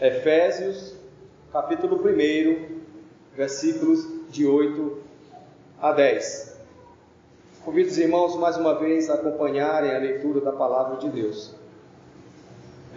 Efésios, 0.00 0.94
capítulo 1.52 1.96
1, 1.96 2.78
versículos 3.34 4.06
de 4.30 4.46
8 4.46 4.96
a 5.80 5.90
10. 5.90 6.56
Convido 7.64 7.88
os 7.90 7.98
irmãos 7.98 8.36
mais 8.36 8.56
uma 8.56 8.78
vez 8.78 9.10
a 9.10 9.14
acompanharem 9.14 9.90
a 9.90 9.98
leitura 9.98 10.40
da 10.40 10.52
palavra 10.52 10.98
de 10.98 11.08
Deus. 11.08 11.52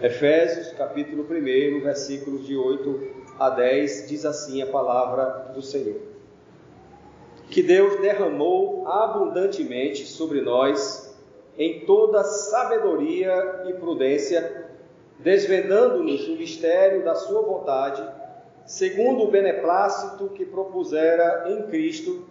Efésios, 0.00 0.68
capítulo 0.74 1.24
1, 1.24 1.80
versículos 1.80 2.46
de 2.46 2.56
8 2.56 3.10
a 3.36 3.50
10, 3.50 4.08
diz 4.08 4.24
assim 4.24 4.62
a 4.62 4.66
palavra 4.68 5.50
do 5.52 5.60
Senhor. 5.60 6.00
Que 7.50 7.64
Deus 7.64 8.00
derramou 8.00 8.86
abundantemente 8.86 10.06
sobre 10.06 10.40
nós 10.40 11.12
em 11.58 11.80
toda 11.80 12.22
sabedoria 12.22 13.64
e 13.66 13.72
prudência, 13.72 14.61
desvendando-nos 15.22 16.28
o 16.28 16.36
mistério 16.36 17.04
da 17.04 17.14
sua 17.14 17.42
vontade, 17.42 18.02
segundo 18.66 19.24
o 19.24 19.30
beneplácito 19.30 20.28
que 20.30 20.44
propusera 20.44 21.44
em 21.48 21.62
Cristo, 21.68 22.26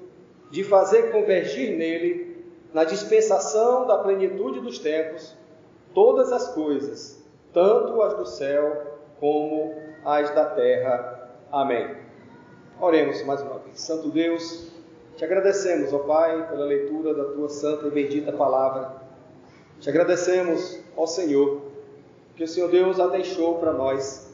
de 0.49 0.63
fazer 0.63 1.11
convergir 1.11 1.77
nele, 1.77 2.45
na 2.73 2.83
dispensação 2.83 3.87
da 3.87 3.97
plenitude 3.97 4.59
dos 4.59 4.79
tempos, 4.79 5.35
todas 5.93 6.31
as 6.31 6.53
coisas, 6.53 7.23
tanto 7.53 8.01
as 8.01 8.13
do 8.13 8.25
céu 8.25 8.99
como 9.19 9.73
as 10.05 10.29
da 10.31 10.45
terra. 10.45 11.29
Amém. 11.51 11.95
Oremos 12.79 13.23
mais 13.23 13.41
uma 13.41 13.59
vez. 13.59 13.79
Santo 13.79 14.09
Deus, 14.09 14.71
te 15.15 15.23
agradecemos, 15.23 15.93
ó 15.93 15.99
Pai, 15.99 16.49
pela 16.49 16.65
leitura 16.65 17.13
da 17.13 17.25
tua 17.25 17.49
santa 17.49 17.87
e 17.87 17.91
bendita 17.91 18.31
palavra. 18.31 19.01
Te 19.79 19.89
agradecemos, 19.89 20.79
ó 20.95 21.05
Senhor, 21.05 21.70
que 22.35 22.43
o 22.43 22.47
Senhor 22.47 22.69
Deus 22.69 22.99
a 22.99 23.07
deixou 23.07 23.55
para 23.55 23.73
nós, 23.73 24.31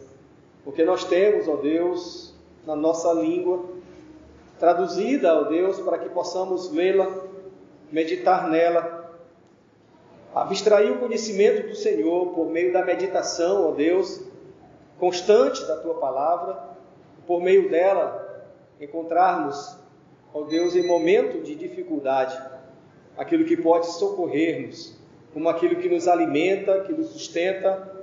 porque 0.63 0.83
nós 0.83 1.03
temos, 1.05 1.47
ó 1.47 1.55
Deus, 1.55 2.33
na 2.65 2.75
nossa 2.75 3.11
língua, 3.13 3.63
traduzida, 4.59 5.33
ó 5.33 5.43
Deus, 5.43 5.79
para 5.79 5.97
que 5.97 6.09
possamos 6.09 6.71
lê-la, 6.71 7.09
meditar 7.91 8.49
nela, 8.49 9.17
abstrair 10.35 10.91
o 10.91 10.99
conhecimento 10.99 11.67
do 11.67 11.75
Senhor 11.75 12.33
por 12.33 12.47
meio 12.49 12.73
da 12.73 12.83
meditação, 12.83 13.69
ó 13.69 13.71
Deus, 13.71 14.21
constante 14.99 15.65
da 15.65 15.77
tua 15.77 15.95
palavra, 15.95 16.75
por 17.25 17.41
meio 17.41 17.69
dela 17.69 18.45
encontrarmos, 18.79 19.77
ó 20.33 20.43
Deus, 20.43 20.75
em 20.75 20.85
momento 20.85 21.41
de 21.41 21.55
dificuldade, 21.55 22.39
aquilo 23.17 23.45
que 23.45 23.57
pode 23.57 23.87
socorrer-nos, 23.93 24.96
como 25.33 25.49
aquilo 25.49 25.75
que 25.75 25.89
nos 25.89 26.07
alimenta, 26.07 26.81
que 26.81 26.93
nos 26.93 27.07
sustenta. 27.07 27.95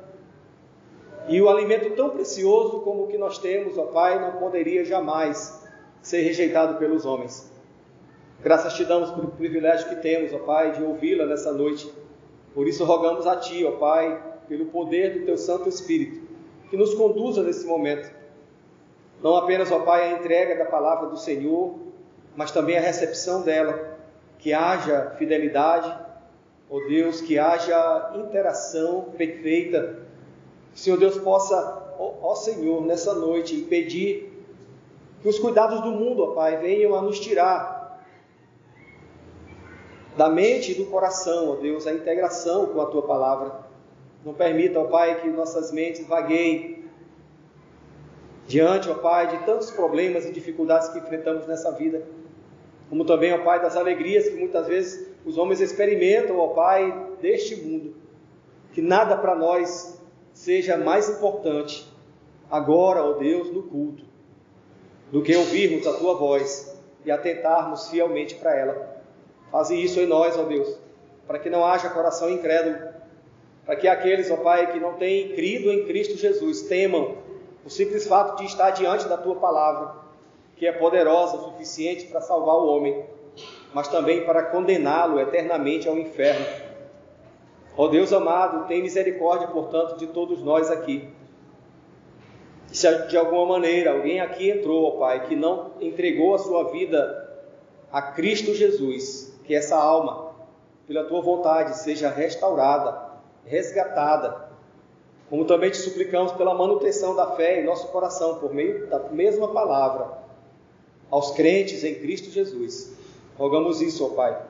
E 1.28 1.40
o 1.40 1.48
alimento 1.48 1.90
tão 1.96 2.10
precioso 2.10 2.80
como 2.80 3.04
o 3.04 3.06
que 3.06 3.16
nós 3.16 3.38
temos, 3.38 3.78
ó 3.78 3.86
Pai, 3.86 4.20
não 4.20 4.38
poderia 4.38 4.84
jamais 4.84 5.64
ser 6.02 6.20
rejeitado 6.20 6.78
pelos 6.78 7.06
homens. 7.06 7.50
Graças 8.42 8.74
te 8.74 8.84
damos 8.84 9.10
pelo 9.10 9.28
privilégio 9.28 9.88
que 9.88 9.96
temos, 9.96 10.32
ó 10.34 10.38
Pai, 10.38 10.72
de 10.72 10.82
ouvi-la 10.82 11.24
nessa 11.24 11.50
noite. 11.50 11.90
Por 12.54 12.68
isso 12.68 12.84
rogamos 12.84 13.26
a 13.26 13.36
Ti, 13.36 13.64
ó 13.64 13.72
Pai, 13.72 14.22
pelo 14.46 14.66
poder 14.66 15.18
do 15.18 15.24
Teu 15.24 15.38
Santo 15.38 15.68
Espírito, 15.68 16.20
que 16.68 16.76
nos 16.76 16.94
conduza 16.94 17.42
nesse 17.42 17.66
momento. 17.66 18.08
Não 19.22 19.34
apenas, 19.36 19.72
ó 19.72 19.80
Pai, 19.80 20.12
a 20.12 20.18
entrega 20.18 20.56
da 20.56 20.66
palavra 20.66 21.08
do 21.08 21.16
Senhor, 21.16 21.74
mas 22.36 22.50
também 22.50 22.76
a 22.76 22.80
recepção 22.80 23.40
dela. 23.42 23.96
Que 24.38 24.52
haja 24.52 25.14
fidelidade, 25.16 25.90
ó 26.70 26.78
Deus, 26.80 27.20
que 27.20 27.38
haja 27.38 28.12
interação 28.16 29.12
perfeita. 29.16 30.02
Que 30.72 30.76
o 30.76 30.78
Senhor 30.78 30.98
Deus 30.98 31.18
possa, 31.18 31.94
ó, 31.98 32.14
ó 32.22 32.34
Senhor, 32.34 32.84
nessa 32.84 33.14
noite, 33.14 33.54
impedir 33.54 34.32
que 35.22 35.28
os 35.28 35.38
cuidados 35.38 35.80
do 35.80 35.92
mundo, 35.92 36.22
ó 36.22 36.34
Pai, 36.34 36.58
venham 36.58 36.94
a 36.94 37.02
nos 37.02 37.18
tirar 37.18 38.04
da 40.16 40.28
mente 40.28 40.72
e 40.72 40.74
do 40.74 40.86
coração, 40.86 41.50
ó 41.50 41.56
Deus, 41.56 41.86
a 41.86 41.92
integração 41.92 42.66
com 42.66 42.80
a 42.80 42.86
tua 42.86 43.02
palavra. 43.02 43.64
Não 44.24 44.32
permita, 44.32 44.80
ó 44.80 44.84
Pai, 44.84 45.20
que 45.20 45.28
nossas 45.28 45.72
mentes 45.72 46.06
vagueiem 46.06 46.84
diante, 48.46 48.88
ó 48.88 48.94
Pai, 48.94 49.28
de 49.28 49.44
tantos 49.44 49.70
problemas 49.70 50.26
e 50.26 50.32
dificuldades 50.32 50.88
que 50.88 50.98
enfrentamos 50.98 51.46
nessa 51.46 51.70
vida. 51.72 52.02
Como 52.88 53.04
também, 53.04 53.32
ó 53.32 53.42
Pai, 53.42 53.60
das 53.60 53.76
alegrias 53.76 54.28
que 54.28 54.36
muitas 54.36 54.66
vezes 54.66 55.13
os 55.24 55.38
homens 55.38 55.60
experimentam, 55.60 56.38
ó 56.38 56.48
Pai, 56.48 57.08
deste 57.20 57.56
mundo. 57.56 57.94
Que 58.72 58.82
nada 58.82 59.16
para 59.16 59.34
nós 59.34 60.00
seja 60.32 60.76
mais 60.76 61.08
importante 61.08 61.88
agora, 62.50 63.02
ó 63.02 63.12
Deus, 63.14 63.50
no 63.50 63.62
culto 63.62 64.04
do 65.10 65.22
que 65.22 65.36
ouvirmos 65.36 65.86
a 65.86 65.92
tua 65.92 66.14
voz 66.14 66.76
e 67.04 67.10
atentarmos 67.10 67.88
fielmente 67.88 68.34
para 68.34 68.56
ela. 68.56 69.02
Faze 69.50 69.80
isso 69.80 70.00
em 70.00 70.06
nós, 70.06 70.36
ó 70.36 70.42
Deus, 70.42 70.76
para 71.26 71.38
que 71.38 71.48
não 71.48 71.64
haja 71.64 71.88
coração 71.90 72.28
incrédulo, 72.28 72.92
para 73.64 73.76
que 73.76 73.86
aqueles, 73.86 74.30
ó 74.30 74.36
Pai, 74.36 74.72
que 74.72 74.80
não 74.80 74.94
têm 74.94 75.32
crido 75.34 75.70
em 75.70 75.84
Cristo 75.86 76.16
Jesus 76.16 76.62
temam 76.62 77.16
o 77.64 77.70
simples 77.70 78.06
fato 78.06 78.38
de 78.38 78.44
estar 78.44 78.70
diante 78.70 79.08
da 79.08 79.16
tua 79.16 79.36
palavra, 79.36 79.94
que 80.56 80.66
é 80.66 80.72
poderosa 80.72 81.36
o 81.36 81.44
suficiente 81.44 82.06
para 82.06 82.20
salvar 82.20 82.56
o 82.56 82.66
homem, 82.66 83.04
mas 83.74 83.88
também 83.88 84.24
para 84.24 84.44
condená-lo 84.44 85.20
eternamente 85.20 85.88
ao 85.88 85.98
inferno. 85.98 86.46
Ó 87.76 87.88
Deus 87.88 88.12
amado, 88.12 88.68
tem 88.68 88.82
misericórdia, 88.82 89.48
portanto, 89.48 89.98
de 89.98 90.06
todos 90.06 90.40
nós 90.40 90.70
aqui 90.70 91.12
se 92.74 92.92
de 93.06 93.16
alguma 93.16 93.46
maneira 93.46 93.92
alguém 93.92 94.18
aqui 94.18 94.50
entrou, 94.50 94.84
ó 94.84 94.90
Pai, 94.98 95.28
que 95.28 95.36
não 95.36 95.70
entregou 95.80 96.34
a 96.34 96.38
sua 96.40 96.72
vida 96.72 97.22
a 97.92 98.02
Cristo 98.02 98.52
Jesus, 98.52 99.32
que 99.44 99.54
essa 99.54 99.76
alma, 99.76 100.34
pela 100.84 101.04
tua 101.04 101.22
vontade, 101.22 101.78
seja 101.78 102.10
restaurada, 102.10 103.12
resgatada. 103.44 104.48
Como 105.30 105.44
também 105.44 105.70
te 105.70 105.76
suplicamos 105.76 106.32
pela 106.32 106.52
manutenção 106.52 107.14
da 107.14 107.36
fé 107.36 107.60
em 107.60 107.64
nosso 107.64 107.86
coração, 107.92 108.40
por 108.40 108.52
meio 108.52 108.88
da 108.88 108.98
mesma 109.08 109.46
palavra, 109.52 110.18
aos 111.08 111.30
crentes 111.30 111.84
em 111.84 111.94
Cristo 111.94 112.28
Jesus. 112.28 112.92
Rogamos 113.36 113.80
isso, 113.80 114.04
ó 114.06 114.10
Pai. 114.10 114.40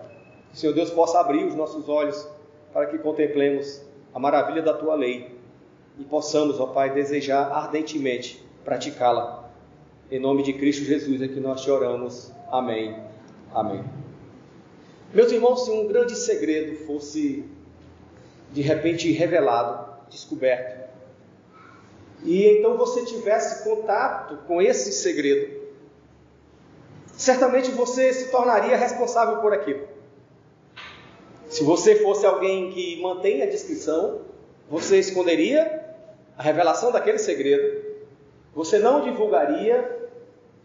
Que 0.50 0.56
o 0.56 0.58
Senhor 0.58 0.72
Deus 0.72 0.90
possa 0.90 1.18
abrir 1.18 1.44
os 1.44 1.54
nossos 1.54 1.88
olhos 1.88 2.28
para 2.72 2.86
que 2.86 2.98
contemplemos 2.98 3.82
a 4.12 4.18
maravilha 4.18 4.62
da 4.62 4.74
tua 4.74 4.94
lei 4.94 5.34
e 5.98 6.04
possamos, 6.04 6.60
ó 6.60 6.66
Pai, 6.66 6.92
desejar 6.92 7.50
ardentemente 7.50 8.44
praticá-la. 8.64 9.50
Em 10.10 10.18
nome 10.18 10.42
de 10.42 10.52
Cristo 10.52 10.84
Jesus 10.84 11.22
é 11.22 11.28
que 11.28 11.40
nós 11.40 11.62
te 11.62 11.70
oramos. 11.70 12.30
Amém. 12.50 12.96
Amém. 13.52 13.84
Meus 15.12 15.30
irmãos, 15.32 15.64
se 15.64 15.70
um 15.70 15.86
grande 15.86 16.16
segredo 16.16 16.76
fosse 16.84 17.44
de 18.52 18.60
repente 18.60 19.10
revelado, 19.12 19.94
descoberto, 20.10 20.84
e 22.24 22.46
então 22.46 22.76
você 22.76 23.04
tivesse 23.04 23.64
contato 23.64 24.38
com 24.46 24.60
esse 24.60 24.92
segredo, 24.92 25.63
certamente 27.16 27.70
você 27.70 28.12
se 28.12 28.30
tornaria 28.30 28.76
responsável 28.76 29.38
por 29.38 29.52
aquilo. 29.52 29.86
Se 31.48 31.62
você 31.62 31.96
fosse 31.96 32.26
alguém 32.26 32.70
que 32.70 33.00
mantém 33.00 33.42
a 33.42 33.46
discrição, 33.46 34.22
você 34.68 34.98
esconderia 34.98 35.84
a 36.36 36.42
revelação 36.42 36.90
daquele 36.90 37.18
segredo, 37.18 37.84
você 38.54 38.78
não 38.78 39.02
divulgaria, 39.02 40.08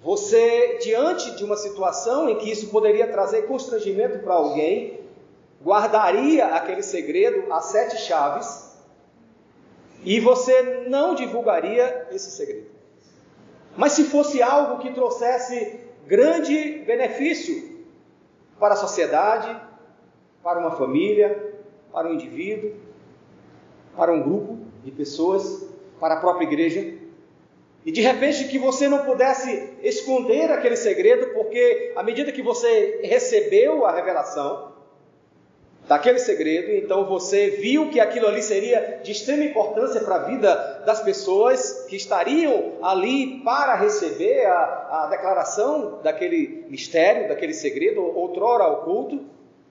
você, 0.02 0.80
diante 0.82 1.36
de 1.36 1.44
uma 1.44 1.58
situação 1.58 2.30
em 2.30 2.38
que 2.38 2.50
isso 2.50 2.70
poderia 2.70 3.08
trazer 3.08 3.44
constrangimento 3.44 4.20
para 4.20 4.34
alguém, 4.34 5.02
guardaria 5.62 6.48
aquele 6.48 6.82
segredo 6.82 7.52
a 7.52 7.62
sete 7.62 7.98
chaves 7.98 8.70
e 10.04 10.20
você 10.20 10.86
não 10.88 11.14
divulgaria 11.14 12.08
esse 12.12 12.32
segredo. 12.32 12.68
Mas 13.76 13.92
se 13.92 14.06
fosse 14.06 14.42
algo 14.42 14.80
que 14.82 14.94
trouxesse 14.94 15.80
grande 16.10 16.80
benefício 16.88 17.86
para 18.60 18.74
a 18.74 18.78
sociedade, 18.78 19.56
para 20.44 20.58
uma 20.58 20.72
família, 20.72 21.54
para 21.94 22.08
um 22.10 22.14
indivíduo, 22.16 22.74
para 23.96 24.12
um 24.12 24.24
grupo, 24.24 24.58
de 24.84 24.90
pessoas 24.90 25.70
para 26.00 26.16
a 26.16 26.20
própria 26.20 26.46
igreja. 26.48 26.96
E 27.86 27.92
de 27.92 28.02
repente 28.02 28.46
que 28.46 28.58
você 28.58 28.90
não 28.90 29.06
pudesse 29.06 29.72
esconder 29.84 30.52
aquele 30.52 30.76
segredo, 30.76 31.28
porque 31.32 31.94
à 31.96 32.02
medida 32.02 32.32
que 32.32 32.42
você 32.42 33.02
recebeu 33.04 33.86
a 33.86 33.92
revelação 33.92 34.69
daquele 35.90 36.20
segredo, 36.20 36.72
então 36.72 37.04
você 37.04 37.50
viu 37.50 37.90
que 37.90 38.00
aquilo 38.00 38.28
ali 38.28 38.44
seria 38.44 39.00
de 39.04 39.12
extrema 39.12 39.44
importância 39.44 40.00
para 40.02 40.18
a 40.18 40.24
vida 40.26 40.84
das 40.86 41.02
pessoas 41.02 41.88
que 41.90 41.96
estariam 41.96 42.74
ali 42.84 43.40
para 43.44 43.74
receber 43.74 44.46
a, 44.46 45.06
a 45.06 45.08
declaração 45.10 46.00
daquele 46.04 46.64
mistério, 46.70 47.28
daquele 47.28 47.56
segredo, 47.56 48.02
outrora 48.02 48.68
oculto, 48.68 49.26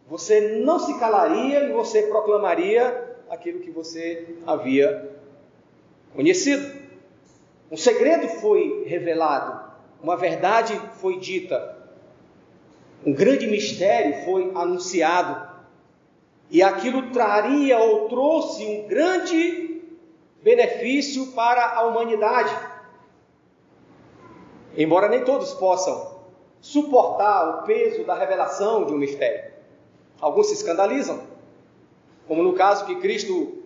você 0.08 0.58
não 0.58 0.80
se 0.80 0.98
calaria 0.98 1.60
e 1.60 1.72
você 1.72 2.02
proclamaria 2.02 3.16
aquilo 3.30 3.60
que 3.60 3.70
você 3.70 4.26
havia 4.44 5.08
conhecido. 6.16 6.68
Um 7.70 7.76
segredo 7.76 8.26
foi 8.26 8.82
revelado, 8.88 9.70
uma 10.02 10.16
verdade 10.16 10.74
foi 11.00 11.20
dita, 11.20 11.76
um 13.06 13.12
grande 13.12 13.46
mistério 13.46 14.24
foi 14.24 14.50
anunciado, 14.56 15.47
e 16.50 16.62
aquilo 16.62 17.10
traria 17.10 17.78
ou 17.78 18.08
trouxe 18.08 18.64
um 18.64 18.88
grande 18.88 19.82
benefício 20.42 21.32
para 21.32 21.74
a 21.74 21.86
humanidade. 21.86 22.54
Embora 24.76 25.08
nem 25.08 25.24
todos 25.24 25.52
possam 25.54 26.18
suportar 26.60 27.48
o 27.48 27.62
peso 27.64 28.04
da 28.04 28.14
revelação 28.14 28.84
de 28.84 28.92
um 28.92 28.98
mistério. 28.98 29.52
Alguns 30.20 30.48
se 30.48 30.54
escandalizam, 30.54 31.22
como 32.26 32.42
no 32.42 32.54
caso 32.54 32.86
que 32.86 32.96
Cristo, 32.96 33.62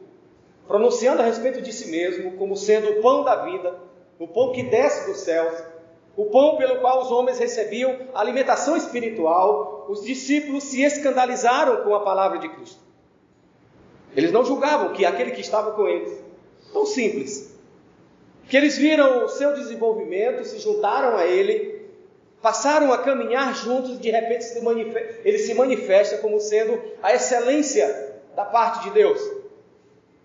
pronunciando 0.66 1.22
a 1.22 1.24
respeito 1.24 1.62
de 1.62 1.72
si 1.72 1.90
mesmo 1.90 2.36
como 2.36 2.56
sendo 2.56 2.90
o 2.90 3.02
pão 3.02 3.24
da 3.24 3.36
vida, 3.36 3.78
o 4.18 4.28
pão 4.28 4.52
que 4.52 4.62
desce 4.62 5.10
dos 5.10 5.20
céus, 5.20 5.71
o 6.16 6.26
pão 6.26 6.56
pelo 6.56 6.80
qual 6.80 7.02
os 7.02 7.10
homens 7.10 7.38
recebiam 7.38 7.96
alimentação 8.14 8.76
espiritual, 8.76 9.86
os 9.88 10.04
discípulos 10.04 10.64
se 10.64 10.82
escandalizaram 10.82 11.84
com 11.84 11.94
a 11.94 12.00
palavra 12.00 12.38
de 12.38 12.48
Cristo. 12.50 12.80
Eles 14.14 14.30
não 14.30 14.44
julgavam 14.44 14.92
que 14.92 15.06
aquele 15.06 15.30
que 15.30 15.40
estava 15.40 15.72
com 15.72 15.88
eles, 15.88 16.12
tão 16.72 16.84
simples, 16.84 17.56
que 18.48 18.56
eles 18.56 18.76
viram 18.76 19.24
o 19.24 19.28
seu 19.28 19.54
desenvolvimento, 19.54 20.44
se 20.44 20.58
juntaram 20.58 21.16
a 21.16 21.24
ele, 21.24 21.80
passaram 22.42 22.92
a 22.92 22.98
caminhar 22.98 23.54
juntos, 23.54 23.98
de 23.98 24.10
repente 24.10 24.44
ele 25.24 25.38
se 25.38 25.54
manifesta 25.54 26.18
como 26.18 26.38
sendo 26.40 26.78
a 27.02 27.14
excelência 27.14 28.20
da 28.36 28.44
parte 28.44 28.84
de 28.84 28.90
Deus, 28.90 29.20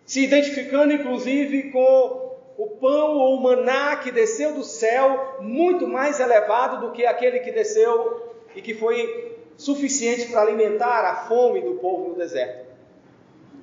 se 0.06 0.24
identificando 0.24 0.92
inclusive 0.92 1.72
com 1.72 2.27
o 2.58 2.68
pão 2.68 3.18
ou 3.18 3.36
o 3.36 3.44
maná 3.44 3.98
que 3.98 4.12
desceu 4.12 4.56
do 4.56 4.64
céu, 4.64 5.38
muito 5.40 5.88
mais 5.88 6.20
elevado 6.20 6.88
do 6.88 6.92
que 6.92 7.06
aquele 7.06 7.40
que 7.40 7.52
desceu 7.52 8.34
e 8.56 8.62
que 8.62 8.74
foi 8.74 9.38
suficiente 9.56 10.28
para 10.32 10.42
alimentar 10.42 11.06
a 11.06 11.16
fome 11.28 11.62
do 11.62 11.76
povo 11.76 12.10
no 12.10 12.16
deserto. 12.16 12.66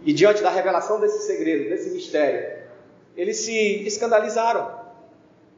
E 0.05 0.13
diante 0.13 0.43
da 0.43 0.51
revelação 0.51 1.01
desse 1.01 1.27
segredo, 1.27 1.69
desse 1.71 1.91
mistério, 1.91 2.63
eles 3.17 3.39
se 3.39 3.85
escandalizaram. 3.85 4.85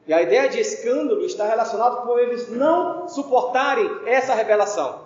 E 0.06 0.14
a 0.14 0.22
ideia 0.22 0.48
de 0.48 0.60
escândalo 0.60 1.24
está 1.24 1.46
relacionada 1.46 1.96
com 1.96 2.18
eles 2.18 2.48
não 2.48 3.08
suportarem 3.08 3.90
essa 4.06 4.34
revelação. 4.34 5.04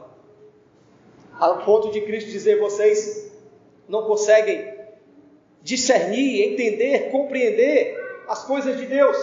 Ao 1.39 1.65
ponto 1.65 1.91
de 1.91 2.03
Cristo 2.03 2.31
dizer: 2.31 2.61
vocês 2.61 3.33
não 3.89 4.03
conseguem 4.05 4.73
discernir, 5.63 6.53
entender, 6.53 7.11
compreender 7.11 8.00
as 8.31 8.45
coisas 8.45 8.79
de 8.79 8.87
Deus. 8.87 9.17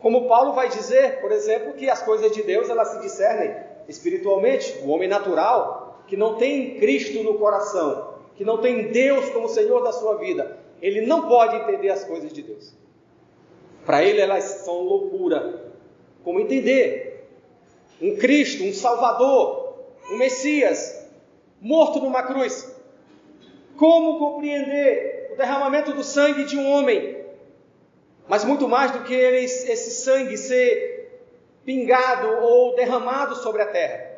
Como 0.00 0.26
Paulo 0.26 0.52
vai 0.52 0.68
dizer, 0.68 1.20
por 1.20 1.30
exemplo, 1.30 1.74
que 1.74 1.88
as 1.88 2.02
coisas 2.02 2.32
de 2.32 2.42
Deus 2.42 2.68
elas 2.68 2.88
se 2.88 3.00
discernem 3.00 3.54
espiritualmente. 3.88 4.80
O 4.82 4.88
homem 4.88 5.08
natural, 5.08 6.02
que 6.08 6.16
não 6.16 6.34
tem 6.34 6.76
Cristo 6.80 7.22
no 7.22 7.38
coração, 7.38 8.14
que 8.34 8.44
não 8.44 8.58
tem 8.58 8.90
Deus 8.90 9.30
como 9.30 9.48
Senhor 9.48 9.80
da 9.84 9.92
sua 9.92 10.16
vida, 10.16 10.58
ele 10.82 11.02
não 11.06 11.28
pode 11.28 11.54
entender 11.54 11.90
as 11.90 12.02
coisas 12.02 12.32
de 12.32 12.42
Deus. 12.42 12.74
Para 13.86 14.02
ele 14.02 14.20
elas 14.20 14.42
são 14.64 14.80
loucura. 14.80 15.72
Como 16.24 16.40
entender 16.40 17.28
um 18.02 18.16
Cristo, 18.16 18.64
um 18.64 18.72
Salvador, 18.72 19.74
um 20.10 20.16
Messias, 20.16 21.08
morto 21.60 22.00
numa 22.00 22.24
cruz? 22.24 22.76
Como 23.76 24.18
compreender 24.18 25.30
o 25.32 25.36
derramamento 25.36 25.92
do 25.92 26.02
sangue 26.02 26.44
de 26.44 26.56
um 26.58 26.68
homem 26.68 27.17
mas 28.28 28.44
muito 28.44 28.68
mais 28.68 28.92
do 28.92 29.04
que 29.04 29.14
esse 29.14 29.90
sangue 29.90 30.36
ser 30.36 30.98
pingado 31.64 32.28
ou 32.42 32.74
derramado 32.76 33.36
sobre 33.36 33.62
a 33.62 33.66
terra. 33.66 34.08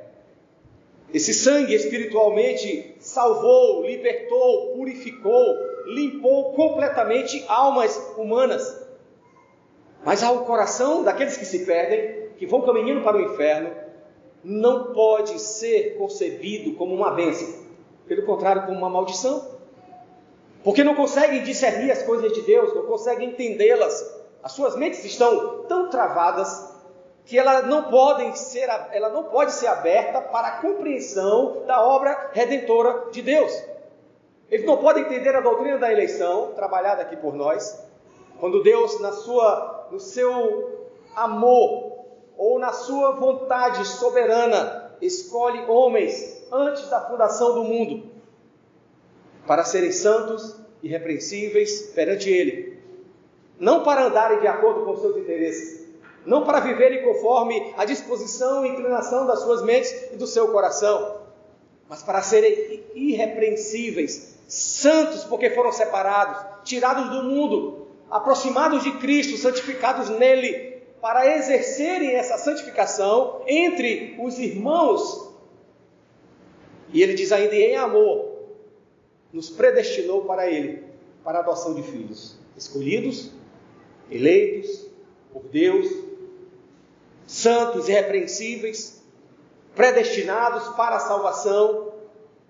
Esse 1.13 1.35
sangue 1.35 1.75
espiritualmente 1.75 2.95
salvou, 3.01 3.85
libertou, 3.85 4.77
purificou, 4.77 5.57
limpou 5.87 6.53
completamente 6.53 7.45
almas 7.49 7.97
humanas. 8.17 8.81
Mas 10.05 10.23
ao 10.23 10.45
coração 10.45 11.03
daqueles 11.03 11.37
que 11.37 11.45
se 11.45 11.67
perdem, 11.67 12.31
que 12.37 12.47
vão 12.47 12.63
caminhando 12.63 13.03
para 13.03 13.17
o 13.17 13.23
inferno, 13.23 13.71
não 14.43 14.93
pode 14.93 15.39
ser 15.41 15.97
concebido 15.99 16.75
como 16.77 16.95
uma 16.95 17.11
bênção. 17.11 17.67
Pelo 18.07 18.25
contrário, 18.25 18.67
como 18.67 18.79
uma 18.79 18.89
maldição. 18.89 19.60
Porque 20.63 20.85
não 20.85 20.95
conseguem 20.95 21.43
discernir 21.43 21.91
as 21.91 22.03
coisas 22.03 22.33
de 22.33 22.43
Deus, 22.43 22.75
não 22.75 22.85
conseguem 22.85 23.31
entendê-las. 23.31 24.19
As 24.43 24.53
suas 24.53 24.77
mentes 24.77 25.05
estão 25.05 25.65
tão 25.69 25.89
travadas 25.89 26.71
que 27.25 27.39
ela 27.39 27.63
não, 27.63 27.85
podem 27.85 28.35
ser, 28.35 28.69
ela 28.93 29.09
não 29.11 29.25
pode 29.25 29.53
ser 29.53 29.69
aberta 29.69 30.21
para 30.21 30.49
a 30.49 30.61
compreensão 30.61 31.63
da 31.67 31.83
obra 31.83 32.31
redentora 32.33 33.11
de 33.11 33.23
Deus. 33.23 33.53
Eles 34.51 34.67
não 34.67 34.79
podem 34.79 35.05
entender 35.05 35.35
a 35.35 35.41
doutrina 35.41 35.79
da 35.79 35.93
eleição, 35.93 36.53
trabalhada 36.57 37.03
aqui 37.03 37.17
por 37.17 37.35
nós, 37.35 37.83
quando 38.39 38.63
Deus, 38.63 39.01
na 39.01 39.13
sua, 39.13 39.87
no 39.91 40.01
seu 40.01 40.89
amor 41.15 41.93
ou 42.37 42.59
na 42.59 42.73
sua 42.73 43.13
vontade 43.13 43.87
soberana, 43.87 44.97
escolhe 45.01 45.65
homens 45.69 46.43
antes 46.51 46.89
da 46.89 47.01
fundação 47.03 47.55
do 47.55 47.65
mundo 47.65 48.10
para 49.51 49.65
serem 49.65 49.91
santos 49.91 50.55
e 50.81 50.87
repreensíveis 50.87 51.91
perante 51.93 52.31
Ele, 52.31 52.79
não 53.59 53.83
para 53.83 54.05
andarem 54.05 54.39
de 54.39 54.47
acordo 54.47 54.85
com 54.85 54.97
seus 54.97 55.17
interesses, 55.17 55.89
não 56.25 56.45
para 56.45 56.61
viverem 56.61 57.03
conforme 57.03 57.75
a 57.77 57.85
disposição 57.85 58.65
e 58.65 58.69
inclinação 58.69 59.27
das 59.27 59.41
suas 59.41 59.61
mentes 59.65 59.93
e 60.13 60.17
do 60.17 60.25
seu 60.25 60.53
coração, 60.53 61.23
mas 61.89 62.01
para 62.01 62.23
serem 62.23 62.85
irrepreensíveis, 62.95 64.39
santos 64.47 65.25
porque 65.25 65.51
foram 65.51 65.73
separados, 65.73 66.63
tirados 66.63 67.11
do 67.11 67.25
mundo, 67.25 67.89
aproximados 68.09 68.85
de 68.85 68.93
Cristo, 68.99 69.37
santificados 69.37 70.09
nele, 70.11 70.81
para 71.03 71.27
exercerem 71.27 72.13
essa 72.13 72.39
santificação 72.39 73.43
entre 73.49 74.15
os 74.21 74.39
irmãos. 74.39 75.29
E 76.93 77.03
ele 77.03 77.15
diz 77.15 77.33
ainda 77.33 77.57
em 77.57 77.75
amor, 77.75 78.30
nos 79.33 79.51
predestinou 79.51 80.25
para 80.25 80.51
Ele, 80.51 80.85
para 81.23 81.39
a 81.39 81.43
adoção 81.43 81.75
de 81.75 81.83
filhos, 81.83 82.37
escolhidos, 82.57 83.31
eleitos 84.11 84.87
por 85.33 85.45
Deus, 85.45 85.87
santos 87.27 87.89
e 87.89 87.93
repreensíveis, 87.93 89.03
predestinados 89.75 90.69
para 90.75 90.97
a 90.97 91.01
salvação, 91.01 91.93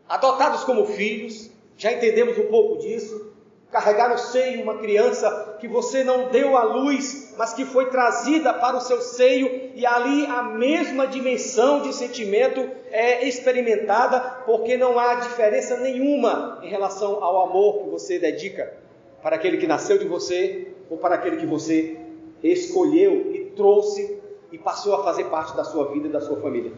adotados 0.08 0.64
como 0.64 0.87
filhos, 0.87 1.50
já 1.76 1.92
entendemos 1.92 2.38
um 2.38 2.46
pouco 2.46 2.80
disso, 2.80 3.29
carregar 3.70 4.10
no 4.10 4.18
seio 4.18 4.62
uma 4.62 4.78
criança 4.78 5.56
que 5.60 5.68
você 5.68 6.02
não 6.02 6.28
deu 6.28 6.56
à 6.56 6.64
luz, 6.64 7.34
mas 7.38 7.52
que 7.52 7.64
foi 7.64 7.86
trazida 7.86 8.52
para 8.52 8.76
o 8.76 8.80
seu 8.80 9.00
seio, 9.00 9.70
e 9.74 9.86
ali 9.86 10.26
a 10.26 10.42
mesma 10.42 11.06
dimensão 11.06 11.80
de 11.82 11.94
sentimento 11.94 12.68
é 12.90 13.26
experimentada, 13.28 14.20
porque 14.44 14.76
não 14.76 14.98
há 14.98 15.16
diferença 15.16 15.76
nenhuma 15.78 16.58
em 16.62 16.68
relação 16.68 17.22
ao 17.22 17.48
amor 17.48 17.84
que 17.84 17.90
você 17.90 18.18
dedica 18.18 18.74
para 19.22 19.36
aquele 19.36 19.58
que 19.58 19.66
nasceu 19.66 19.98
de 19.98 20.08
você 20.08 20.68
ou 20.88 20.98
para 20.98 21.14
aquele 21.14 21.36
que 21.36 21.46
você 21.46 21.96
escolheu 22.42 23.32
e 23.32 23.52
trouxe 23.56 24.18
e 24.50 24.58
passou 24.58 24.94
a 24.94 25.04
fazer 25.04 25.24
parte 25.24 25.56
da 25.56 25.62
sua 25.62 25.92
vida 25.92 26.08
e 26.08 26.10
da 26.10 26.20
sua 26.20 26.40
família. 26.40 26.72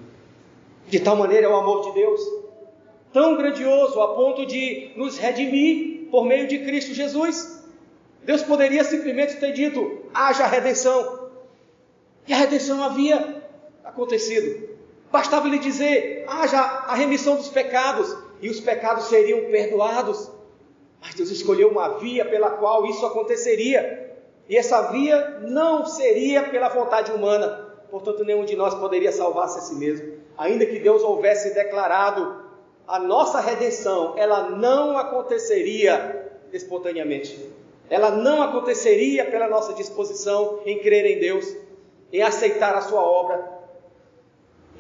De 0.89 1.01
tal 1.01 1.17
maneira 1.17 1.47
é 1.47 1.49
o 1.49 1.57
amor 1.57 1.85
de 1.85 1.93
Deus, 1.93 2.21
tão 3.13 3.37
grandioso 3.37 3.99
a 4.01 4.15
ponto 4.15 4.45
de 4.45 4.91
nos 4.97 5.17
redimir 5.17 6.02
por 6.13 6.27
meio 6.27 6.47
de 6.47 6.59
Cristo 6.59 6.93
Jesus. 6.93 7.65
Deus 8.23 8.43
poderia 8.43 8.85
simplesmente 8.85 9.37
ter 9.37 9.53
dito: 9.53 10.03
haja 10.13 10.47
redenção. 10.47 11.31
E 12.29 12.35
a 12.35 12.37
redenção 12.37 12.85
havia 12.85 13.43
acontecido. 13.83 14.69
Bastava 15.11 15.49
lhe 15.49 15.59
dizer: 15.59 16.27
haja 16.29 16.61
a 16.61 16.95
remissão 16.95 17.37
dos 17.37 17.49
pecados, 17.49 18.15
e 18.43 18.51
os 18.51 18.61
pecados 18.61 19.05
seriam 19.05 19.51
perdoados. 19.51 20.31
Mas 21.01 21.15
Deus 21.15 21.31
escolheu 21.31 21.71
uma 21.71 21.99
via 21.99 22.27
pela 22.27 22.51
qual 22.51 22.85
isso 22.87 23.05
aconteceria. 23.07 24.15
E 24.49 24.57
essa 24.57 24.93
via 24.93 25.41
não 25.41 25.87
seria 25.87 26.43
pela 26.43 26.69
vontade 26.69 27.11
humana. 27.11 27.75
Portanto, 27.91 28.23
nenhum 28.23 28.45
de 28.45 28.55
nós 28.55 28.75
poderia 28.75 29.11
salvar-se 29.11 29.59
a 29.59 29.63
si 29.63 29.75
mesmo. 29.77 30.13
Ainda 30.37 30.67
que 30.67 30.79
Deus 30.79 31.03
houvesse 31.03 31.55
declarado 31.55 32.42
a 32.87 32.99
nossa 32.99 33.41
redenção, 33.41 34.15
ela 34.17 34.51
não 34.51 34.99
aconteceria 34.99 36.33
espontaneamente. 36.53 37.39
Ela 37.89 38.11
não 38.11 38.43
aconteceria 38.43 39.25
pela 39.31 39.49
nossa 39.49 39.75
disposição 39.75 40.61
em 40.65 40.79
crer 40.79 41.05
em 41.07 41.19
Deus, 41.21 41.47
em 42.13 42.23
aceitar 42.23 42.75
a 42.75 42.81
sua 42.83 43.03
obra, 43.03 43.51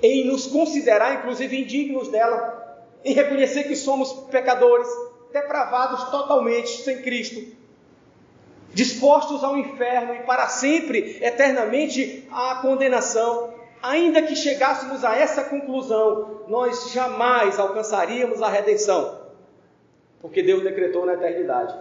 em 0.03 0.25
nos 0.27 0.47
considerar 0.47 1.21
inclusive 1.21 1.61
indignos 1.61 2.09
dela, 2.09 2.87
em 3.05 3.13
reconhecer 3.13 3.65
que 3.65 3.77
somos 3.77 4.13
pecadores, 4.31 4.89
depravados 5.33 6.05
totalmente 6.11 6.83
sem 6.83 7.03
Cristo. 7.03 7.41
dispostos 8.75 9.45
ao 9.45 9.57
inferno 9.59 10.15
e 10.15 10.21
para 10.21 10.49
sempre, 10.49 11.19
eternamente, 11.23 12.27
à 12.31 12.57
condenação. 12.57 13.53
Ainda 13.83 14.23
que 14.23 14.37
chegássemos 14.37 15.05
a 15.05 15.17
essa 15.17 15.43
conclusão, 15.45 16.43
nós 16.47 16.93
jamais 16.93 17.59
alcançaríamos 17.59 18.41
a 18.41 18.49
redenção, 18.49 19.23
porque 20.21 20.41
Deus 20.41 20.62
decretou 20.62 21.05
na 21.05 21.15
eternidade, 21.15 21.77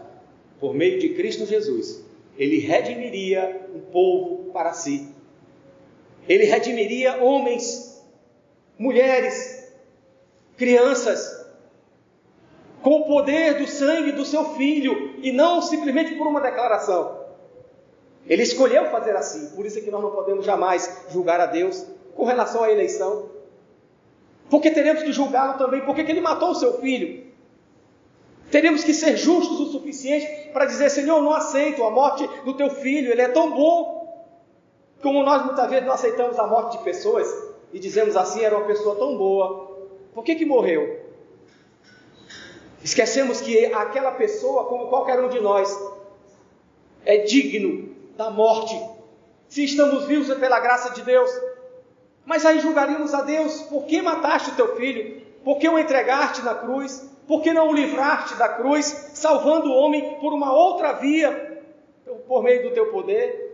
por 0.60 0.74
meio 0.74 1.00
de 1.00 1.10
Cristo 1.10 1.46
Jesus, 1.46 2.04
Ele 2.36 2.58
redimiria 2.58 3.68
um 3.76 3.80
povo 3.80 4.52
para 4.52 4.74
si. 4.74 5.14
Ele 6.28 6.46
redimiria 6.46 7.18
homens, 7.24 8.04
mulheres, 8.80 9.72
crianças, 10.58 11.40
com 12.82 13.02
o 13.02 13.06
poder 13.06 13.60
do 13.60 13.68
sangue 13.68 14.12
do 14.12 14.26
seu 14.26 14.56
filho 14.56 15.20
e 15.22 15.32
não 15.32 15.62
simplesmente 15.62 16.16
por 16.16 16.26
uma 16.26 16.42
declaração. 16.42 17.21
Ele 18.28 18.44
escolheu 18.44 18.86
fazer 18.86 19.16
assim, 19.16 19.56
por 19.56 19.66
isso 19.66 19.80
é 19.80 19.82
que 19.82 19.92
nós 19.92 20.02
não 20.02 20.12
podemos 20.12 20.46
jamais 20.46 21.06
julgar 21.10 21.40
a 21.40 21.46
Deus 21.46 21.86
com 22.16 22.24
relação 22.24 22.64
à 22.64 22.72
eleição. 22.72 23.30
Porque 24.50 24.70
teremos 24.70 25.04
que 25.04 25.12
julgá-lo 25.12 25.58
também, 25.58 25.82
porque 25.82 26.02
ele 26.02 26.22
matou 26.22 26.52
o 26.52 26.56
seu 26.56 26.80
filho. 26.80 27.26
Teremos 28.52 28.84
que 28.84 28.94
ser 28.94 29.16
justos 29.16 29.60
o 29.62 29.72
suficiente 29.72 30.50
para 30.52 30.66
dizer: 30.66 30.90
Senhor, 30.90 31.22
não 31.22 31.32
aceito 31.32 31.84
a 31.84 31.90
morte 31.90 32.30
do 32.44 32.54
teu 32.54 32.70
filho, 32.70 33.12
ele 33.12 33.22
é 33.22 33.30
tão 33.30 33.52
bom. 33.52 34.02
Como 35.02 35.24
nós 35.24 35.46
muitas 35.46 35.70
vezes 35.70 35.86
não 35.86 35.94
aceitamos 35.94 36.38
a 36.38 36.46
morte 36.46 36.78
de 36.78 36.84
pessoas 36.84 37.28
e 37.72 37.80
dizemos 37.80 38.16
assim: 38.18 38.42
era 38.42 38.58
uma 38.58 38.68
pessoa 38.68 38.96
tão 38.96 39.18
boa, 39.18 39.72
por 40.14 40.24
que, 40.24 40.36
que 40.36 40.46
morreu? 40.46 41.00
Esquecemos 42.84 43.40
que 43.40 43.66
aquela 43.68 44.12
pessoa, 44.12 44.66
como 44.66 44.88
qualquer 44.88 45.20
um 45.20 45.30
de 45.30 45.40
nós, 45.40 45.74
é 47.06 47.20
digno 47.20 47.91
da 48.16 48.30
morte. 48.30 48.80
Se 49.48 49.64
estamos 49.64 50.06
vivos 50.06 50.30
é 50.30 50.36
pela 50.36 50.60
graça 50.60 50.94
de 50.94 51.02
Deus. 51.02 51.30
Mas 52.26 52.46
aí 52.46 52.60
julgaríamos 52.60 53.14
a 53.14 53.22
Deus: 53.22 53.62
por 53.64 53.86
que 53.86 54.02
mataste 54.02 54.52
o 54.52 54.56
teu 54.56 54.76
filho? 54.76 55.22
Por 55.44 55.58
que 55.58 55.68
o 55.68 55.80
entregaste 55.80 56.42
na 56.42 56.56
cruz? 56.56 57.10
Por 57.28 57.42
que 57.42 57.54
não 57.54 57.70
o 57.70 57.74
livraste 57.74 58.36
da 58.36 58.50
cruz, 58.50 59.12
salvando 59.14 59.70
o 59.70 59.76
homem 59.76 60.16
por 60.20 60.34
uma 60.34 60.54
outra 60.54 60.94
via, 60.94 61.64
por 62.28 62.44
meio 62.44 62.64
do 62.64 62.72
teu 62.72 62.92
poder? 62.92 63.52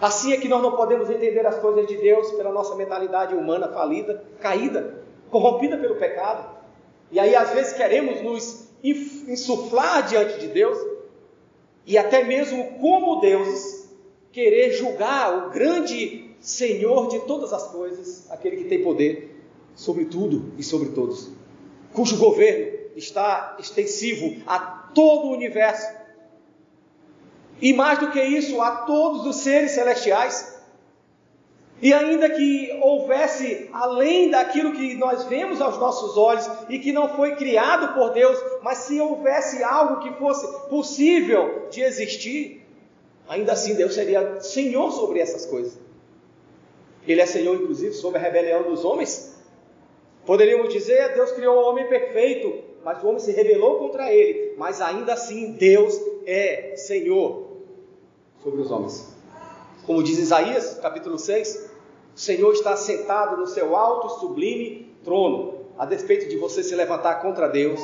Assim 0.00 0.32
é 0.32 0.36
que 0.36 0.48
nós 0.48 0.60
não 0.60 0.72
podemos 0.72 1.08
entender 1.08 1.46
as 1.46 1.58
coisas 1.58 1.86
de 1.86 1.96
Deus 1.96 2.32
pela 2.32 2.50
nossa 2.50 2.74
mentalidade 2.74 3.34
humana 3.34 3.68
falida, 3.68 4.24
caída, 4.40 5.02
corrompida 5.30 5.76
pelo 5.76 5.94
pecado. 5.96 6.48
E 7.10 7.20
aí, 7.20 7.34
às 7.36 7.50
vezes, 7.50 7.72
queremos 7.72 8.20
nos 8.20 8.68
insuflar 8.82 10.06
diante 10.06 10.40
de 10.40 10.48
Deus 10.48 10.76
e 11.86 11.98
até 11.98 12.24
mesmo, 12.24 12.78
como 12.80 13.20
deuses, 13.20 13.90
querer 14.32 14.72
julgar 14.72 15.46
o 15.46 15.50
grande 15.50 16.30
Senhor 16.40 17.08
de 17.08 17.20
todas 17.20 17.52
as 17.52 17.68
coisas, 17.68 18.30
aquele 18.30 18.56
que 18.56 18.64
tem 18.64 18.82
poder 18.82 19.42
sobre 19.74 20.04
tudo 20.06 20.52
e 20.58 20.62
sobre 20.62 20.90
todos, 20.90 21.30
cujo 21.92 22.18
governo 22.18 22.78
está 22.96 23.56
extensivo 23.58 24.42
a 24.46 24.58
todo 24.58 25.28
o 25.28 25.32
universo. 25.32 25.86
E 27.60 27.72
mais 27.72 27.98
do 27.98 28.10
que 28.10 28.22
isso, 28.22 28.60
a 28.60 28.78
todos 28.78 29.26
os 29.26 29.36
seres 29.36 29.72
celestiais 29.72 30.53
e 31.82 31.92
ainda 31.92 32.30
que 32.30 32.78
houvesse 32.82 33.68
além 33.72 34.30
daquilo 34.30 34.72
que 34.72 34.94
nós 34.94 35.24
vemos 35.24 35.60
aos 35.60 35.76
nossos 35.78 36.16
olhos 36.16 36.48
e 36.68 36.78
que 36.78 36.92
não 36.92 37.08
foi 37.08 37.34
criado 37.36 37.94
por 37.94 38.10
Deus, 38.10 38.38
mas 38.62 38.78
se 38.78 39.00
houvesse 39.00 39.62
algo 39.62 40.00
que 40.00 40.12
fosse 40.12 40.46
possível 40.68 41.66
de 41.70 41.82
existir, 41.82 42.64
ainda 43.28 43.52
assim 43.52 43.74
Deus 43.74 43.94
seria 43.94 44.40
Senhor 44.40 44.92
sobre 44.92 45.18
essas 45.18 45.46
coisas. 45.46 45.78
Ele 47.06 47.20
é 47.20 47.26
Senhor, 47.26 47.54
inclusive, 47.54 47.92
sobre 47.92 48.18
a 48.18 48.22
rebelião 48.22 48.62
dos 48.62 48.84
homens. 48.84 49.34
Poderíamos 50.24 50.72
dizer, 50.72 51.12
Deus 51.14 51.32
criou 51.32 51.56
o 51.56 51.68
homem 51.68 51.86
perfeito, 51.86 52.64
mas 52.82 53.02
o 53.02 53.08
homem 53.08 53.18
se 53.18 53.32
rebelou 53.32 53.78
contra 53.78 54.10
ele. 54.10 54.54
Mas 54.56 54.80
ainda 54.80 55.12
assim, 55.12 55.52
Deus 55.52 56.00
é 56.24 56.76
Senhor 56.76 57.58
sobre 58.42 58.62
os 58.62 58.70
homens. 58.70 59.13
Como 59.86 60.02
diz 60.02 60.18
Isaías, 60.18 60.78
capítulo 60.80 61.18
6, 61.18 61.70
o 62.16 62.18
Senhor 62.18 62.52
está 62.52 62.74
sentado 62.74 63.36
no 63.36 63.46
seu 63.46 63.76
alto 63.76 64.06
e 64.06 64.20
sublime 64.20 64.96
trono, 65.04 65.66
a 65.78 65.84
despeito 65.84 66.26
de 66.28 66.36
você 66.38 66.62
se 66.62 66.74
levantar 66.74 67.16
contra 67.16 67.48
Deus 67.48 67.78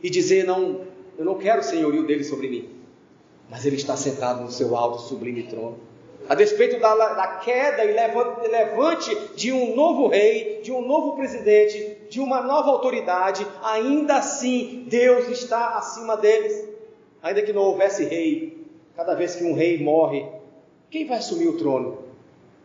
e 0.00 0.08
dizer: 0.08 0.44
Não, 0.44 0.82
eu 1.18 1.24
não 1.24 1.36
quero 1.36 1.60
o 1.60 1.64
senhorio 1.64 2.06
dele 2.06 2.22
sobre 2.22 2.48
mim. 2.48 2.68
Mas 3.50 3.66
ele 3.66 3.76
está 3.76 3.96
sentado 3.96 4.42
no 4.42 4.50
seu 4.50 4.76
alto 4.76 5.04
e 5.04 5.08
sublime 5.08 5.42
trono. 5.44 5.78
A 6.28 6.34
despeito 6.34 6.78
da, 6.78 6.94
da 6.94 7.26
queda 7.38 7.84
e 7.84 7.92
levante 7.92 9.14
de 9.34 9.52
um 9.52 9.74
novo 9.74 10.06
rei, 10.06 10.60
de 10.62 10.72
um 10.72 10.86
novo 10.86 11.16
presidente, 11.16 11.98
de 12.08 12.20
uma 12.20 12.40
nova 12.40 12.70
autoridade, 12.70 13.46
ainda 13.62 14.16
assim 14.16 14.84
Deus 14.86 15.28
está 15.28 15.76
acima 15.76 16.16
deles. 16.16 16.68
Ainda 17.22 17.42
que 17.42 17.52
não 17.52 17.62
houvesse 17.62 18.04
rei, 18.04 18.64
cada 18.96 19.14
vez 19.14 19.34
que 19.34 19.44
um 19.44 19.54
rei 19.54 19.82
morre, 19.82 20.26
quem 20.94 21.04
vai 21.04 21.18
assumir 21.18 21.48
o 21.48 21.58
trono? 21.58 22.04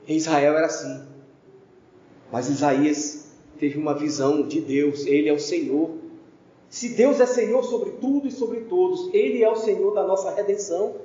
Em 0.08 0.16
Israel 0.16 0.56
era 0.56 0.68
assim. 0.68 1.04
Mas 2.32 2.48
Isaías 2.48 3.32
teve 3.58 3.76
uma 3.76 3.96
visão 3.96 4.44
de 4.44 4.62
Deus, 4.62 5.08
ele 5.08 5.28
é 5.28 5.34
o 5.34 5.40
Senhor. 5.40 5.96
Se 6.70 6.90
Deus 6.90 7.20
é 7.20 7.26
Senhor 7.26 7.64
sobre 7.64 7.94
tudo 7.94 8.28
e 8.28 8.32
sobre 8.32 8.60
todos, 8.66 9.12
ele 9.16 9.44
é 9.44 9.50
o 9.50 9.56
Senhor 9.56 9.96
da 9.96 10.04
nossa 10.04 10.30
redenção. 10.30 10.98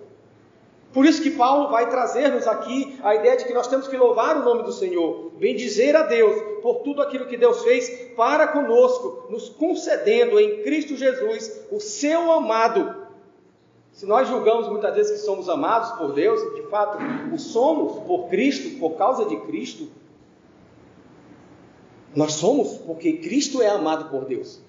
Por 0.93 1.07
isso 1.07 1.23
que 1.23 1.31
Paulo 1.31 1.71
vai 1.71 1.89
trazer-nos 1.89 2.47
aqui 2.47 2.95
a 3.03 3.15
ideia 3.15 3.39
de 3.39 3.47
que 3.47 3.55
nós 3.55 3.69
temos 3.69 3.89
que 3.89 3.97
louvar 3.97 4.37
o 4.37 4.45
nome 4.45 4.63
do 4.63 4.73
Senhor, 4.73 5.33
bendizer 5.39 5.97
a 5.97 6.03
Deus 6.03 6.61
por 6.61 6.81
tudo 6.81 7.01
aquilo 7.01 7.27
que 7.27 7.39
Deus 7.39 7.63
fez 7.63 7.89
para 8.15 8.49
conosco, 8.49 9.29
nos 9.31 9.49
concedendo 9.49 10.39
em 10.39 10.63
Cristo 10.63 10.95
Jesus 10.95 11.63
o 11.73 11.81
seu 11.81 12.31
amado 12.31 13.04
se 13.95 14.07
nós 14.07 14.27
julgamos 14.29 14.69
muitas 14.69 14.93
vezes 14.93 15.21
que 15.21 15.25
somos 15.25 15.49
amados 15.49 15.93
por 15.93 16.13
Deus, 16.13 16.41
de 16.57 16.63
fato 16.63 16.99
o 17.33 17.39
somos 17.39 18.01
por 18.01 18.29
Cristo, 18.29 18.77
por 18.81 18.97
causa 18.97 19.25
de 19.25 19.37
Cristo, 19.43 19.89
nós 22.13 22.33
somos 22.33 22.77
porque 22.79 23.19
Cristo 23.19 23.63
é 23.63 23.69
amado 23.69 24.11
por 24.11 24.25
Deus. 24.25 24.61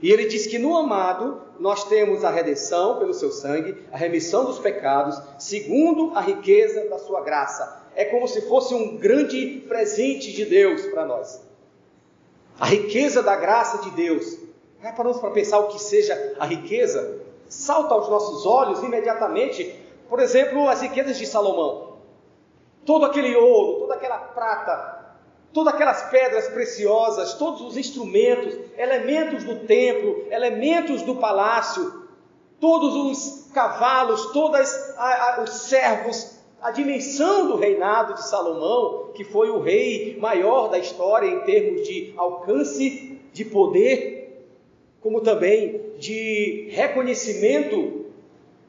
E 0.00 0.10
ele 0.10 0.26
diz 0.26 0.46
que 0.46 0.58
no 0.58 0.76
amado 0.78 1.42
nós 1.60 1.84
temos 1.84 2.24
a 2.24 2.30
redenção 2.30 2.98
pelo 2.98 3.12
seu 3.12 3.30
sangue, 3.30 3.76
a 3.92 3.98
remissão 3.98 4.46
dos 4.46 4.58
pecados, 4.58 5.20
segundo 5.38 6.16
a 6.16 6.22
riqueza 6.22 6.88
da 6.88 6.98
sua 6.98 7.20
graça. 7.20 7.82
É 7.94 8.06
como 8.06 8.26
se 8.26 8.48
fosse 8.48 8.74
um 8.74 8.96
grande 8.96 9.62
presente 9.68 10.32
de 10.32 10.46
Deus 10.46 10.86
para 10.86 11.04
nós. 11.04 11.42
A 12.58 12.64
riqueza 12.64 13.22
da 13.22 13.36
graça 13.36 13.82
de 13.82 13.90
Deus. 13.90 14.38
Paramos 14.96 15.18
para 15.18 15.30
pensar 15.30 15.58
o 15.58 15.68
que 15.68 15.80
seja 15.80 16.34
a 16.38 16.46
riqueza 16.46 17.23
salta 17.48 17.94
aos 17.94 18.08
nossos 18.08 18.46
olhos 18.46 18.82
imediatamente, 18.82 19.74
por 20.08 20.20
exemplo, 20.20 20.68
as 20.68 20.82
riquezas 20.82 21.18
de 21.18 21.26
Salomão. 21.26 21.94
Todo 22.84 23.06
aquele 23.06 23.34
ouro, 23.34 23.80
toda 23.80 23.94
aquela 23.94 24.18
prata, 24.18 25.16
todas 25.52 25.72
aquelas 25.72 26.02
pedras 26.10 26.48
preciosas, 26.48 27.34
todos 27.34 27.62
os 27.62 27.76
instrumentos, 27.76 28.58
elementos 28.76 29.44
do 29.44 29.60
templo, 29.60 30.26
elementos 30.30 31.02
do 31.02 31.16
palácio, 31.16 32.04
todos 32.60 32.94
os 32.94 33.52
cavalos, 33.52 34.32
todos 34.32 34.58
os 35.42 35.50
servos, 35.50 36.38
a 36.60 36.70
dimensão 36.70 37.46
do 37.46 37.56
reinado 37.56 38.14
de 38.14 38.26
Salomão, 38.26 39.10
que 39.14 39.22
foi 39.22 39.50
o 39.50 39.60
rei 39.60 40.18
maior 40.18 40.68
da 40.68 40.78
história 40.78 41.28
em 41.28 41.40
termos 41.40 41.86
de 41.86 42.14
alcance, 42.16 43.20
de 43.32 43.44
poder, 43.44 44.23
como 45.04 45.20
também 45.20 45.92
de 45.98 46.70
reconhecimento 46.70 48.06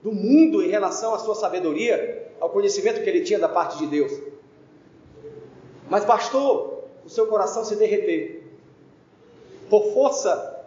do 0.03 0.11
mundo 0.11 0.61
em 0.61 0.67
relação 0.67 1.15
à 1.15 1.19
sua 1.19 1.33
sabedoria, 1.33 2.27
ao 2.41 2.49
conhecimento 2.49 3.01
que 3.01 3.09
ele 3.09 3.21
tinha 3.21 3.39
da 3.39 3.47
parte 3.47 3.77
de 3.77 3.87
Deus. 3.87 4.11
Mas 5.89 6.03
bastou 6.03 6.89
o 7.05 7.09
seu 7.09 7.27
coração 7.27 7.63
se 7.63 7.77
derreter 7.77 8.43
por 9.69 9.93
força 9.93 10.65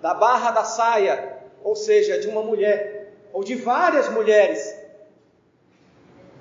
da 0.00 0.14
barra 0.14 0.52
da 0.52 0.64
saia, 0.64 1.38
ou 1.62 1.76
seja, 1.76 2.18
de 2.18 2.26
uma 2.26 2.42
mulher, 2.42 3.12
ou 3.30 3.44
de 3.44 3.54
várias 3.56 4.08
mulheres, 4.08 4.74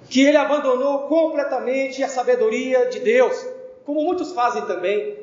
que 0.09 0.25
ele 0.25 0.37
abandonou 0.37 1.09
completamente 1.09 2.01
a 2.01 2.07
sabedoria 2.07 2.85
de 2.85 3.01
Deus, 3.01 3.45
como 3.85 4.01
muitos 4.03 4.31
fazem 4.31 4.65
também. 4.65 5.22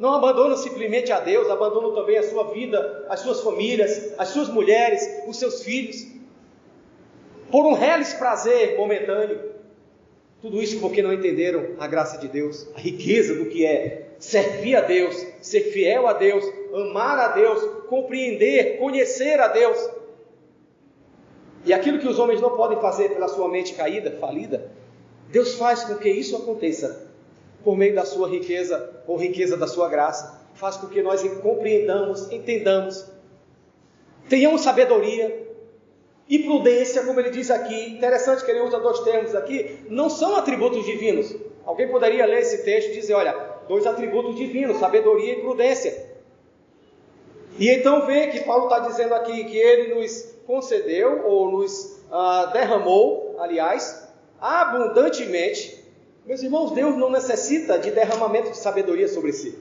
Não 0.00 0.14
abandonam 0.14 0.56
simplesmente 0.56 1.12
a 1.12 1.20
Deus, 1.20 1.50
abandonam 1.50 1.94
também 1.94 2.16
a 2.16 2.22
sua 2.22 2.44
vida, 2.44 3.04
as 3.10 3.20
suas 3.20 3.42
famílias, 3.42 4.14
as 4.16 4.28
suas 4.28 4.48
mulheres, 4.48 5.06
os 5.28 5.38
seus 5.38 5.62
filhos, 5.62 6.06
por 7.50 7.66
um 7.66 7.74
reles 7.74 8.14
prazer 8.14 8.78
momentâneo. 8.78 9.38
Tudo 10.40 10.62
isso 10.62 10.80
porque 10.80 11.02
não 11.02 11.12
entenderam 11.12 11.74
a 11.78 11.86
graça 11.86 12.16
de 12.16 12.28
Deus, 12.28 12.66
a 12.74 12.80
riqueza 12.80 13.34
do 13.34 13.44
que 13.50 13.66
é 13.66 14.12
servir 14.18 14.74
a 14.74 14.80
Deus, 14.80 15.14
ser 15.42 15.64
fiel 15.64 16.06
a 16.06 16.14
Deus, 16.14 16.46
amar 16.72 17.18
a 17.18 17.28
Deus, 17.28 17.62
compreender, 17.86 18.78
conhecer 18.78 19.38
a 19.38 19.48
Deus. 19.48 19.86
E 21.66 21.74
aquilo 21.74 21.98
que 21.98 22.08
os 22.08 22.18
homens 22.18 22.40
não 22.40 22.56
podem 22.56 22.80
fazer 22.80 23.10
pela 23.10 23.28
sua 23.28 23.50
mente 23.50 23.74
caída, 23.74 24.12
falida, 24.12 24.72
Deus 25.28 25.56
faz 25.56 25.84
com 25.84 25.96
que 25.96 26.08
isso 26.08 26.34
aconteça 26.36 27.09
por 27.64 27.76
meio 27.76 27.94
da 27.94 28.04
sua 28.04 28.28
riqueza 28.28 29.02
ou 29.06 29.16
riqueza 29.16 29.56
da 29.56 29.66
sua 29.66 29.88
graça. 29.88 30.40
Faz 30.54 30.76
com 30.76 30.88
que 30.88 31.02
nós 31.02 31.22
compreendamos, 31.40 32.30
entendamos, 32.30 33.06
tenhamos 34.28 34.60
sabedoria 34.62 35.48
e 36.28 36.38
prudência, 36.38 37.04
como 37.04 37.18
ele 37.18 37.30
diz 37.30 37.50
aqui. 37.50 37.90
Interessante 37.90 38.44
que 38.44 38.50
ele 38.50 38.60
usa 38.60 38.78
dois 38.78 39.00
termos 39.00 39.34
aqui, 39.34 39.80
não 39.88 40.08
são 40.08 40.36
atributos 40.36 40.84
divinos. 40.84 41.34
Alguém 41.64 41.88
poderia 41.88 42.26
ler 42.26 42.40
esse 42.40 42.64
texto 42.64 42.90
e 42.90 42.94
dizer: 42.94 43.14
olha, 43.14 43.32
dois 43.68 43.86
atributos 43.86 44.36
divinos, 44.36 44.78
sabedoria 44.78 45.32
e 45.32 45.40
prudência. 45.40 46.10
E 47.58 47.68
então 47.68 48.06
vê 48.06 48.28
que 48.28 48.40
Paulo 48.40 48.64
está 48.64 48.78
dizendo 48.80 49.14
aqui 49.14 49.44
que 49.44 49.56
ele 49.56 49.94
nos 49.94 50.34
concedeu, 50.46 51.26
ou 51.26 51.50
nos 51.50 52.00
ah, 52.10 52.50
derramou, 52.52 53.36
aliás, 53.38 54.08
abundantemente. 54.40 55.79
Meus 56.30 56.44
irmãos, 56.44 56.70
Deus 56.70 56.96
não 56.96 57.10
necessita 57.10 57.76
de 57.76 57.90
derramamento 57.90 58.52
de 58.52 58.56
sabedoria 58.56 59.08
sobre 59.08 59.32
si. 59.32 59.58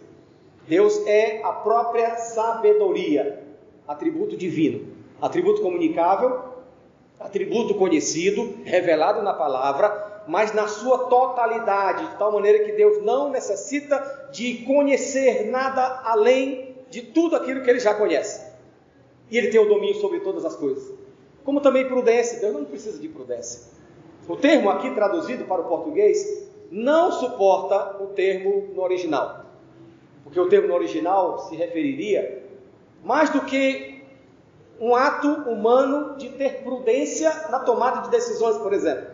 Deus 0.67 1.01
é 1.07 1.41
a 1.41 1.51
própria 1.51 2.15
sabedoria, 2.17 3.41
atributo 3.87 4.37
divino, 4.37 4.87
atributo 5.19 5.63
comunicável, 5.63 6.43
atributo 7.19 7.73
conhecido, 7.73 8.55
revelado 8.63 9.23
na 9.23 9.33
palavra, 9.33 10.21
mas 10.27 10.53
na 10.53 10.67
sua 10.67 11.07
totalidade, 11.09 12.07
de 12.07 12.17
tal 12.19 12.31
maneira 12.31 12.63
que 12.63 12.73
Deus 12.73 13.03
não 13.03 13.31
necessita 13.31 14.29
de 14.31 14.63
conhecer 14.63 15.49
nada 15.49 16.01
além 16.03 16.75
de 16.87 17.01
tudo 17.01 17.35
aquilo 17.35 17.63
que 17.63 17.69
ele 17.71 17.79
já 17.79 17.95
conhece. 17.95 18.45
E 19.31 19.39
ele 19.39 19.47
tem 19.47 19.59
o 19.59 19.67
domínio 19.67 19.95
sobre 19.95 20.19
todas 20.19 20.45
as 20.45 20.55
coisas. 20.55 20.93
Como 21.43 21.61
também 21.61 21.87
prudência, 21.87 22.39
Deus 22.39 22.53
não 22.53 22.65
precisa 22.65 22.99
de 22.99 23.07
prudência. 23.07 23.71
O 24.27 24.35
termo 24.35 24.69
aqui 24.69 24.93
traduzido 24.93 25.45
para 25.45 25.61
o 25.61 25.67
português 25.67 26.47
não 26.71 27.11
suporta 27.11 28.01
o 28.03 28.07
termo 28.07 28.73
no 28.73 28.81
original. 28.81 29.45
Porque 30.23 30.39
o 30.39 30.47
termo 30.47 30.67
no 30.67 30.75
original 30.75 31.39
se 31.39 31.55
referiria 31.55 32.43
mais 33.03 33.29
do 33.29 33.41
que 33.41 34.03
um 34.79 34.95
ato 34.95 35.27
humano 35.49 36.15
de 36.17 36.29
ter 36.29 36.63
prudência 36.63 37.47
na 37.49 37.59
tomada 37.59 38.01
de 38.01 38.09
decisões, 38.09 38.57
por 38.57 38.73
exemplo. 38.73 39.07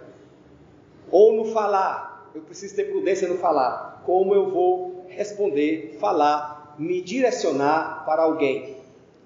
Ou 1.10 1.34
no 1.34 1.46
falar. 1.46 2.30
Eu 2.36 2.42
preciso 2.42 2.76
ter 2.76 2.92
prudência 2.92 3.28
no 3.28 3.38
falar. 3.38 4.04
Como 4.06 4.36
eu 4.36 4.50
vou 4.50 5.06
responder, 5.08 5.98
falar, 6.00 6.76
me 6.78 7.02
direcionar 7.02 8.04
para 8.06 8.24
alguém. 8.24 8.78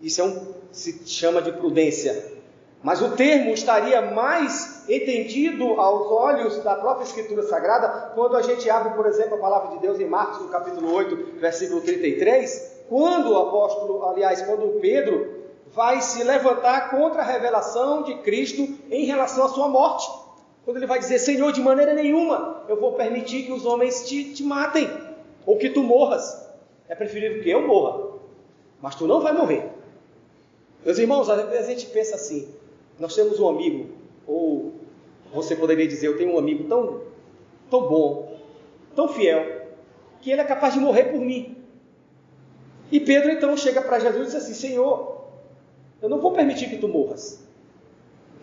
Isso 0.01 0.21
é 0.21 0.23
um, 0.23 0.53
se 0.71 1.07
chama 1.07 1.41
de 1.41 1.51
prudência. 1.51 2.38
Mas 2.81 3.01
o 3.01 3.11
termo 3.11 3.51
estaria 3.53 4.01
mais 4.01 4.89
entendido 4.89 5.79
aos 5.79 6.09
olhos 6.11 6.63
da 6.63 6.75
própria 6.75 7.03
Escritura 7.03 7.43
Sagrada 7.43 8.11
quando 8.15 8.37
a 8.37 8.41
gente 8.41 8.69
abre, 8.69 8.93
por 8.93 9.05
exemplo, 9.05 9.35
a 9.35 9.39
palavra 9.39 9.75
de 9.75 9.79
Deus 9.79 9.99
em 9.99 10.05
Marcos, 10.05 10.41
no 10.41 10.47
capítulo 10.47 10.93
8, 10.93 11.39
versículo 11.39 11.81
33, 11.81 12.83
quando 12.87 13.31
o 13.31 13.37
apóstolo, 13.37 14.05
aliás, 14.05 14.41
quando 14.43 14.79
Pedro 14.79 15.39
vai 15.73 16.01
se 16.01 16.23
levantar 16.23 16.89
contra 16.89 17.21
a 17.21 17.25
revelação 17.25 18.03
de 18.03 18.15
Cristo 18.19 18.67
em 18.89 19.05
relação 19.05 19.45
à 19.45 19.49
sua 19.49 19.67
morte. 19.67 20.09
Quando 20.63 20.77
ele 20.77 20.87
vai 20.87 20.99
dizer, 20.99 21.19
Senhor, 21.19 21.51
de 21.51 21.61
maneira 21.61 21.93
nenhuma 21.93 22.63
eu 22.67 22.79
vou 22.79 22.93
permitir 22.93 23.43
que 23.43 23.51
os 23.51 23.65
homens 23.65 24.07
te, 24.07 24.33
te 24.33 24.43
matem, 24.43 24.89
ou 25.45 25.57
que 25.57 25.69
tu 25.69 25.83
morras. 25.83 26.47
É 26.87 26.95
preferível 26.95 27.43
que 27.43 27.49
eu 27.49 27.67
morra, 27.67 28.13
mas 28.81 28.95
tu 28.95 29.05
não 29.05 29.21
vai 29.21 29.33
morrer. 29.33 29.69
Meus 30.83 30.97
irmãos, 30.97 31.29
às 31.29 31.49
vezes 31.49 31.65
a 31.65 31.69
gente 31.69 31.85
pensa 31.87 32.15
assim, 32.15 32.47
nós 32.99 33.15
temos 33.15 33.39
um 33.39 33.47
amigo, 33.47 33.87
ou 34.27 34.73
você 35.33 35.55
poderia 35.55 35.87
dizer, 35.87 36.07
eu 36.07 36.17
tenho 36.17 36.33
um 36.33 36.37
amigo 36.37 36.65
tão, 36.65 37.01
tão 37.69 37.87
bom, 37.87 38.37
tão 38.95 39.07
fiel, 39.07 39.67
que 40.21 40.31
ele 40.31 40.41
é 40.41 40.43
capaz 40.43 40.73
de 40.73 40.79
morrer 40.79 41.05
por 41.05 41.21
mim. 41.21 41.55
E 42.91 42.99
Pedro 42.99 43.31
então 43.31 43.55
chega 43.55 43.81
para 43.81 43.99
Jesus 43.99 44.19
e 44.19 44.25
diz 44.25 44.35
assim: 44.35 44.53
Senhor, 44.53 45.25
eu 46.01 46.09
não 46.09 46.19
vou 46.19 46.31
permitir 46.31 46.69
que 46.69 46.77
tu 46.77 46.87
morras. 46.87 47.47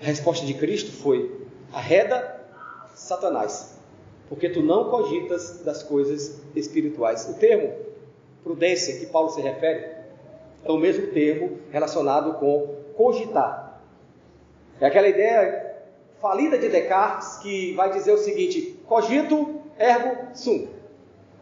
A 0.01 0.05
resposta 0.05 0.47
de 0.47 0.55
Cristo 0.55 0.93
foi: 0.93 1.41
arreda 1.73 2.45
Satanás, 2.95 3.79
porque 4.29 4.49
tu 4.49 4.63
não 4.63 4.89
cogitas 4.89 5.61
das 5.65 5.83
coisas 5.83 6.41
espirituais. 6.55 7.29
O 7.29 7.35
termo 7.35 7.75
prudência 8.45 8.97
que 8.99 9.07
Paulo 9.07 9.29
se 9.31 9.41
refere 9.41 9.97
é 10.65 10.71
o 10.71 10.79
mesmo 10.79 11.09
termo 11.09 11.59
relacionado 11.73 12.35
com 12.35 12.77
cogitar. 12.97 13.66
É 14.81 14.87
aquela 14.87 15.09
ideia 15.09 15.75
falida 16.21 16.59
de 16.59 16.69
Descartes 16.69 17.39
que 17.39 17.73
vai 17.75 17.91
dizer 17.91 18.13
o 18.13 18.19
seguinte: 18.19 18.79
cogito 18.87 19.61
ergo 19.79 20.35
sum. 20.35 20.69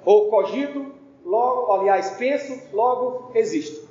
Ou 0.04 0.28
cogito, 0.28 0.92
logo, 1.24 1.72
aliás, 1.72 2.10
penso, 2.10 2.60
logo 2.72 3.30
existo. 3.34 3.88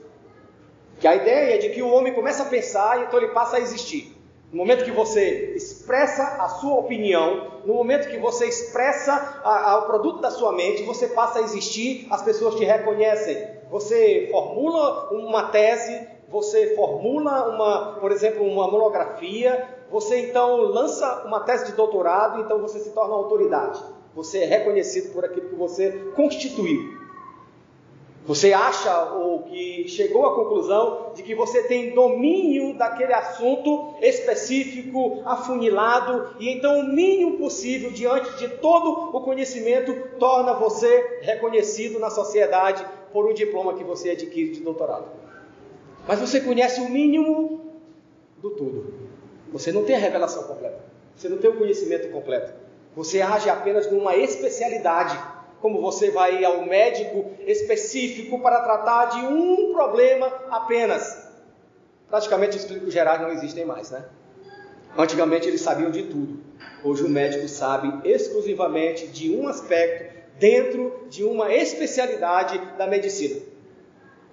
Que 1.00 1.08
a 1.08 1.16
ideia 1.16 1.56
é 1.56 1.58
de 1.58 1.70
que 1.70 1.82
o 1.82 1.90
homem 1.90 2.14
começa 2.14 2.44
a 2.44 2.46
pensar 2.46 3.00
e 3.00 3.04
então 3.06 3.20
ele 3.20 3.34
passa 3.34 3.58
a 3.58 3.60
existir. 3.60 4.16
No 4.52 4.60
momento 4.60 4.86
que 4.86 4.92
você 4.92 5.54
expressa 5.56 6.24
a 6.40 6.48
sua 6.48 6.76
opinião, 6.76 7.64
no 7.66 7.74
momento 7.74 8.08
que 8.08 8.20
você 8.20 8.46
expressa 8.46 9.42
a, 9.44 9.72
a, 9.72 9.80
o 9.80 9.88
produto 9.88 10.22
da 10.22 10.30
sua 10.30 10.52
mente, 10.52 10.84
você 10.84 11.08
passa 11.08 11.40
a 11.40 11.42
existir, 11.42 12.06
as 12.12 12.22
pessoas 12.22 12.54
te 12.54 12.64
reconhecem. 12.64 13.48
Você 13.72 14.28
formula 14.30 15.10
uma 15.12 15.48
tese, 15.48 16.08
você 16.34 16.74
formula 16.76 17.48
uma, 17.48 18.00
por 18.00 18.12
exemplo, 18.12 18.44
uma 18.44 18.68
monografia, 18.68 19.70
você 19.92 20.18
então 20.18 20.58
lança 20.62 21.26
uma 21.28 21.42
tese 21.42 21.68
de 21.68 21.74
doutorado, 21.74 22.42
então 22.42 22.60
você 22.60 22.80
se 22.80 22.90
torna 22.90 23.14
autoridade. 23.14 23.80
Você 24.16 24.40
é 24.40 24.46
reconhecido 24.46 25.14
por 25.14 25.24
aquilo 25.24 25.50
que 25.50 25.56
você 25.56 25.92
constituiu. 26.16 26.98
Você 28.26 28.52
acha 28.52 29.12
ou 29.14 29.44
que 29.44 29.88
chegou 29.88 30.26
à 30.26 30.34
conclusão 30.34 31.12
de 31.14 31.22
que 31.22 31.36
você 31.36 31.68
tem 31.68 31.94
domínio 31.94 32.76
daquele 32.80 33.14
assunto 33.14 33.94
específico, 34.02 35.22
afunilado, 35.26 36.36
e 36.40 36.50
então 36.50 36.80
o 36.80 36.84
mínimo 36.84 37.38
possível 37.38 37.92
diante 37.92 38.36
de 38.40 38.48
todo 38.58 39.16
o 39.16 39.22
conhecimento 39.22 39.94
torna 40.18 40.54
você 40.56 41.20
reconhecido 41.22 42.00
na 42.00 42.10
sociedade 42.10 42.84
por 43.12 43.30
um 43.30 43.34
diploma 43.36 43.76
que 43.76 43.84
você 43.84 44.12
adquire 44.12 44.50
de 44.50 44.62
doutorado. 44.62 45.23
Mas 46.08 46.20
você 46.20 46.42
conhece 46.42 46.82
o 46.82 46.90
mínimo 46.90 47.62
do 48.38 48.50
tudo. 48.52 48.94
Você 49.52 49.72
não 49.72 49.86
tem 49.86 49.96
a 49.96 50.00
revelação 50.00 50.44
completa. 50.44 50.80
Você 51.16 51.30
não 51.30 51.38
tem 51.38 51.50
o 51.50 51.58
conhecimento 51.58 52.10
completo. 52.10 52.54
Você 52.96 53.22
age 53.22 53.50
apenas 53.50 53.90
numa 53.90 54.16
especialidade. 54.16 55.18
Como 55.62 55.82
você 55.82 56.12
vai 56.12 56.44
ao 56.44 56.66
médico 56.66 57.32
específico 57.48 58.40
para 58.42 58.62
tratar 58.62 59.06
de 59.06 59.26
um 59.26 59.72
problema 59.72 60.28
apenas. 60.50 61.30
Praticamente 62.10 62.58
os 62.58 62.66
clínicos 62.66 62.94
gerais 62.94 63.22
não 63.22 63.30
existem 63.30 63.64
mais, 63.66 63.90
né? 63.90 64.04
Antigamente 64.98 65.48
eles 65.48 65.62
sabiam 65.62 65.90
de 65.90 66.04
tudo. 66.04 66.40
Hoje 66.84 67.04
o 67.04 67.10
médico 67.10 67.48
sabe 67.48 68.08
exclusivamente 68.08 69.08
de 69.08 69.34
um 69.34 69.48
aspecto 69.48 70.14
dentro 70.38 71.08
de 71.10 71.24
uma 71.24 71.54
especialidade 71.54 72.60
da 72.78 72.86
medicina 72.86 73.53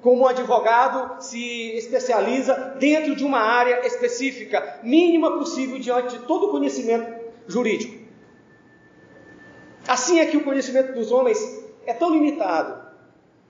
como 0.02 0.22
um 0.22 0.26
advogado 0.26 1.22
se 1.22 1.76
especializa 1.76 2.54
dentro 2.78 3.14
de 3.14 3.24
uma 3.24 3.40
área 3.40 3.86
específica, 3.86 4.80
mínima 4.82 5.38
possível 5.38 5.78
diante 5.78 6.18
de 6.18 6.26
todo 6.26 6.46
o 6.46 6.50
conhecimento 6.50 7.12
jurídico. 7.46 8.00
Assim 9.86 10.20
é 10.20 10.26
que 10.26 10.36
o 10.36 10.44
conhecimento 10.44 10.92
dos 10.92 11.10
homens 11.10 11.38
é 11.86 11.92
tão 11.92 12.10
limitado, 12.10 12.80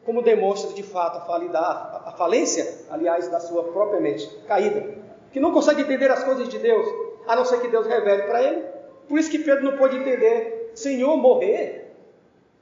como 0.04 0.22
demonstra 0.22 0.72
de 0.72 0.82
fato 0.82 1.18
a, 1.30 2.02
a 2.06 2.12
falência, 2.12 2.86
aliás, 2.90 3.28
da 3.28 3.38
sua 3.38 3.64
própria 3.64 4.00
mente 4.00 4.26
caída, 4.48 4.94
que 5.32 5.38
não 5.38 5.52
consegue 5.52 5.82
entender 5.82 6.10
as 6.10 6.24
coisas 6.24 6.48
de 6.48 6.58
Deus, 6.58 6.86
a 7.28 7.36
não 7.36 7.44
ser 7.44 7.60
que 7.60 7.68
Deus 7.68 7.86
revele 7.86 8.22
para 8.22 8.42
ele. 8.42 8.64
Por 9.08 9.18
isso 9.18 9.30
que 9.30 9.38
Pedro 9.38 9.64
não 9.64 9.76
pôde 9.76 9.96
entender, 9.96 10.72
Senhor, 10.74 11.16
morrer, 11.16 11.94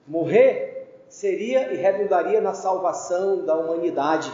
morrer 0.06 0.77
seria 1.08 1.72
e 1.72 1.76
redundaria 1.76 2.40
na 2.40 2.54
salvação 2.54 3.44
da 3.44 3.56
humanidade, 3.56 4.30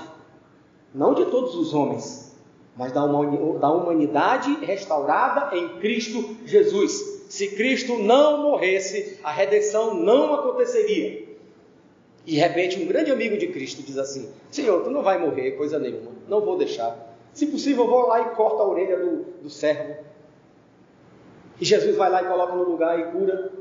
não 0.95 1.15
de 1.15 1.27
todos 1.27 1.55
os 1.55 1.73
homens, 1.73 2.37
mas 2.77 2.93
da 2.93 3.05
humanidade 3.05 4.53
restaurada 4.65 5.57
em 5.57 5.79
Cristo 5.79 6.37
Jesus. 6.45 7.25
Se 7.29 7.49
Cristo 7.49 7.99
não 7.99 8.43
morresse, 8.43 9.19
a 9.23 9.31
redenção 9.31 9.95
não 9.95 10.35
aconteceria. 10.35 11.25
E 12.27 12.33
de 12.33 12.37
repente, 12.37 12.83
um 12.83 12.87
grande 12.87 13.11
amigo 13.11 13.37
de 13.37 13.49
Cristo 13.49 13.83
diz 13.83 13.99
assim: 13.99 14.33
Senhor, 14.51 14.83
tu 14.83 14.91
não 14.91 15.03
vai 15.03 15.19
morrer, 15.19 15.53
coisa 15.53 15.79
nenhuma, 15.79 16.11
não 16.29 16.41
vou 16.41 16.57
deixar. 16.57 17.17
Se 17.33 17.47
possível, 17.47 17.85
eu 17.85 17.91
vou 17.91 18.07
lá 18.07 18.21
e 18.21 18.35
corto 18.37 18.63
a 18.63 18.69
orelha 18.69 18.99
do, 18.99 19.25
do 19.43 19.51
servo. 19.51 19.97
E 21.61 21.65
Jesus 21.65 21.97
vai 21.97 22.11
lá 22.11 22.23
e 22.23 22.27
coloca 22.27 22.55
no 22.55 22.65
lugar 22.65 22.99
e 22.99 23.05
cura. 23.11 23.53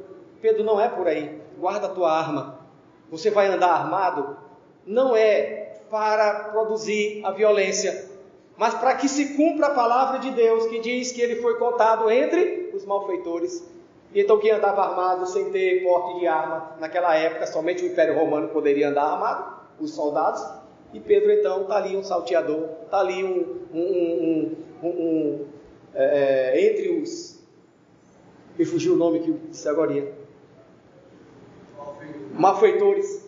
Pedro, 0.41 0.63
não 0.63 0.79
é 0.79 0.89
por 0.89 1.07
aí. 1.07 1.39
Guarda 1.57 1.87
a 1.87 1.89
tua 1.89 2.11
arma 2.11 2.62
você 3.09 3.29
vai 3.29 3.47
andar 3.47 3.69
armado, 3.69 4.37
não 4.85 5.15
é 5.15 5.79
para 5.89 6.49
produzir 6.51 7.21
a 7.23 7.31
violência, 7.31 8.09
mas 8.57 8.73
para 8.73 8.95
que 8.95 9.07
se 9.07 9.35
cumpra 9.35 9.67
a 9.67 9.73
palavra 9.73 10.19
de 10.19 10.31
Deus, 10.31 10.67
que 10.67 10.79
diz 10.79 11.11
que 11.11 11.21
ele 11.21 11.41
foi 11.41 11.57
contado 11.57 12.09
entre 12.09 12.71
os 12.73 12.85
malfeitores. 12.85 13.63
Então, 14.15 14.37
quem 14.39 14.51
andava 14.51 14.81
armado 14.83 15.25
sem 15.25 15.51
ter 15.51 15.83
porte 15.83 16.19
de 16.19 16.27
arma, 16.27 16.75
naquela 16.79 17.15
época, 17.15 17.47
somente 17.47 17.83
o 17.83 17.87
Império 17.87 18.15
Romano 18.15 18.49
poderia 18.49 18.89
andar 18.89 19.03
armado, 19.03 19.61
os 19.79 19.91
soldados. 19.91 20.43
E 20.93 20.99
Pedro, 20.99 21.31
então, 21.31 21.63
está 21.63 21.77
ali 21.77 21.97
um 21.97 22.03
salteador, 22.03 22.69
está 22.85 22.99
ali 22.99 23.23
um, 23.23 23.65
um, 23.73 24.55
um, 24.83 24.87
um 24.87 25.45
é, 25.95 26.53
é, 26.55 26.69
entre 26.69 27.01
os. 27.01 27.41
Me 28.57 28.65
fugiu 28.65 28.93
o 28.93 28.97
nome 28.97 29.19
que 29.19 29.31
disse 29.49 29.67
agora. 29.67 30.22
Malfeitores. 32.33 33.23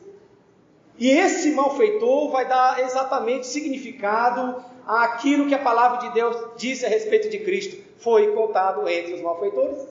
E 0.97 1.09
esse 1.09 1.51
malfeitor 1.51 2.31
vai 2.31 2.47
dar 2.47 2.79
exatamente 2.79 3.47
significado 3.47 4.63
àquilo 4.87 5.47
que 5.47 5.53
a 5.53 5.59
palavra 5.59 6.07
de 6.07 6.13
Deus 6.13 6.37
disse 6.57 6.85
a 6.85 6.89
respeito 6.89 7.29
de 7.29 7.39
Cristo. 7.39 7.83
Foi 7.97 8.33
contado 8.33 8.87
entre 8.87 9.13
os 9.13 9.21
malfeitores. 9.21 9.85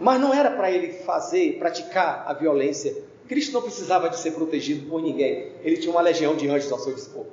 Mas 0.00 0.20
não 0.20 0.34
era 0.34 0.50
para 0.50 0.70
ele 0.70 0.92
fazer, 0.92 1.58
praticar 1.58 2.24
a 2.26 2.32
violência. 2.32 2.94
Cristo 3.28 3.52
não 3.52 3.62
precisava 3.62 4.10
de 4.10 4.18
ser 4.18 4.32
protegido 4.32 4.88
por 4.88 5.00
ninguém. 5.00 5.52
Ele 5.62 5.76
tinha 5.76 5.92
uma 5.92 6.00
legião 6.00 6.34
de 6.34 6.48
anjos 6.48 6.72
ao 6.72 6.80
seu 6.80 6.94
dispor. 6.94 7.26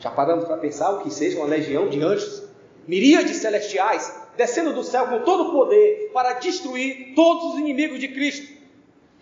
Já 0.00 0.10
paramos 0.10 0.46
para 0.46 0.56
pensar 0.56 0.90
o 0.92 1.00
que 1.00 1.10
seja 1.10 1.36
uma 1.38 1.46
legião 1.46 1.88
de 1.88 2.02
anjos? 2.02 2.44
Miríades 2.88 3.36
celestiais 3.36 4.26
descendo 4.36 4.72
do 4.72 4.84
céu 4.84 5.06
com 5.06 5.20
todo 5.20 5.48
o 5.48 5.52
poder 5.52 6.10
para 6.12 6.34
destruir 6.34 7.14
todos 7.14 7.54
os 7.54 7.58
inimigos 7.58 7.98
de 7.98 8.08
Cristo. 8.08 8.55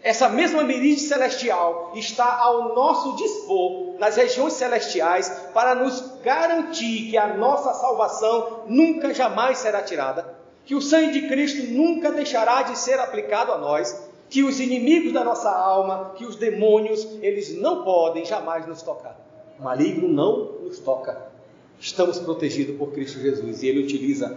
Essa 0.05 0.29
mesma 0.29 0.63
miríade 0.63 1.01
celestial 1.01 1.93
está 1.95 2.37
ao 2.37 2.75
nosso 2.75 3.17
dispor 3.17 3.95
nas 3.99 4.17
regiões 4.17 4.53
celestiais 4.53 5.31
para 5.55 5.75
nos 5.75 5.99
garantir 6.23 7.09
que 7.09 7.17
a 7.17 7.35
nossa 7.35 7.73
salvação 7.73 8.65
nunca 8.67 9.15
jamais 9.15 9.57
será 9.57 9.81
tirada, 9.81 10.37
que 10.67 10.75
o 10.75 10.83
sangue 10.83 11.23
de 11.23 11.27
Cristo 11.27 11.73
nunca 11.73 12.13
deixará 12.13 12.61
de 12.65 12.79
ser 12.79 13.01
aplicado 13.01 13.51
a 13.51 13.57
nós, 13.57 14.07
que 14.29 14.43
os 14.43 14.61
inimigos 14.61 15.15
da 15.15 15.25
nossa 15.25 15.51
alma, 15.51 16.13
que 16.17 16.27
os 16.27 16.37
demônios, 16.37 17.03
eles 17.23 17.59
não 17.59 17.83
podem 17.83 18.27
jamais 18.27 18.67
nos 18.67 18.83
tocar. 18.83 19.19
O 19.59 19.63
maligno 19.63 20.07
não 20.07 20.61
nos 20.65 20.81
toca. 20.81 21.33
Estamos 21.81 22.19
protegidos 22.19 22.77
por 22.77 22.93
Cristo 22.93 23.21
Jesus 23.21 23.63
e 23.63 23.69
ele 23.69 23.83
utiliza 23.83 24.37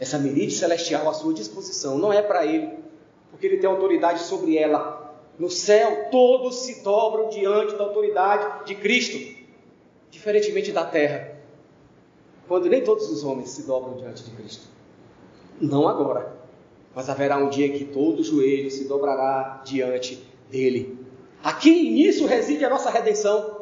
essa 0.00 0.18
miríade 0.18 0.54
celestial 0.54 1.08
à 1.08 1.14
sua 1.14 1.32
disposição. 1.32 1.98
Não 1.98 2.12
é 2.12 2.20
para 2.20 2.44
ele, 2.44 2.70
porque 3.30 3.46
ele 3.46 3.58
tem 3.58 3.70
autoridade 3.70 4.18
sobre 4.22 4.58
ela. 4.58 5.03
No 5.38 5.50
céu, 5.50 6.08
todos 6.10 6.60
se 6.60 6.82
dobram 6.82 7.28
diante 7.28 7.74
da 7.76 7.84
autoridade 7.84 8.66
de 8.66 8.74
Cristo, 8.76 9.18
diferentemente 10.10 10.70
da 10.70 10.84
terra, 10.84 11.36
quando 12.46 12.68
nem 12.68 12.84
todos 12.84 13.10
os 13.10 13.24
homens 13.24 13.50
se 13.50 13.66
dobram 13.66 13.96
diante 13.96 14.22
de 14.22 14.30
Cristo. 14.30 14.68
Não 15.60 15.88
agora, 15.88 16.36
mas 16.94 17.08
haverá 17.08 17.36
um 17.36 17.48
dia 17.48 17.68
que 17.70 17.84
todo 17.84 18.22
joelho 18.22 18.70
se 18.70 18.84
dobrará 18.84 19.62
diante 19.64 20.24
dele. 20.50 20.98
Aqui 21.42 21.90
nisso 21.90 22.26
reside 22.26 22.64
a 22.64 22.70
nossa 22.70 22.90
redenção. 22.90 23.53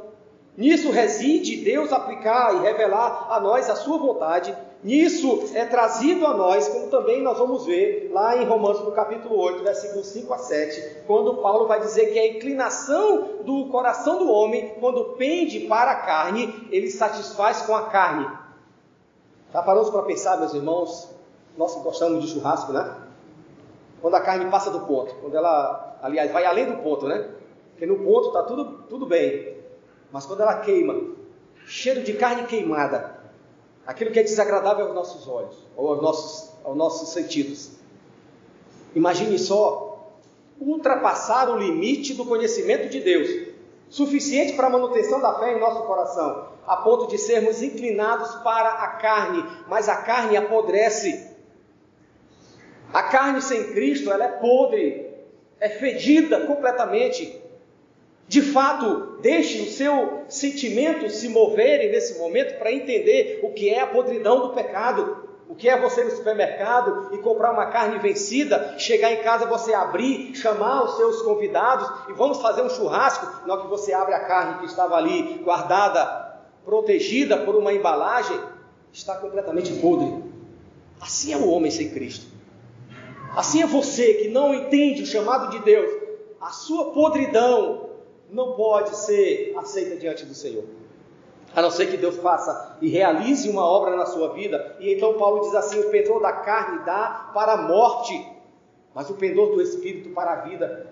Nisso 0.56 0.90
reside 0.90 1.64
Deus 1.64 1.92
aplicar 1.92 2.54
e 2.56 2.60
revelar 2.60 3.28
a 3.30 3.40
nós 3.40 3.70
a 3.70 3.76
sua 3.76 3.96
vontade. 3.96 4.54
Nisso 4.84 5.50
é 5.54 5.64
trazido 5.64 6.26
a 6.26 6.34
nós, 6.34 6.68
como 6.68 6.88
também 6.88 7.22
nós 7.22 7.38
vamos 7.38 7.64
ver 7.64 8.10
lá 8.12 8.36
em 8.36 8.44
Romanos 8.44 8.80
no 8.80 8.92
capítulo 8.92 9.38
8, 9.38 9.62
versículos 9.62 10.08
5 10.08 10.34
a 10.34 10.38
7, 10.38 11.04
quando 11.06 11.36
Paulo 11.36 11.68
vai 11.68 11.80
dizer 11.80 12.12
que 12.12 12.18
a 12.18 12.26
inclinação 12.26 13.44
do 13.44 13.66
coração 13.68 14.18
do 14.18 14.30
homem, 14.30 14.74
quando 14.80 15.16
pende 15.16 15.60
para 15.60 15.92
a 15.92 15.96
carne, 15.96 16.68
ele 16.70 16.90
satisfaz 16.90 17.62
com 17.62 17.74
a 17.74 17.86
carne. 17.86 18.28
Já 19.52 19.62
paramos 19.62 19.88
para 19.88 20.02
pensar, 20.02 20.36
meus 20.38 20.52
irmãos? 20.52 21.08
Nós 21.56 21.74
gostamos 21.76 22.24
de 22.24 22.30
churrasco, 22.32 22.72
né? 22.72 22.94
Quando 24.00 24.16
a 24.16 24.20
carne 24.20 24.50
passa 24.50 24.70
do 24.70 24.80
ponto, 24.80 25.14
quando 25.16 25.36
ela, 25.36 25.96
aliás, 26.02 26.32
vai 26.32 26.44
além 26.44 26.66
do 26.66 26.82
ponto, 26.82 27.06
né? 27.06 27.28
Porque 27.70 27.86
no 27.86 27.98
ponto 27.98 28.28
está 28.28 28.42
tudo, 28.42 28.82
tudo 28.88 29.06
bem. 29.06 29.61
Mas 30.12 30.26
quando 30.26 30.42
ela 30.42 30.60
queima, 30.60 31.00
cheiro 31.66 32.02
de 32.02 32.12
carne 32.12 32.46
queimada, 32.46 33.18
aquilo 33.86 34.10
que 34.10 34.20
é 34.20 34.22
desagradável 34.22 34.86
aos 34.86 34.94
nossos 34.94 35.26
olhos, 35.26 35.56
ou 35.74 35.88
aos 35.88 36.02
nossos, 36.02 36.52
aos 36.62 36.76
nossos 36.76 37.08
sentidos. 37.08 37.72
Imagine 38.94 39.38
só 39.38 40.12
ultrapassar 40.60 41.48
o 41.48 41.56
limite 41.56 42.14
do 42.14 42.26
conhecimento 42.26 42.88
de 42.88 43.00
Deus, 43.00 43.52
suficiente 43.88 44.52
para 44.52 44.68
a 44.68 44.70
manutenção 44.70 45.20
da 45.20 45.38
fé 45.38 45.56
em 45.56 45.60
nosso 45.60 45.82
coração, 45.82 46.48
a 46.66 46.76
ponto 46.76 47.08
de 47.08 47.18
sermos 47.18 47.62
inclinados 47.62 48.34
para 48.36 48.68
a 48.68 48.88
carne, 48.88 49.44
mas 49.66 49.88
a 49.88 49.96
carne 49.96 50.36
apodrece. 50.36 51.32
A 52.92 53.02
carne 53.04 53.40
sem 53.40 53.72
Cristo, 53.72 54.12
ela 54.12 54.24
é 54.24 54.28
podre, 54.28 55.10
é 55.58 55.68
fedida 55.70 56.46
completamente. 56.46 57.41
De 58.32 58.40
fato, 58.40 59.18
deixe 59.20 59.60
o 59.60 59.70
seu 59.70 60.22
sentimento 60.26 61.10
se 61.10 61.28
moverem 61.28 61.90
nesse 61.90 62.18
momento 62.18 62.58
para 62.58 62.72
entender 62.72 63.40
o 63.42 63.52
que 63.52 63.68
é 63.68 63.80
a 63.80 63.86
podridão 63.86 64.40
do 64.40 64.54
pecado. 64.54 65.28
O 65.50 65.54
que 65.54 65.68
é 65.68 65.78
você 65.78 66.02
no 66.02 66.10
supermercado 66.12 67.10
e 67.12 67.18
comprar 67.18 67.52
uma 67.52 67.66
carne 67.66 67.98
vencida, 67.98 68.74
chegar 68.78 69.12
em 69.12 69.22
casa 69.22 69.44
você 69.44 69.74
abrir, 69.74 70.34
chamar 70.34 70.82
os 70.82 70.96
seus 70.96 71.20
convidados 71.20 71.86
e 72.08 72.14
vamos 72.14 72.40
fazer 72.40 72.62
um 72.62 72.70
churrasco, 72.70 73.46
na 73.46 73.52
hora 73.52 73.64
que 73.64 73.68
você 73.68 73.92
abre 73.92 74.14
a 74.14 74.20
carne 74.20 74.60
que 74.60 74.64
estava 74.64 74.96
ali 74.96 75.42
guardada, 75.44 76.40
protegida 76.64 77.36
por 77.36 77.54
uma 77.54 77.74
embalagem, 77.74 78.40
está 78.90 79.14
completamente 79.16 79.74
podre. 79.74 80.24
Assim 80.98 81.34
é 81.34 81.36
o 81.36 81.50
homem 81.50 81.70
sem 81.70 81.90
Cristo. 81.90 82.24
Assim 83.36 83.60
é 83.60 83.66
você 83.66 84.14
que 84.14 84.28
não 84.28 84.54
entende 84.54 85.02
o 85.02 85.06
chamado 85.06 85.50
de 85.50 85.58
Deus. 85.58 86.00
A 86.40 86.48
sua 86.48 86.92
podridão 86.92 87.91
não 88.32 88.54
pode 88.54 88.96
ser 88.96 89.54
aceita 89.56 89.96
diante 89.96 90.24
do 90.24 90.34
Senhor. 90.34 90.64
A 91.54 91.60
não 91.60 91.70
ser 91.70 91.86
que 91.86 91.98
Deus 91.98 92.16
faça 92.16 92.78
e 92.80 92.88
realize 92.88 93.48
uma 93.48 93.64
obra 93.64 93.94
na 93.94 94.06
sua 94.06 94.32
vida. 94.32 94.76
E 94.80 94.94
então 94.94 95.14
Paulo 95.14 95.42
diz 95.42 95.54
assim: 95.54 95.80
o 95.80 95.90
pendor 95.90 96.20
da 96.20 96.32
carne 96.32 96.84
dá 96.84 97.30
para 97.34 97.52
a 97.52 97.62
morte, 97.68 98.26
mas 98.94 99.10
o 99.10 99.14
pendor 99.14 99.54
do 99.54 99.60
espírito 99.60 100.10
para 100.10 100.32
a 100.32 100.36
vida. 100.36 100.90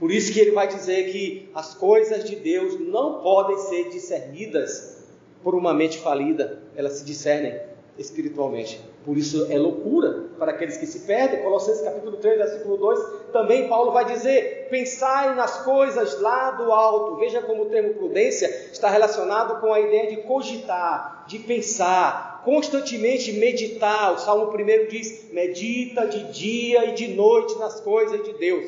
Por 0.00 0.10
isso 0.10 0.32
que 0.32 0.40
ele 0.40 0.50
vai 0.50 0.66
dizer 0.66 1.10
que 1.12 1.48
as 1.54 1.74
coisas 1.74 2.24
de 2.24 2.36
Deus 2.36 2.78
não 2.80 3.22
podem 3.22 3.56
ser 3.58 3.88
discernidas 3.88 5.06
por 5.42 5.54
uma 5.54 5.72
mente 5.72 5.98
falida, 5.98 6.62
elas 6.74 6.94
se 6.94 7.04
discernem 7.04 7.58
espiritualmente. 7.96 8.80
Por 9.06 9.16
isso 9.16 9.46
é 9.48 9.56
loucura 9.56 10.24
para 10.36 10.50
aqueles 10.50 10.76
que 10.76 10.84
se 10.84 11.06
perdem. 11.06 11.40
Colossenses 11.40 11.80
capítulo 11.80 12.16
3, 12.16 12.38
versículo 12.38 12.76
2, 12.76 13.00
também 13.32 13.68
Paulo 13.68 13.92
vai 13.92 14.04
dizer: 14.04 14.66
pensai 14.68 15.32
nas 15.36 15.62
coisas 15.62 16.20
lá 16.20 16.50
do 16.50 16.72
alto. 16.72 17.14
Veja 17.14 17.40
como 17.40 17.62
o 17.62 17.66
termo 17.66 17.94
prudência 17.94 18.48
está 18.72 18.90
relacionado 18.90 19.60
com 19.60 19.72
a 19.72 19.78
ideia 19.78 20.10
de 20.10 20.22
cogitar, 20.22 21.24
de 21.28 21.38
pensar, 21.38 22.42
constantemente 22.44 23.32
meditar. 23.32 24.12
O 24.12 24.18
Salmo 24.18 24.52
1 24.52 24.88
diz: 24.88 25.30
medita 25.32 26.08
de 26.08 26.24
dia 26.32 26.86
e 26.86 26.94
de 26.94 27.06
noite 27.14 27.56
nas 27.60 27.80
coisas 27.80 28.24
de 28.24 28.32
Deus. 28.32 28.64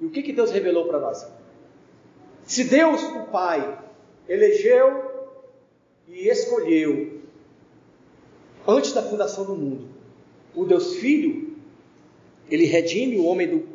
E 0.00 0.04
o 0.04 0.10
que, 0.10 0.24
que 0.24 0.32
Deus 0.32 0.50
revelou 0.50 0.86
para 0.86 0.98
nós? 0.98 1.24
Se 2.42 2.64
Deus, 2.64 3.00
o 3.04 3.22
Pai, 3.30 3.78
elegeu 4.28 5.30
e 6.08 6.28
escolheu 6.28 7.19
antes 8.66 8.92
da 8.92 9.02
fundação 9.02 9.44
do 9.44 9.54
mundo. 9.54 9.88
O 10.54 10.64
Deus 10.64 10.96
Filho, 10.96 11.56
ele 12.50 12.64
redime 12.64 13.18
o 13.18 13.24
homem 13.24 13.48
do, 13.48 13.68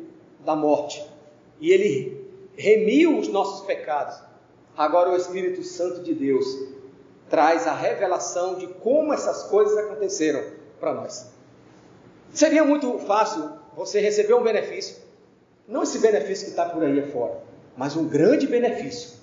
da 0.44 0.54
morte 0.54 1.04
e 1.60 1.70
ele 1.70 2.26
remiu 2.56 3.18
os 3.18 3.28
nossos 3.28 3.66
pecados. 3.66 4.16
Agora 4.76 5.10
o 5.10 5.16
Espírito 5.16 5.62
Santo 5.62 6.02
de 6.02 6.14
Deus 6.14 6.46
traz 7.28 7.66
a 7.66 7.74
revelação 7.74 8.56
de 8.56 8.66
como 8.66 9.12
essas 9.12 9.44
coisas 9.44 9.76
aconteceram 9.76 10.42
para 10.78 10.94
nós. 10.94 11.30
Seria 12.32 12.64
muito 12.64 12.98
fácil 13.00 13.50
você 13.74 14.00
receber 14.00 14.34
um 14.34 14.42
benefício, 14.42 14.96
não 15.66 15.82
esse 15.82 15.98
benefício 15.98 16.44
que 16.44 16.50
está 16.50 16.66
por 16.66 16.82
aí 16.82 17.00
afora, 17.00 17.38
mas 17.76 17.96
um 17.96 18.06
grande 18.06 18.46
benefício. 18.46 19.16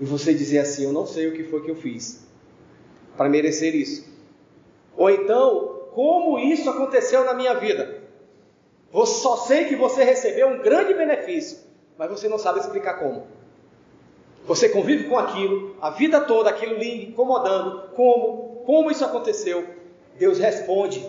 E 0.00 0.04
você 0.04 0.34
dizer 0.34 0.58
assim: 0.58 0.84
Eu 0.84 0.92
não 0.92 1.06
sei 1.06 1.28
o 1.28 1.32
que 1.32 1.44
foi 1.44 1.62
que 1.62 1.70
eu 1.70 1.76
fiz 1.76 2.26
para 3.16 3.28
merecer 3.28 3.74
isso. 3.74 4.15
Ou 4.96 5.10
então, 5.10 5.88
como 5.92 6.38
isso 6.38 6.68
aconteceu 6.68 7.24
na 7.24 7.34
minha 7.34 7.54
vida? 7.54 8.02
Eu 8.92 9.04
só 9.04 9.36
sei 9.36 9.64
que 9.64 9.76
você 9.76 10.04
recebeu 10.04 10.48
um 10.48 10.58
grande 10.58 10.94
benefício, 10.94 11.58
mas 11.98 12.10
você 12.10 12.28
não 12.28 12.38
sabe 12.38 12.60
explicar 12.60 12.94
como. 12.94 13.26
Você 14.46 14.68
convive 14.68 15.04
com 15.08 15.18
aquilo, 15.18 15.76
a 15.80 15.90
vida 15.90 16.20
toda, 16.20 16.48
aquilo 16.48 16.76
lhe 16.76 17.06
incomodando. 17.06 17.90
Como? 17.94 18.62
Como 18.64 18.90
isso 18.90 19.04
aconteceu? 19.04 19.66
Deus 20.18 20.38
responde, 20.38 21.06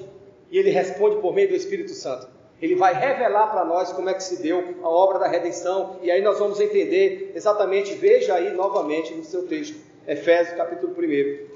e 0.52 0.58
Ele 0.58 0.70
responde 0.70 1.18
por 1.18 1.34
meio 1.34 1.50
do 1.50 1.56
Espírito 1.56 1.92
Santo. 1.92 2.28
Ele 2.62 2.76
vai 2.76 2.94
revelar 2.94 3.48
para 3.48 3.64
nós 3.64 3.94
como 3.94 4.10
é 4.10 4.14
que 4.14 4.24
se 4.24 4.42
deu 4.42 4.76
a 4.82 4.90
obra 4.90 5.20
da 5.20 5.28
redenção, 5.28 5.98
e 6.02 6.10
aí 6.10 6.22
nós 6.22 6.40
vamos 6.40 6.60
entender 6.60 7.32
exatamente, 7.36 7.94
veja 7.94 8.34
aí 8.34 8.52
novamente 8.54 9.14
no 9.14 9.24
seu 9.24 9.48
texto, 9.48 9.78
Efésios 10.08 10.58
capítulo 10.58 10.94
1. 10.94 11.48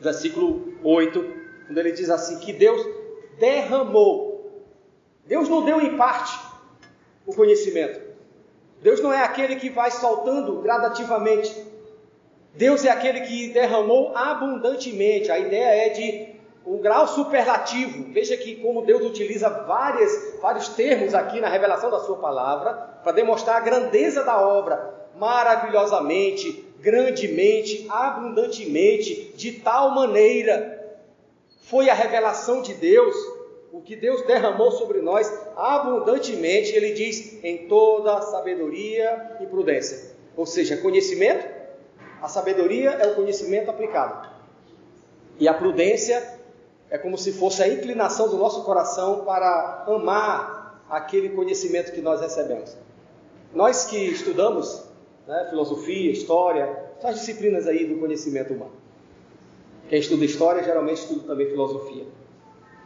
versículo 0.00 0.74
8, 0.84 1.45
quando 1.66 1.78
ele 1.78 1.92
diz 1.92 2.08
assim: 2.10 2.38
que 2.38 2.52
Deus 2.52 2.80
derramou. 3.38 4.64
Deus 5.26 5.48
não 5.48 5.64
deu 5.64 5.80
em 5.80 5.96
parte 5.96 6.38
o 7.26 7.34
conhecimento. 7.34 8.00
Deus 8.80 9.00
não 9.00 9.12
é 9.12 9.22
aquele 9.22 9.56
que 9.56 9.68
vai 9.68 9.90
soltando 9.90 10.60
gradativamente. 10.60 11.66
Deus 12.54 12.84
é 12.84 12.90
aquele 12.90 13.20
que 13.22 13.48
derramou 13.48 14.16
abundantemente. 14.16 15.30
A 15.30 15.38
ideia 15.38 15.86
é 15.86 15.88
de 15.90 16.36
um 16.64 16.78
grau 16.78 17.06
superlativo. 17.08 18.12
Veja 18.12 18.36
que 18.36 18.56
como 18.56 18.84
Deus 18.84 19.02
utiliza 19.04 19.48
várias, 19.48 20.38
vários 20.40 20.68
termos 20.68 21.14
aqui 21.14 21.40
na 21.40 21.48
revelação 21.48 21.90
da 21.90 22.00
sua 22.00 22.16
palavra 22.16 22.72
para 23.02 23.12
demonstrar 23.12 23.56
a 23.56 23.60
grandeza 23.60 24.24
da 24.24 24.40
obra, 24.40 24.94
maravilhosamente, 25.16 26.64
grandemente, 26.80 27.86
abundantemente, 27.88 29.32
de 29.36 29.52
tal 29.52 29.90
maneira 29.90 30.75
foi 31.66 31.90
a 31.90 31.94
revelação 31.94 32.62
de 32.62 32.74
Deus, 32.74 33.14
o 33.72 33.80
que 33.80 33.96
Deus 33.96 34.22
derramou 34.24 34.70
sobre 34.70 35.00
nós 35.00 35.28
abundantemente, 35.56 36.72
ele 36.72 36.92
diz, 36.92 37.42
em 37.42 37.66
toda 37.66 38.22
sabedoria 38.22 39.36
e 39.40 39.46
prudência. 39.46 40.14
Ou 40.36 40.46
seja, 40.46 40.76
conhecimento, 40.76 41.44
a 42.22 42.28
sabedoria 42.28 42.90
é 42.90 43.08
o 43.08 43.16
conhecimento 43.16 43.68
aplicado. 43.68 44.28
E 45.40 45.48
a 45.48 45.54
prudência 45.54 46.38
é 46.88 46.96
como 46.96 47.18
se 47.18 47.32
fosse 47.32 47.64
a 47.64 47.68
inclinação 47.68 48.28
do 48.28 48.36
nosso 48.36 48.62
coração 48.62 49.24
para 49.24 49.84
amar 49.88 50.84
aquele 50.88 51.30
conhecimento 51.30 51.90
que 51.90 52.00
nós 52.00 52.20
recebemos. 52.20 52.76
Nós 53.52 53.86
que 53.86 53.98
estudamos 53.98 54.84
né, 55.26 55.48
filosofia, 55.50 56.12
história, 56.12 56.92
as 57.02 57.16
disciplinas 57.16 57.66
aí 57.66 57.86
do 57.86 57.98
conhecimento 57.98 58.54
humano. 58.54 58.85
Quem 59.88 60.00
estuda 60.00 60.24
história 60.24 60.62
geralmente 60.62 60.98
estuda 60.98 61.26
também 61.26 61.48
filosofia. 61.48 62.04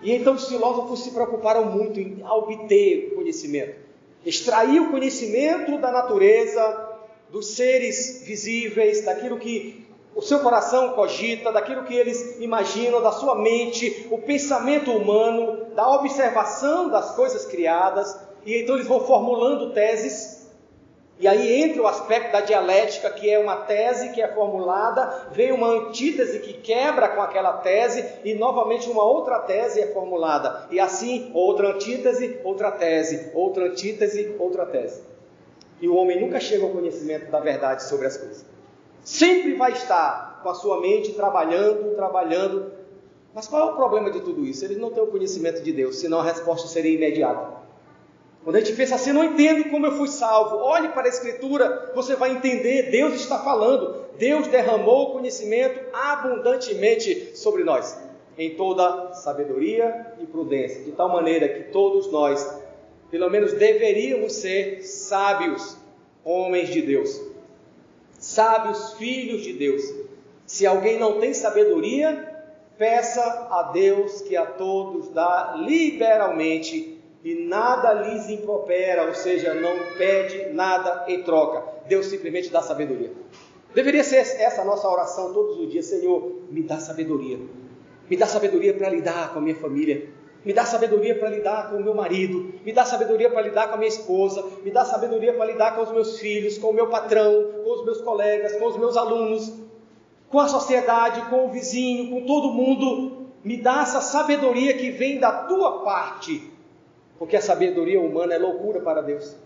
E 0.02 0.12
então 0.12 0.34
os 0.34 0.48
filósofos 0.48 1.04
se 1.04 1.10
preocuparam 1.10 1.66
muito 1.66 2.00
em 2.00 2.22
obter 2.24 3.14
conhecimento, 3.14 3.74
extrair 4.24 4.80
o 4.80 4.90
conhecimento 4.90 5.78
da 5.78 5.90
natureza, 5.90 6.88
dos 7.30 7.54
seres 7.54 8.22
visíveis, 8.24 9.04
daquilo 9.04 9.38
que 9.38 9.86
o 10.14 10.22
seu 10.22 10.40
coração 10.40 10.90
cogita, 10.90 11.52
daquilo 11.52 11.84
que 11.84 11.94
eles 11.94 12.40
imaginam, 12.40 13.00
da 13.00 13.12
sua 13.12 13.34
mente, 13.36 14.08
o 14.10 14.18
pensamento 14.18 14.90
humano, 14.90 15.66
da 15.74 15.88
observação 15.94 16.88
das 16.88 17.14
coisas 17.14 17.46
criadas, 17.46 18.18
e 18.44 18.56
então 18.56 18.74
eles 18.74 18.88
vão 18.88 19.00
formulando 19.00 19.72
teses. 19.72 20.29
E 21.20 21.28
aí 21.28 21.62
entra 21.62 21.82
o 21.82 21.86
aspecto 21.86 22.32
da 22.32 22.40
dialética, 22.40 23.10
que 23.10 23.28
é 23.28 23.38
uma 23.38 23.56
tese 23.56 24.08
que 24.08 24.22
é 24.22 24.28
formulada, 24.28 25.26
vem 25.32 25.52
uma 25.52 25.66
antítese 25.66 26.38
que 26.38 26.54
quebra 26.54 27.10
com 27.10 27.20
aquela 27.20 27.58
tese, 27.58 28.02
e 28.24 28.32
novamente 28.32 28.88
uma 28.88 29.04
outra 29.04 29.38
tese 29.40 29.82
é 29.82 29.88
formulada. 29.88 30.66
E 30.70 30.80
assim, 30.80 31.30
outra 31.34 31.74
antítese, 31.74 32.40
outra 32.42 32.72
tese, 32.72 33.30
outra 33.34 33.66
antítese, 33.66 34.34
outra 34.38 34.64
tese. 34.64 35.02
E 35.78 35.86
o 35.86 35.94
homem 35.94 36.18
nunca 36.18 36.40
chega 36.40 36.64
ao 36.64 36.70
conhecimento 36.70 37.30
da 37.30 37.38
verdade 37.38 37.84
sobre 37.84 38.06
as 38.06 38.16
coisas. 38.16 38.46
Sempre 39.04 39.56
vai 39.56 39.72
estar 39.72 40.40
com 40.42 40.48
a 40.48 40.54
sua 40.54 40.80
mente 40.80 41.12
trabalhando, 41.12 41.94
trabalhando. 41.96 42.72
Mas 43.34 43.46
qual 43.46 43.68
é 43.68 43.72
o 43.72 43.76
problema 43.76 44.10
de 44.10 44.20
tudo 44.20 44.46
isso? 44.46 44.64
Eles 44.64 44.78
não 44.78 44.90
têm 44.90 45.02
o 45.02 45.08
conhecimento 45.08 45.62
de 45.62 45.70
Deus, 45.70 45.96
senão 45.96 46.20
a 46.20 46.24
resposta 46.24 46.66
seria 46.66 46.94
imediata. 46.94 47.59
Quando 48.42 48.56
a 48.56 48.60
gente 48.60 48.74
pensa 48.74 48.94
assim, 48.94 49.12
não 49.12 49.24
entendo 49.24 49.68
como 49.70 49.86
eu 49.86 49.96
fui 49.96 50.08
salvo. 50.08 50.56
Olhe 50.56 50.88
para 50.88 51.06
a 51.06 51.08
Escritura, 51.08 51.92
você 51.94 52.16
vai 52.16 52.32
entender. 52.32 52.90
Deus 52.90 53.14
está 53.14 53.38
falando. 53.38 54.06
Deus 54.18 54.46
derramou 54.46 55.12
conhecimento 55.12 55.80
abundantemente 55.92 57.36
sobre 57.36 57.64
nós, 57.64 57.98
em 58.36 58.54
toda 58.54 59.14
sabedoria 59.14 60.14
e 60.20 60.26
prudência, 60.26 60.84
de 60.84 60.92
tal 60.92 61.08
maneira 61.08 61.48
que 61.48 61.64
todos 61.72 62.10
nós, 62.10 62.60
pelo 63.10 63.30
menos, 63.30 63.52
deveríamos 63.52 64.34
ser 64.34 64.82
sábios, 64.82 65.76
homens 66.24 66.68
de 66.68 66.82
Deus 66.82 67.30
sábios 68.20 68.92
filhos 68.92 69.42
de 69.42 69.54
Deus. 69.54 69.82
Se 70.46 70.66
alguém 70.66 70.98
não 70.98 71.18
tem 71.18 71.32
sabedoria, 71.32 72.28
peça 72.76 73.22
a 73.50 73.70
Deus 73.72 74.20
que 74.20 74.36
a 74.36 74.46
todos 74.46 75.08
dá 75.08 75.54
liberalmente 75.56 76.99
e 77.22 77.34
nada 77.46 77.92
lhes 77.92 78.28
impropera, 78.30 79.06
ou 79.06 79.14
seja, 79.14 79.52
não 79.54 79.76
pede 79.98 80.52
nada 80.52 81.04
em 81.08 81.22
troca. 81.22 81.62
Deus 81.86 82.06
simplesmente 82.06 82.50
dá 82.50 82.62
sabedoria. 82.62 83.12
Deveria 83.74 84.02
ser 84.02 84.16
essa 84.16 84.62
a 84.62 84.64
nossa 84.64 84.88
oração 84.88 85.32
todos 85.32 85.58
os 85.58 85.70
dias: 85.70 85.86
Senhor, 85.86 86.40
me 86.50 86.62
dá 86.62 86.78
sabedoria. 86.78 87.38
Me 88.08 88.16
dá 88.16 88.26
sabedoria 88.26 88.74
para 88.74 88.88
lidar 88.88 89.32
com 89.32 89.38
a 89.38 89.42
minha 89.42 89.54
família. 89.54 90.08
Me 90.44 90.54
dá 90.54 90.64
sabedoria 90.64 91.18
para 91.18 91.28
lidar 91.28 91.70
com 91.70 91.76
o 91.76 91.84
meu 91.84 91.94
marido, 91.94 92.54
me 92.64 92.72
dá 92.72 92.82
sabedoria 92.82 93.28
para 93.28 93.42
lidar 93.42 93.68
com 93.68 93.74
a 93.74 93.76
minha 93.76 93.90
esposa, 93.90 94.42
me 94.64 94.70
dá 94.70 94.86
sabedoria 94.86 95.34
para 95.34 95.44
lidar 95.44 95.76
com 95.76 95.82
os 95.82 95.92
meus 95.92 96.18
filhos, 96.18 96.56
com 96.56 96.70
o 96.70 96.72
meu 96.72 96.86
patrão, 96.86 97.52
com 97.62 97.70
os 97.70 97.84
meus 97.84 98.00
colegas, 98.00 98.56
com 98.56 98.64
os 98.64 98.78
meus 98.78 98.96
alunos, 98.96 99.52
com 100.30 100.40
a 100.40 100.48
sociedade, 100.48 101.28
com 101.28 101.44
o 101.44 101.50
vizinho, 101.50 102.10
com 102.10 102.24
todo 102.24 102.52
mundo. 102.52 103.28
Me 103.44 103.58
dá 103.58 103.82
essa 103.82 104.00
sabedoria 104.00 104.72
que 104.78 104.90
vem 104.90 105.18
da 105.18 105.44
tua 105.44 105.84
parte, 105.84 106.49
porque 107.20 107.36
a 107.36 107.40
sabedoria 107.42 108.00
humana 108.00 108.32
é 108.32 108.38
loucura 108.38 108.80
para 108.80 109.02
Deus. 109.02 109.36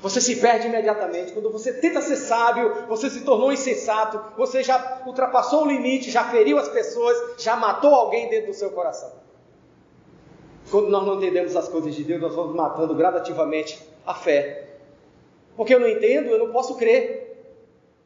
Você 0.00 0.20
se 0.20 0.36
perde 0.36 0.68
imediatamente. 0.68 1.32
Quando 1.32 1.50
você 1.50 1.72
tenta 1.72 2.00
ser 2.00 2.14
sábio, 2.14 2.86
você 2.88 3.10
se 3.10 3.22
tornou 3.22 3.52
insensato, 3.52 4.36
você 4.36 4.62
já 4.62 5.02
ultrapassou 5.04 5.64
o 5.64 5.66
limite, 5.66 6.08
já 6.08 6.22
feriu 6.22 6.58
as 6.58 6.68
pessoas, 6.68 7.42
já 7.42 7.56
matou 7.56 7.92
alguém 7.92 8.30
dentro 8.30 8.52
do 8.52 8.54
seu 8.54 8.70
coração. 8.70 9.10
Quando 10.70 10.88
nós 10.88 11.04
não 11.04 11.16
entendemos 11.16 11.56
as 11.56 11.68
coisas 11.68 11.96
de 11.96 12.04
Deus, 12.04 12.22
nós 12.22 12.32
vamos 12.32 12.54
matando 12.54 12.94
gradativamente 12.94 13.82
a 14.06 14.14
fé. 14.14 14.68
Porque 15.56 15.74
eu 15.74 15.80
não 15.80 15.88
entendo, 15.88 16.30
eu 16.30 16.38
não 16.38 16.52
posso 16.52 16.76
crer. 16.76 17.58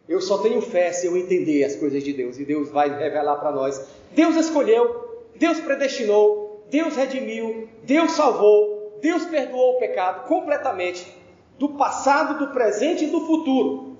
Eu 0.08 0.22
só 0.22 0.38
tenho 0.38 0.62
fé 0.62 0.92
se 0.92 1.06
eu 1.06 1.14
entender 1.14 1.62
as 1.62 1.76
coisas 1.76 2.02
de 2.02 2.14
Deus. 2.14 2.38
E 2.38 2.44
Deus 2.46 2.70
vai 2.70 2.88
revelar 2.88 3.36
para 3.36 3.52
nós. 3.52 3.86
Deus 4.12 4.34
escolheu, 4.34 5.26
Deus 5.34 5.60
predestinou, 5.60 6.45
Deus 6.70 6.96
redimiu, 6.96 7.68
Deus 7.82 8.12
salvou, 8.12 8.98
Deus 9.00 9.24
perdoou 9.26 9.76
o 9.76 9.78
pecado 9.78 10.26
completamente. 10.26 11.16
Do 11.58 11.70
passado, 11.70 12.38
do 12.38 12.52
presente 12.52 13.04
e 13.04 13.10
do 13.10 13.20
futuro. 13.20 13.96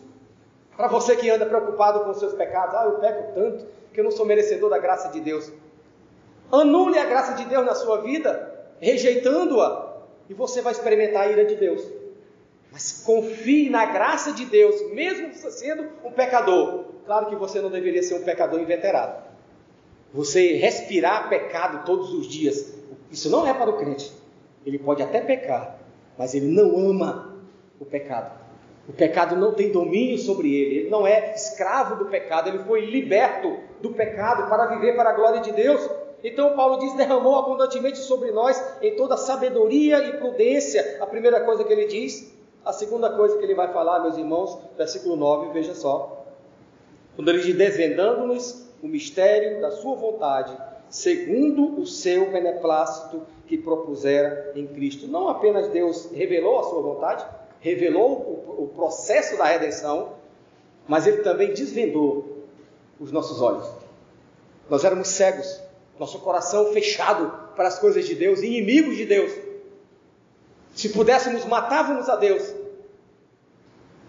Para 0.76 0.88
você 0.88 1.16
que 1.16 1.31
anda 1.31 1.46
preocupado 1.46 2.00
com 2.00 2.12
seus 2.12 2.35
pecados, 2.35 2.74
ah, 2.74 2.85
eu 2.85 2.98
peco 2.98 3.33
tanto 3.35 3.66
que 3.92 4.00
eu 4.00 4.05
não 4.05 4.11
sou 4.11 4.26
merecedor 4.26 4.68
da 4.68 4.79
graça 4.79 5.09
de 5.09 5.20
Deus. 5.20 5.50
Anule 6.52 6.98
a 6.98 7.07
graça 7.07 7.33
de 7.35 7.46
Deus 7.46 7.64
na 7.64 7.74
sua 7.74 8.02
vida 8.02 8.55
rejeitando-a, 8.81 9.96
e 10.29 10.35
você 10.35 10.61
vai 10.61 10.72
experimentar 10.72 11.22
a 11.22 11.31
ira 11.31 11.44
de 11.44 11.57
Deus. 11.57 11.83
Mas 12.70 13.02
confie 13.05 13.70
na 13.70 13.87
graça 13.87 14.33
de 14.33 14.44
Deus, 14.44 14.92
mesmo 14.92 15.33
sendo 15.33 15.88
um 16.05 16.11
pecador. 16.11 16.85
Claro 17.07 17.26
que 17.26 17.37
você 17.37 17.61
não 17.61 17.70
deveria 17.70 18.02
ser 18.02 18.14
um 18.14 18.22
pecador 18.24 18.61
inveterado. 18.61 19.25
Você 20.16 20.55
respirar 20.55 21.29
pecado 21.29 21.85
todos 21.85 22.11
os 22.14 22.26
dias, 22.26 22.74
isso 23.12 23.29
não 23.29 23.46
é 23.46 23.52
para 23.52 23.68
o 23.68 23.76
crente. 23.76 24.11
Ele 24.64 24.79
pode 24.79 25.02
até 25.02 25.20
pecar, 25.20 25.79
mas 26.16 26.35
ele 26.35 26.46
não 26.46 26.90
ama 26.90 27.37
o 27.79 27.85
pecado. 27.85 28.40
O 28.88 28.94
pecado 28.94 29.37
não 29.37 29.52
tem 29.52 29.70
domínio 29.70 30.16
sobre 30.16 30.55
ele, 30.55 30.74
ele 30.76 30.90
não 30.90 31.07
é 31.07 31.35
escravo 31.35 31.96
do 31.96 32.07
pecado, 32.07 32.48
ele 32.48 32.61
foi 32.61 32.87
liberto 32.87 33.59
do 33.83 33.90
pecado 33.90 34.48
para 34.48 34.74
viver 34.74 34.96
para 34.96 35.11
a 35.11 35.12
glória 35.12 35.42
de 35.42 35.52
Deus. 35.52 35.87
Então 36.24 36.57
Paulo 36.57 36.79
diz: 36.79 36.94
derramou 36.94 37.37
abundantemente 37.37 37.98
sobre 37.98 38.31
nós 38.31 38.59
em 38.81 38.96
toda 38.96 39.18
sabedoria 39.18 39.98
e 39.98 40.16
prudência. 40.16 40.96
A 40.98 41.07
primeira 41.07 41.40
coisa 41.40 41.62
que 41.62 41.72
ele 41.72 41.87
diz. 41.87 42.35
A 42.64 42.72
segunda 42.72 43.11
coisa 43.11 43.37
que 43.37 43.44
ele 43.44 43.55
vai 43.55 43.72
falar, 43.72 44.00
meus 44.00 44.16
irmãos, 44.16 44.59
versículo 44.76 45.14
9, 45.14 45.52
veja 45.52 45.74
só. 45.74 46.24
Quando 47.14 47.29
ele 47.29 47.42
diz: 47.42 47.55
desvendando-nos 47.55 48.65
o 48.82 48.88
mistério 48.88 49.60
da 49.60 49.70
sua 49.70 49.94
vontade, 49.94 50.56
segundo 50.88 51.80
o 51.80 51.86
seu 51.86 52.30
beneplácito 52.30 53.22
que 53.46 53.56
propusera 53.56 54.52
em 54.54 54.66
Cristo. 54.66 55.06
Não 55.06 55.28
apenas 55.28 55.68
Deus 55.68 56.10
revelou 56.12 56.58
a 56.58 56.64
sua 56.64 56.82
vontade, 56.82 57.24
revelou 57.60 58.54
o, 58.58 58.70
processo 58.74 59.36
da 59.36 59.44
redenção, 59.44 60.12
mas 60.86 61.06
ele 61.06 61.18
também 61.18 61.52
desvendou 61.52 62.44
os 63.00 63.10
nossos 63.10 63.40
olhos. 63.40 63.68
Nós 64.68 64.84
éramos 64.84 65.08
cegos, 65.08 65.60
nosso 65.98 66.18
coração 66.20 66.72
fechado 66.72 67.54
para 67.54 67.68
as 67.68 67.78
coisas 67.78 68.06
de 68.06 68.14
Deus, 68.14 68.40
inimigos 68.40 68.96
de 68.96 69.06
Deus. 69.06 69.32
Se 70.74 70.90
pudéssemos, 70.90 71.44
matávamos 71.44 72.08
a 72.08 72.16
Deus. 72.16 72.54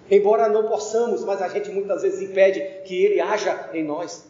Embora 0.10 0.49
não 0.49 0.67
possamos, 0.67 1.23
mas 1.23 1.41
a 1.41 1.47
gente 1.47 1.69
muitas 1.69 2.01
vezes 2.01 2.21
impede 2.21 2.60
que 2.86 3.06
Ele 3.06 3.19
haja 3.19 3.69
em 3.73 3.84
nós. 3.84 4.25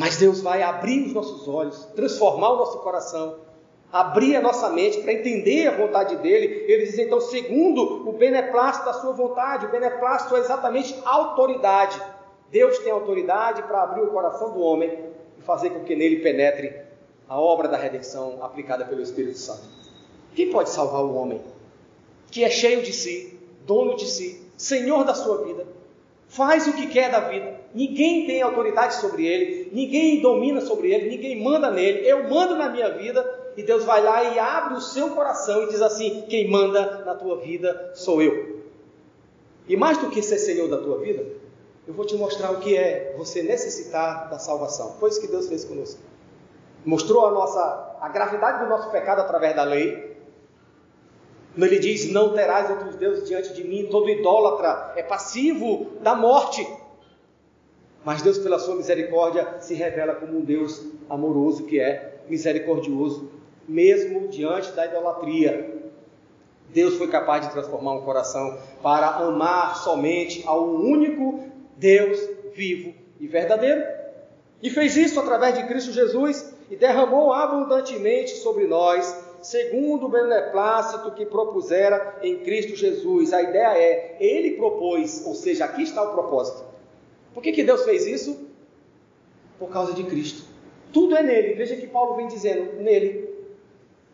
Mas 0.00 0.16
Deus 0.16 0.40
vai 0.40 0.62
abrir 0.62 1.08
os 1.08 1.12
nossos 1.12 1.46
olhos, 1.46 1.84
transformar 1.94 2.52
o 2.52 2.56
nosso 2.56 2.78
coração, 2.78 3.36
abrir 3.92 4.34
a 4.34 4.40
nossa 4.40 4.70
mente 4.70 5.02
para 5.02 5.12
entender 5.12 5.66
a 5.68 5.76
vontade 5.76 6.16
dele. 6.16 6.64
Ele 6.66 6.86
diz 6.86 6.98
então, 6.98 7.20
segundo 7.20 8.08
o 8.08 8.12
beneplácito 8.14 8.86
da 8.86 8.94
sua 8.94 9.12
vontade, 9.12 9.66
o 9.66 9.70
beneplácito 9.70 10.34
é 10.36 10.38
exatamente 10.38 10.98
autoridade. 11.04 12.00
Deus 12.50 12.78
tem 12.78 12.90
autoridade 12.90 13.62
para 13.64 13.82
abrir 13.82 14.00
o 14.00 14.06
coração 14.06 14.54
do 14.54 14.60
homem 14.60 14.90
e 15.38 15.42
fazer 15.42 15.68
com 15.68 15.84
que 15.84 15.94
nele 15.94 16.22
penetre 16.22 16.74
a 17.28 17.38
obra 17.38 17.68
da 17.68 17.76
redenção 17.76 18.42
aplicada 18.42 18.86
pelo 18.86 19.02
Espírito 19.02 19.36
Santo. 19.36 19.68
Quem 20.34 20.48
pode 20.50 20.70
salvar 20.70 21.02
o 21.02 21.14
homem 21.14 21.42
que 22.30 22.42
é 22.42 22.48
cheio 22.48 22.80
de 22.80 22.94
si, 22.94 23.38
dono 23.66 23.96
de 23.96 24.06
si, 24.06 24.50
senhor 24.56 25.04
da 25.04 25.12
sua 25.12 25.44
vida, 25.44 25.66
faz 26.26 26.66
o 26.66 26.72
que 26.72 26.86
quer 26.86 27.10
da 27.10 27.20
vida, 27.20 27.59
ninguém 27.74 28.26
tem 28.26 28.42
autoridade 28.42 28.94
sobre 28.94 29.26
ele, 29.26 29.70
ninguém 29.72 30.20
domina 30.20 30.60
sobre 30.60 30.92
ele, 30.92 31.08
ninguém 31.08 31.42
manda 31.42 31.70
nele, 31.70 32.08
eu 32.08 32.28
mando 32.28 32.56
na 32.56 32.68
minha 32.68 32.90
vida, 32.90 33.24
e 33.56 33.62
Deus 33.62 33.84
vai 33.84 34.02
lá 34.02 34.22
e 34.24 34.38
abre 34.38 34.74
o 34.74 34.80
seu 34.80 35.10
coração 35.10 35.64
e 35.64 35.68
diz 35.68 35.82
assim: 35.82 36.24
quem 36.28 36.50
manda 36.50 37.02
na 37.04 37.14
tua 37.14 37.36
vida 37.38 37.92
sou 37.94 38.22
eu. 38.22 38.60
E 39.68 39.76
mais 39.76 39.98
do 39.98 40.10
que 40.10 40.22
ser 40.22 40.38
senhor 40.38 40.68
da 40.68 40.78
tua 40.78 40.98
vida, 40.98 41.24
eu 41.86 41.94
vou 41.94 42.04
te 42.04 42.16
mostrar 42.16 42.50
o 42.50 42.60
que 42.60 42.76
é 42.76 43.14
você 43.16 43.42
necessitar 43.42 44.28
da 44.30 44.38
salvação. 44.38 44.96
Foi 44.98 45.10
isso 45.10 45.20
que 45.20 45.26
Deus 45.28 45.48
fez 45.48 45.64
conosco. 45.64 46.00
Mostrou 46.84 47.26
a 47.26 47.30
nossa 47.30 47.98
a 48.00 48.08
gravidade 48.08 48.64
do 48.64 48.70
nosso 48.70 48.90
pecado 48.90 49.20
através 49.20 49.54
da 49.54 49.64
lei. 49.64 50.16
Ele 51.56 51.78
diz: 51.78 52.10
Não 52.10 52.32
terás 52.32 52.70
outros 52.70 52.96
deuses 52.96 53.28
diante 53.28 53.52
de 53.52 53.64
mim. 53.64 53.88
Todo 53.90 54.08
idólatra 54.08 54.92
é 54.96 55.02
passivo 55.02 55.86
da 56.00 56.14
morte. 56.14 56.66
Mas 58.04 58.22
Deus, 58.22 58.38
pela 58.38 58.58
sua 58.58 58.76
misericórdia, 58.76 59.56
se 59.60 59.74
revela 59.74 60.14
como 60.14 60.38
um 60.38 60.40
Deus 60.40 60.82
amoroso 61.08 61.64
que 61.64 61.78
é 61.78 62.20
misericordioso, 62.28 63.30
mesmo 63.68 64.28
diante 64.28 64.72
da 64.72 64.86
idolatria. 64.86 65.78
Deus 66.70 66.94
foi 66.94 67.08
capaz 67.08 67.46
de 67.46 67.52
transformar 67.52 67.94
um 67.94 68.02
coração 68.02 68.58
para 68.82 69.08
amar 69.16 69.76
somente 69.76 70.42
ao 70.46 70.64
único 70.66 71.40
Deus 71.76 72.18
vivo 72.54 72.94
e 73.18 73.26
verdadeiro. 73.26 73.82
E 74.62 74.70
fez 74.70 74.96
isso 74.96 75.18
através 75.18 75.56
de 75.56 75.66
Cristo 75.66 75.92
Jesus 75.92 76.54
e 76.70 76.76
derramou 76.76 77.32
abundantemente 77.32 78.30
sobre 78.36 78.66
nós, 78.66 79.24
segundo 79.42 80.06
o 80.06 80.08
beneplácito 80.08 81.10
que 81.12 81.26
propusera 81.26 82.18
em 82.22 82.38
Cristo 82.38 82.76
Jesus. 82.76 83.32
A 83.32 83.42
ideia 83.42 83.76
é, 83.76 84.16
ele 84.20 84.56
propôs, 84.56 85.24
ou 85.26 85.34
seja, 85.34 85.64
aqui 85.64 85.82
está 85.82 86.02
o 86.02 86.12
propósito. 86.12 86.69
Por 87.32 87.42
que, 87.42 87.52
que 87.52 87.64
Deus 87.64 87.84
fez 87.84 88.06
isso? 88.06 88.48
Por 89.58 89.70
causa 89.70 89.92
de 89.92 90.04
Cristo. 90.04 90.44
Tudo 90.92 91.16
é 91.16 91.22
nele. 91.22 91.54
Veja 91.54 91.76
que 91.76 91.86
Paulo 91.86 92.16
vem 92.16 92.28
dizendo: 92.28 92.80
nele. 92.82 93.28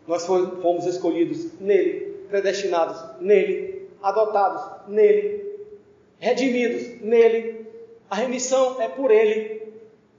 Nós 0.07 0.25
fomos 0.25 0.87
escolhidos 0.87 1.59
nele, 1.61 2.25
predestinados 2.29 3.03
nele, 3.21 3.89
adotados 4.03 4.89
nele, 4.89 5.45
redimidos 6.19 7.01
nele. 7.01 7.67
A 8.09 8.17
remissão 8.17 8.81
é 8.81 8.89
por 8.89 9.11
ele. 9.11 9.63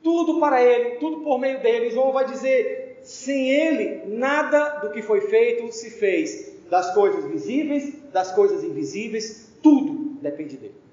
Tudo 0.03 0.39
para 0.39 0.61
ele, 0.61 0.97
tudo 0.97 1.21
por 1.21 1.39
meio 1.39 1.61
dele. 1.61 1.89
João 1.91 2.11
vai 2.11 2.25
dizer: 2.25 2.99
sem 3.01 3.49
ele, 3.49 4.01
nada 4.07 4.79
do 4.79 4.91
que 4.91 5.01
foi 5.01 5.21
feito 5.21 5.71
se 5.71 5.89
fez. 5.91 6.57
Das 6.69 6.93
coisas 6.93 7.23
visíveis, 7.25 7.93
das 8.11 8.31
coisas 8.33 8.61
invisíveis, 8.63 9.53
tudo 9.63 10.17
depende 10.21 10.57
dele. 10.57 10.86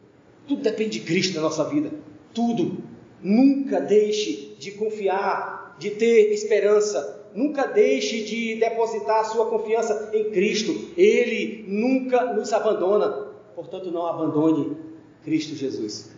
Tudo 0.46 0.62
depende 0.62 0.98
de 0.98 1.06
Cristo 1.06 1.36
na 1.36 1.42
nossa 1.42 1.64
vida. 1.64 1.90
Tudo. 2.32 2.78
Nunca 3.22 3.80
deixe 3.80 4.54
de 4.58 4.72
confiar, 4.72 5.76
de 5.78 5.90
ter 5.90 6.32
esperança. 6.32 7.22
Nunca 7.34 7.66
deixe 7.66 8.22
de 8.22 8.56
depositar 8.56 9.24
sua 9.24 9.46
confiança 9.46 10.10
em 10.12 10.30
Cristo. 10.30 10.92
Ele 10.96 11.64
nunca 11.66 12.32
nos 12.34 12.52
abandona. 12.52 13.28
Portanto, 13.54 13.90
não 13.90 14.06
abandone 14.06 14.76
Cristo 15.24 15.54
Jesus. 15.54 16.10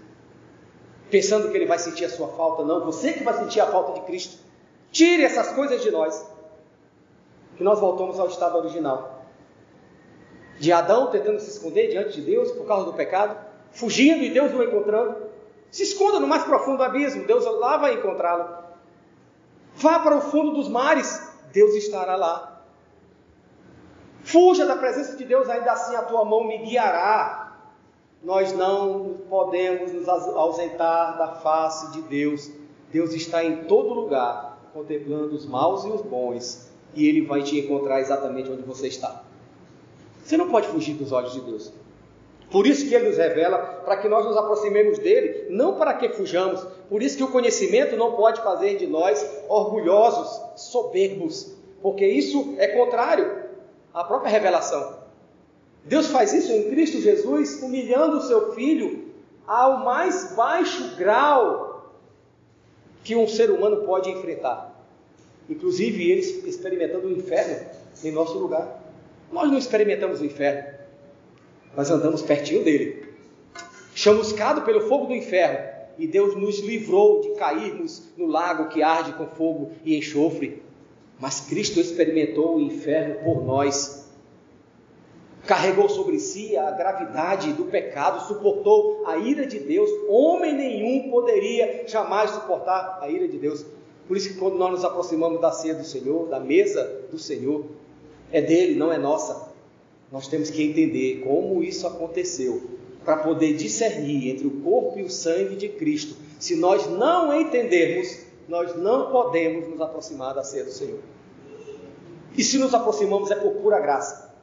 Pensando 1.11 1.51
que 1.51 1.57
ele 1.57 1.67
vai 1.67 1.79
sentir 1.79 2.05
a 2.05 2.11
sua 2.11 2.29
falta, 2.29 2.65
não. 2.65 2.85
Você 2.85 3.13
que 3.13 3.23
vai 3.23 3.35
sentir 3.35 3.61
a 3.61 3.67
falta 3.67 3.93
de 4.01 4.07
Cristo. 4.07 4.39
Tire 4.91 5.23
essas 5.23 5.53
coisas 5.53 5.83
de 5.83 5.91
nós. 5.91 6.27
Que 7.57 7.63
nós 7.63 7.79
voltamos 7.79 8.19
ao 8.19 8.27
estado 8.27 8.59
original. 8.59 9.25
De 10.59 10.73
Adão 10.73 11.11
tentando 11.11 11.39
se 11.39 11.51
esconder 11.51 11.89
diante 11.89 12.21
de 12.21 12.23
Deus 12.23 12.51
por 12.51 12.67
causa 12.67 12.87
do 12.87 12.95
pecado, 12.95 13.39
fugindo 13.77 14.23
e 14.23 14.31
Deus 14.31 14.53
o 14.53 14.63
encontrando. 14.63 15.17
Se 15.71 15.83
esconda 15.83 16.19
no 16.19 16.27
mais 16.27 16.45
profundo 16.45 16.83
abismo, 16.83 17.27
Deus 17.27 17.45
lá 17.45 17.77
vai 17.77 17.95
encontrá-lo. 17.95 18.65
Vá 19.75 19.99
para 19.99 20.17
o 20.17 20.21
fundo 20.21 20.53
dos 20.53 20.69
mares, 20.69 21.33
Deus 21.53 21.75
estará 21.75 22.17
lá. 22.17 22.63
Fuja 24.25 24.67
da 24.67 24.75
presença 24.75 25.17
de 25.17 25.25
Deus, 25.25 25.49
ainda 25.49 25.73
assim 25.73 25.95
a 25.95 26.03
tua 26.03 26.25
mão 26.25 26.45
me 26.45 26.59
guiará. 26.59 27.59
Nós 28.25 28.53
não 28.53 29.19
podemos 29.29 29.93
nos 29.93 30.09
ausentar 30.09 31.19
da 31.19 31.29
face 31.37 31.93
de 31.93 32.03
Deus. 32.03 32.51
Deus 32.91 33.13
está 33.13 33.45
em 33.45 33.65
todo 33.65 33.93
lugar, 33.93 34.59
contemplando 34.73 35.35
os 35.35 35.47
maus 35.47 35.85
e 35.85 35.91
os 35.91 36.01
bons, 36.01 36.71
e 36.95 37.07
Ele 37.07 37.27
vai 37.27 37.43
te 37.43 37.61
encontrar 37.61 38.01
exatamente 38.01 38.51
onde 38.51 38.63
você 38.63 38.89
está. 38.89 39.23
Você 40.25 40.37
não 40.37 40.49
pode 40.49 40.67
fugir 40.69 40.95
dos 40.95 41.13
olhos 41.13 41.35
de 41.35 41.41
Deus. 41.43 41.73
Por 42.51 42.67
isso 42.67 42.89
que 42.89 42.95
ele 42.95 43.09
nos 43.09 43.19
revela, 43.19 43.59
para 43.85 43.97
que 43.97 44.09
nós 44.09 44.25
nos 44.25 44.37
aproximemos 44.37 44.99
dele, 44.99 45.47
não 45.51 45.77
para 45.77 45.95
que 45.95 46.11
fujamos. 46.11 46.61
Por 46.89 47.03
isso 47.03 47.17
que 47.17 47.25
o 47.25 47.31
conhecimento 47.31 47.97
não 47.97 48.13
pode 48.13 48.41
fazer 48.41 48.77
de 48.77 48.87
nós 48.87 49.25
orgulhosos, 49.49 50.41
soberbos, 50.57 51.55
porque 51.83 52.07
isso 52.07 52.55
é 52.59 52.69
contrário 52.69 53.45
à 53.93 54.05
própria 54.05 54.31
revelação. 54.31 54.97
Deus 55.85 56.07
faz 56.09 56.33
isso 56.33 56.53
em 56.53 56.71
Cristo 56.71 57.01
Jesus, 57.01 57.63
humilhando 57.63 58.19
o 58.19 58.23
seu 58.23 58.55
filho 58.55 59.07
ao 59.47 59.85
mais 59.85 60.35
baixo 60.35 60.97
grau 60.97 61.93
que 63.03 63.15
um 63.15 63.29
ser 63.29 63.51
humano 63.51 63.85
pode 63.85 64.11
enfrentar. 64.11 64.75
Inclusive 65.49 66.11
ele 66.11 66.21
experimentando 66.49 67.07
o 67.07 67.13
inferno 67.13 67.67
em 68.03 68.11
nosso 68.11 68.37
lugar. 68.39 68.83
Nós 69.33 69.49
não 69.49 69.59
experimentamos 69.59 70.21
o 70.21 70.25
inferno 70.25 70.76
nós 71.77 71.91
andamos 71.91 72.23
pertinho 72.23 72.65
dele. 72.65 73.05
Chamuscado 73.95 74.63
pelo 74.63 74.89
fogo 74.89 75.07
do 75.07 75.15
inferno, 75.15 75.77
e 75.99 76.07
Deus 76.07 76.35
nos 76.35 76.61
livrou 76.61 77.21
de 77.21 77.31
cairmos 77.31 78.03
no 78.17 78.27
lago 78.27 78.69
que 78.69 78.83
arde 78.83 79.13
com 79.13 79.27
fogo 79.27 79.73
e 79.85 79.97
enxofre. 79.97 80.63
Mas 81.19 81.41
Cristo 81.41 81.81
experimentou 81.81 82.57
o 82.57 82.61
inferno 82.61 83.25
por 83.25 83.45
nós. 83.45 84.07
Carregou 85.47 85.89
sobre 85.89 86.19
si 86.19 86.57
a 86.57 86.71
gravidade 86.73 87.53
do 87.53 87.67
pecado, 87.67 88.27
suportou 88.27 89.05
a 89.07 89.17
ira 89.17 89.47
de 89.47 89.59
Deus. 89.59 89.89
Homem 90.09 90.55
nenhum 90.55 91.11
poderia 91.11 91.85
jamais 91.87 92.31
suportar 92.31 92.99
a 93.01 93.09
ira 93.09 93.29
de 93.29 93.39
Deus. 93.39 93.65
Por 94.07 94.17
isso 94.17 94.31
que 94.31 94.39
quando 94.39 94.59
nós 94.59 94.73
nos 94.73 94.85
aproximamos 94.85 95.41
da 95.41 95.53
ceia 95.53 95.75
do 95.75 95.85
Senhor, 95.85 96.29
da 96.29 96.39
mesa 96.39 97.07
do 97.11 97.19
Senhor, 97.19 97.65
é 98.31 98.43
dele, 98.43 98.75
não 98.75 98.93
é 98.93 98.99
nossa. 98.99 99.56
Nós 100.11 100.29
temos 100.29 100.51
que 100.51 100.63
entender 100.63 101.23
como 101.25 101.63
isso 101.63 101.87
aconteceu 101.87 102.71
para 103.05 103.19
poder 103.19 103.55
discernir 103.55 104.31
entre 104.31 104.47
o 104.47 104.63
corpo 104.63 104.99
e 104.99 105.03
o 105.03 105.11
sangue 105.11 105.57
de 105.57 105.69
Cristo. 105.69 106.17
Se 106.39 106.57
nós 106.57 106.87
não 106.89 107.39
entendermos, 107.39 108.19
nós 108.49 108.77
não 108.77 109.11
podemos 109.11 109.69
nos 109.69 109.81
aproximar 109.81 110.35
da 110.35 110.43
ceia 110.43 110.65
do 110.65 110.71
Senhor. 110.71 110.99
E 112.37 112.43
se 112.43 112.59
nos 112.59 112.75
aproximamos 112.75 113.31
é 113.31 113.37
por 113.37 113.53
pura 113.55 113.81
graça. 113.81 114.35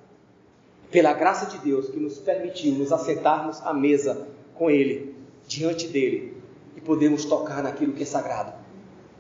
Pela 0.90 1.14
graça 1.14 1.46
de 1.46 1.58
Deus 1.58 1.90
que 1.90 2.00
nos 2.00 2.18
permitiu 2.18 2.74
nos 2.74 2.92
assentarmos 2.92 3.62
à 3.62 3.74
mesa 3.74 4.28
com 4.56 4.70
Ele, 4.70 5.16
diante 5.48 5.88
dele, 5.88 6.38
e 6.76 6.82
podemos 6.82 7.26
tocar 7.26 7.64
naquilo 7.64 7.94
que 7.94 8.04
é 8.04 8.06
sagrado, 8.06 8.54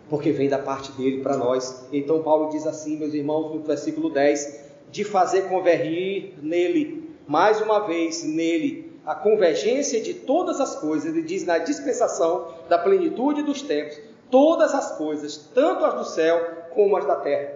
porque 0.10 0.32
vem 0.32 0.49
da 0.49 0.60
parte 0.60 0.91
dele 0.93 1.21
para 1.21 1.38
nós. 1.38 1.86
Então 1.91 2.21
Paulo 2.21 2.49
diz 2.49 2.65
assim, 2.65 2.97
meus 2.97 3.13
irmãos, 3.13 3.53
no 3.53 3.62
versículo 3.62 4.10
10: 4.10 4.62
de 4.93 5.03
fazer 5.03 5.49
convergir 5.49 6.36
nele, 6.39 7.10
mais 7.27 7.60
uma 7.60 7.79
vez 7.79 8.23
nele, 8.23 8.93
a 9.03 9.15
convergência 9.15 9.99
de 9.99 10.13
todas 10.13 10.61
as 10.61 10.76
coisas, 10.76 11.09
ele 11.09 11.24
diz 11.24 11.43
na 11.43 11.57
dispensação 11.57 12.53
da 12.70 12.78
plenitude 12.78 13.41
dos 13.41 13.63
tempos, 13.63 13.99
todas 14.30 14.72
as 14.76 14.95
coisas, 14.95 15.49
tanto 15.51 15.84
as 15.84 15.95
do 15.95 16.05
céu 16.05 16.67
como 16.76 16.95
as 16.95 17.07
da 17.07 17.15
terra. 17.15 17.55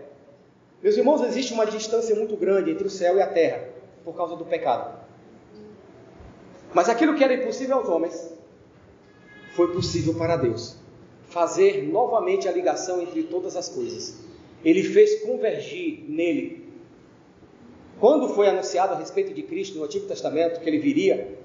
Meus 0.82 0.97
irmãos, 0.97 1.22
existe 1.22 1.53
uma 1.53 1.68
distância 1.68 2.16
muito 2.16 2.36
grande 2.36 2.72
entre 2.72 2.88
o 2.88 2.89
céu 2.89 3.18
e 3.18 3.22
a 3.22 3.28
terra, 3.28 3.70
por 4.03 4.16
causa 4.16 4.36
do 4.36 4.43
pecado. 4.43 4.99
Mas 6.74 6.89
aquilo 6.89 7.14
que 7.14 7.24
era 7.24 7.36
impossível 7.36 7.78
aos 7.78 7.88
homens, 7.88 8.34
foi 9.55 9.72
possível 9.74 10.16
para 10.16 10.38
Deus. 10.38 10.76
Fazer 11.28 11.84
novamente 11.84 12.47
a 12.47 12.51
ligação 12.51 12.99
entre 12.99 13.22
todas 13.24 13.55
as 13.55 13.70
coisas. 13.70 14.18
Ele 14.66 14.82
fez 14.82 15.22
convergir 15.22 16.03
nele 16.07 16.66
quando 18.00 18.30
foi 18.30 18.48
anunciado 18.48 18.93
a 18.93 18.98
respeito 18.98 19.34
de 19.34 19.41
Cristo 19.43 19.78
no 19.78 19.86
Antigo 19.86 20.08
Testamento, 20.08 20.60
que 20.60 20.70
ele 20.70 20.80
viria, 20.80 21.38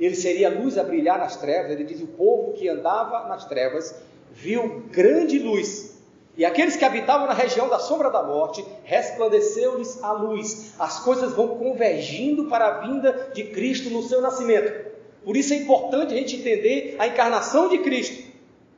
ele 0.00 0.14
seria 0.14 0.48
luz 0.48 0.78
a 0.78 0.84
brilhar 0.84 1.18
nas 1.18 1.36
trevas, 1.36 1.72
ele 1.72 1.84
diz: 1.84 2.00
o 2.00 2.06
povo 2.06 2.52
que 2.52 2.68
andava 2.68 3.28
nas 3.28 3.44
trevas 3.44 3.94
viu 4.32 4.84
grande 4.90 5.38
luz. 5.38 5.98
E 6.36 6.44
aqueles 6.44 6.76
que 6.76 6.84
habitavam 6.84 7.26
na 7.26 7.34
região 7.34 7.68
da 7.68 7.80
sombra 7.80 8.10
da 8.10 8.22
morte, 8.22 8.64
resplandeceu-lhes 8.84 10.02
a 10.04 10.12
luz. 10.12 10.74
As 10.78 11.00
coisas 11.00 11.32
vão 11.32 11.48
convergindo 11.48 12.44
para 12.44 12.66
a 12.66 12.80
vinda 12.80 13.30
de 13.34 13.42
Cristo 13.44 13.90
no 13.90 14.04
seu 14.04 14.20
nascimento. 14.20 14.86
Por 15.24 15.36
isso 15.36 15.52
é 15.52 15.56
importante 15.56 16.14
a 16.14 16.16
gente 16.16 16.36
entender 16.36 16.94
a 16.96 17.08
encarnação 17.08 17.68
de 17.68 17.78
Cristo. 17.78 18.22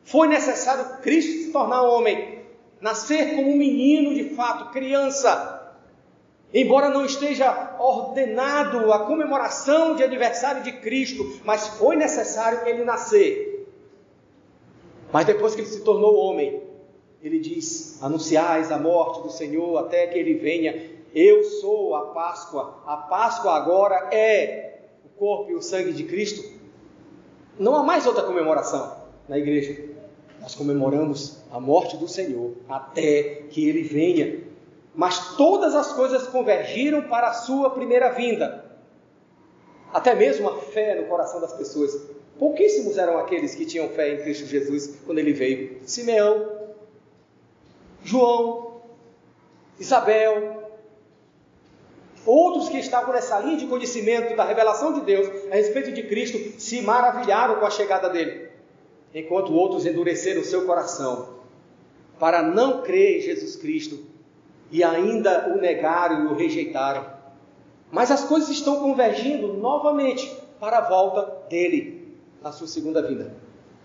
Foi 0.05 0.26
necessário 0.26 1.03
Cristo 1.03 1.33
se 1.33 1.53
tornar 1.53 1.83
homem, 1.83 2.39
nascer 2.81 3.37
como 3.37 3.51
um 3.51 3.57
menino 3.57 4.14
de 4.14 4.31
fato, 4.31 4.72
criança. 4.72 5.59
Embora 6.53 6.88
não 6.88 7.05
esteja 7.05 7.76
ordenado 7.78 8.92
a 8.92 9.07
comemoração 9.07 9.94
de 9.94 10.03
aniversário 10.03 10.62
de 10.62 10.72
Cristo, 10.72 11.40
mas 11.44 11.68
foi 11.68 11.94
necessário 11.94 12.66
ele 12.66 12.84
nascer. 12.84 13.68
Mas 15.12 15.26
depois 15.26 15.55
que 15.55 15.61
ele 15.61 15.68
se 15.68 15.82
tornou 15.82 16.16
homem, 16.16 16.61
ele 17.22 17.38
diz: 17.38 18.03
Anunciais 18.03 18.72
a 18.72 18.78
morte 18.78 19.22
do 19.22 19.30
Senhor 19.30 19.78
até 19.78 20.07
que 20.09 20.18
ele 20.18 20.34
venha. 20.34 21.01
Eu 21.14 21.42
sou 21.44 21.94
a 21.94 22.07
Páscoa. 22.07 22.82
A 22.86 22.96
Páscoa 22.96 23.55
agora 23.57 24.09
é 24.12 24.78
o 25.05 25.09
corpo 25.18 25.51
e 25.51 25.55
o 25.55 25.62
sangue 25.62 25.92
de 25.92 26.05
Cristo. 26.05 26.59
Não 27.59 27.76
há 27.76 27.82
mais 27.82 28.07
outra 28.07 28.22
comemoração 28.22 28.96
na 29.28 29.38
igreja. 29.38 29.84
Nós 30.40 30.55
comemoramos 30.55 31.42
a 31.51 31.61
morte 31.61 31.96
do 31.96 32.09
Senhor 32.09 32.53
até 32.68 33.42
que 33.51 33.68
ele 33.68 33.82
venha. 33.82 34.49
Mas 34.95 35.36
todas 35.36 35.74
as 35.74 35.93
coisas 35.93 36.26
convergiram 36.26 37.03
para 37.03 37.28
a 37.28 37.34
sua 37.34 37.70
primeira 37.70 38.11
vinda. 38.11 38.64
Até 39.93 40.14
mesmo 40.14 40.49
a 40.49 40.57
fé 40.57 40.95
no 40.95 41.07
coração 41.07 41.41
das 41.41 41.53
pessoas. 41.53 42.01
Pouquíssimos 42.38 42.97
eram 42.97 43.18
aqueles 43.18 43.55
que 43.55 43.66
tinham 43.66 43.88
fé 43.91 44.14
em 44.14 44.22
Cristo 44.22 44.47
Jesus 44.47 44.99
quando 45.05 45.18
ele 45.18 45.32
veio. 45.32 45.80
Simeão, 45.84 46.59
João, 48.03 48.80
Isabel, 49.78 50.70
outros 52.24 52.68
que 52.68 52.78
estavam 52.78 53.12
nessa 53.12 53.38
linha 53.41 53.59
de 53.59 53.66
conhecimento 53.66 54.34
da 54.34 54.45
revelação 54.45 54.93
de 54.93 55.03
Deus 55.03 55.28
a 55.51 55.55
respeito 55.55 55.93
de 55.93 56.03
Cristo 56.05 56.61
se 56.61 56.80
maravilharam 56.82 57.57
com 57.57 57.66
a 57.66 57.70
chegada 57.70 58.09
dele, 58.09 58.49
enquanto 59.14 59.55
outros 59.55 59.84
endureceram 59.84 60.43
seu 60.43 60.64
coração 60.64 61.41
para 62.18 62.43
não 62.43 62.82
crer 62.82 63.18
em 63.18 63.20
Jesus 63.22 63.57
Cristo 63.57 64.09
e 64.70 64.84
ainda 64.84 65.48
o 65.48 65.60
negaram 65.60 66.24
e 66.24 66.26
o 66.28 66.34
rejeitaram. 66.34 67.04
Mas 67.90 68.10
as 68.10 68.24
coisas 68.24 68.48
estão 68.50 68.80
convergindo 68.80 69.54
novamente 69.54 70.30
para 70.60 70.78
a 70.78 70.88
volta 70.88 71.48
dele 71.48 72.16
na 72.42 72.52
sua 72.52 72.68
segunda 72.68 73.02
vinda. 73.02 73.34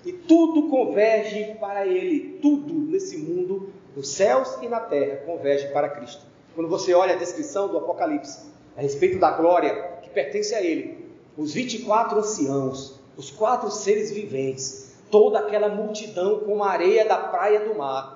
E 0.05 0.13
tudo 0.13 0.69
converge 0.69 1.55
para 1.59 1.87
ele, 1.87 2.37
tudo 2.41 2.73
nesse 2.73 3.17
mundo, 3.17 3.73
nos 3.95 4.09
céus 4.09 4.57
e 4.61 4.67
na 4.67 4.79
terra, 4.79 5.23
converge 5.25 5.67
para 5.69 5.89
Cristo. 5.89 6.23
Quando 6.53 6.69
você 6.69 6.93
olha 6.93 7.15
a 7.15 7.17
descrição 7.17 7.67
do 7.67 7.77
Apocalipse 7.77 8.45
a 8.77 8.81
respeito 8.81 9.17
da 9.19 9.31
glória 9.31 9.99
que 10.03 10.09
pertence 10.09 10.53
a 10.53 10.61
ele, 10.61 11.05
os 11.35 11.53
24 11.53 12.19
anciãos, 12.19 12.99
os 13.17 13.31
quatro 13.31 13.71
seres 13.71 14.11
viventes, 14.11 14.95
toda 15.09 15.39
aquela 15.39 15.69
multidão 15.69 16.39
como 16.41 16.63
a 16.63 16.69
areia 16.69 17.05
da 17.05 17.17
praia 17.17 17.61
do 17.61 17.75
mar, 17.75 18.14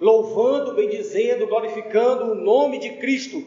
louvando, 0.00 0.74
bendizendo, 0.74 1.46
glorificando 1.46 2.32
o 2.32 2.34
nome 2.34 2.78
de 2.78 2.90
Cristo. 2.96 3.42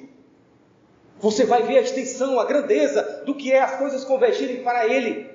Você 1.20 1.46
vai 1.46 1.64
ver 1.64 1.78
a 1.78 1.82
extensão, 1.82 2.40
a 2.40 2.46
grandeza 2.46 3.24
do 3.26 3.36
que 3.36 3.52
é 3.52 3.62
as 3.62 3.78
coisas 3.78 4.04
convergirem 4.04 4.64
para 4.64 4.88
Ele. 4.88 5.30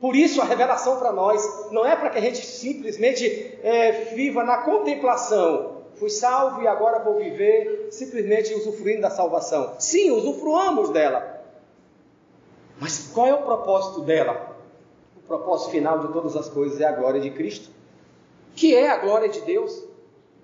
Por 0.00 0.14
isso, 0.14 0.40
a 0.40 0.44
revelação 0.44 0.98
para 0.98 1.12
nós 1.12 1.70
não 1.70 1.84
é 1.84 1.96
para 1.96 2.10
que 2.10 2.18
a 2.18 2.20
gente 2.20 2.44
simplesmente 2.44 3.58
é, 3.62 4.14
viva 4.14 4.44
na 4.44 4.58
contemplação. 4.58 5.78
Fui 5.96 6.08
salvo 6.08 6.62
e 6.62 6.68
agora 6.68 7.00
vou 7.00 7.16
viver 7.16 7.88
simplesmente 7.90 8.54
usufruindo 8.54 9.02
da 9.02 9.10
salvação. 9.10 9.74
Sim, 9.78 10.12
usufruamos 10.12 10.90
dela. 10.90 11.42
Mas 12.80 13.10
qual 13.12 13.26
é 13.26 13.34
o 13.34 13.42
propósito 13.42 14.02
dela? 14.02 14.56
O 15.16 15.26
propósito 15.26 15.72
final 15.72 15.98
de 15.98 16.12
todas 16.12 16.36
as 16.36 16.48
coisas 16.48 16.80
é 16.80 16.84
a 16.84 16.92
glória 16.92 17.20
de 17.20 17.30
Cristo, 17.30 17.68
que 18.54 18.76
é 18.76 18.88
a 18.88 18.98
glória 18.98 19.28
de 19.28 19.40
Deus. 19.40 19.84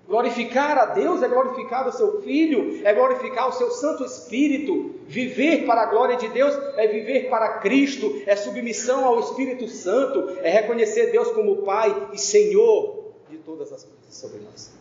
Glorificar 0.07 0.77
a 0.77 0.85
Deus 0.85 1.23
é 1.23 1.27
glorificar 1.27 1.87
o 1.87 1.91
seu 1.91 2.21
Filho, 2.21 2.85
é 2.85 2.93
glorificar 2.93 3.49
o 3.49 3.51
seu 3.51 3.71
Santo 3.71 4.05
Espírito. 4.05 4.93
Viver 5.07 5.65
para 5.65 5.81
a 5.81 5.85
glória 5.87 6.15
de 6.15 6.27
Deus 6.27 6.55
é 6.77 6.87
viver 6.87 7.29
para 7.29 7.57
Cristo, 7.59 8.21
é 8.25 8.35
submissão 8.35 9.03
ao 9.03 9.19
Espírito 9.19 9.67
Santo, 9.67 10.37
é 10.43 10.49
reconhecer 10.49 11.11
Deus 11.11 11.31
como 11.31 11.63
Pai 11.63 12.09
e 12.13 12.19
Senhor 12.19 13.13
de 13.29 13.37
todas 13.37 13.71
as 13.73 13.83
coisas 13.83 14.13
sobre 14.15 14.41
nós. 14.41 14.71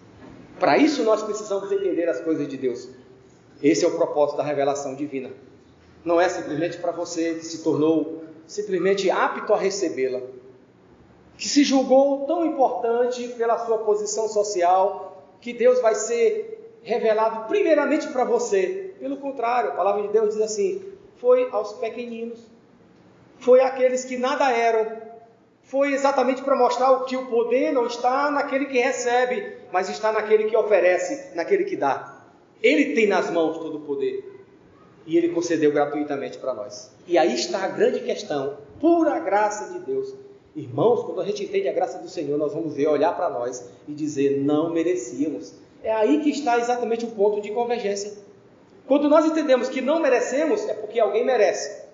Para 0.61 0.77
isso 0.77 1.03
nós 1.03 1.22
precisamos 1.22 1.72
entender 1.72 2.09
as 2.09 2.20
coisas 2.20 2.47
de 2.47 2.57
Deus. 2.59 2.89
Esse 3.62 3.85
é 3.85 3.89
o 3.89 3.97
propósito 3.97 4.37
da 4.37 4.45
revelação 4.45 4.95
divina. 4.95 5.31
Não 6.05 6.20
é 6.20 6.29
simplesmente 6.29 6.77
para 6.77 6.93
você 6.93 7.35
que 7.35 7.47
se 7.47 7.62
tornou 7.62 8.25
simplesmente 8.47 9.11
apto 9.11 9.55
a 9.55 9.57
recebê-la, 9.57 10.20
que 11.37 11.49
se 11.49 11.64
julgou 11.64 12.27
tão 12.27 12.45
importante 12.45 13.29
pela 13.29 13.59
sua 13.64 13.79
posição 13.79 14.29
social, 14.29 15.04
que 15.45 15.53
Deus 15.53 15.78
vai 15.82 15.95
ser 15.95 16.78
revelado 16.82 17.47
primeiramente 17.47 18.09
para 18.09 18.24
você. 18.24 18.95
Pelo 18.99 19.18
contrário, 19.18 19.70
a 19.70 19.74
palavra 19.74 20.03
de 20.03 20.09
Deus 20.09 20.34
diz 20.34 20.42
assim: 20.42 20.82
foi 21.16 21.47
aos 21.53 21.74
pequeninos, 21.74 22.40
foi 23.40 23.61
àqueles 23.61 24.07
que 24.07 24.16
nada 24.16 24.51
eram, 24.51 24.97
foi 25.64 25.92
exatamente 25.92 26.42
para 26.42 26.57
mostrar 26.57 26.99
que 27.05 27.14
o 27.14 27.26
poder 27.26 27.72
não 27.74 27.86
está 27.86 28.30
naquele 28.30 28.64
que 28.64 28.78
recebe, 28.78 29.59
mas 29.70 29.90
está 29.90 30.12
naquele 30.12 30.45
que 30.45 30.57
oferece, 30.57 31.36
naquele 31.36 31.64
que 31.64 31.76
dá. 31.76 32.22
Ele 32.62 32.95
tem 32.95 33.07
nas 33.07 33.28
mãos 33.28 33.59
todo 33.59 33.76
o 33.76 33.80
poder 33.80 34.24
e 35.07 35.18
ele 35.18 35.28
concedeu 35.28 35.70
gratuitamente 35.70 36.38
para 36.38 36.55
nós. 36.55 36.90
E 37.07 37.18
aí 37.18 37.34
está 37.34 37.64
a 37.64 37.68
grande 37.68 38.01
questão, 38.01 38.57
pura 38.80 39.18
graça 39.18 39.74
de 39.74 39.80
Deus. 39.80 40.14
Irmãos, 40.55 41.05
quando 41.05 41.21
a 41.21 41.25
gente 41.25 41.45
entende 41.45 41.69
a 41.69 41.73
graça 41.73 41.99
do 41.99 42.09
Senhor, 42.09 42.39
nós 42.39 42.53
vamos 42.53 42.75
ver, 42.75 42.87
olhar 42.87 43.15
para 43.17 43.29
nós 43.29 43.69
e 43.89 43.93
dizer: 43.93 44.41
não 44.41 44.73
merecíamos. 44.73 45.53
É 45.83 45.93
aí 45.93 46.21
que 46.21 46.31
está 46.31 46.59
exatamente 46.59 47.05
o 47.05 47.11
ponto 47.11 47.41
de 47.41 47.51
convergência. 47.51 48.13
Quando 48.87 49.09
nós 49.09 49.25
entendemos 49.25 49.69
que 49.69 49.81
não 49.81 50.01
merecemos, 50.01 50.69
é 50.69 50.75
porque 50.75 51.01
alguém 51.01 51.25
merece. 51.25 51.85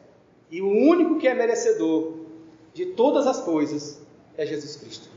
E 0.50 0.60
o 0.60 0.68
único 0.68 1.18
que 1.18 1.26
é 1.26 1.34
merecedor 1.34 2.14
de 2.74 2.86
todas 2.86 3.26
as 3.26 3.40
coisas 3.40 4.00
é 4.36 4.44
Jesus 4.44 4.76
Cristo. 4.76 5.08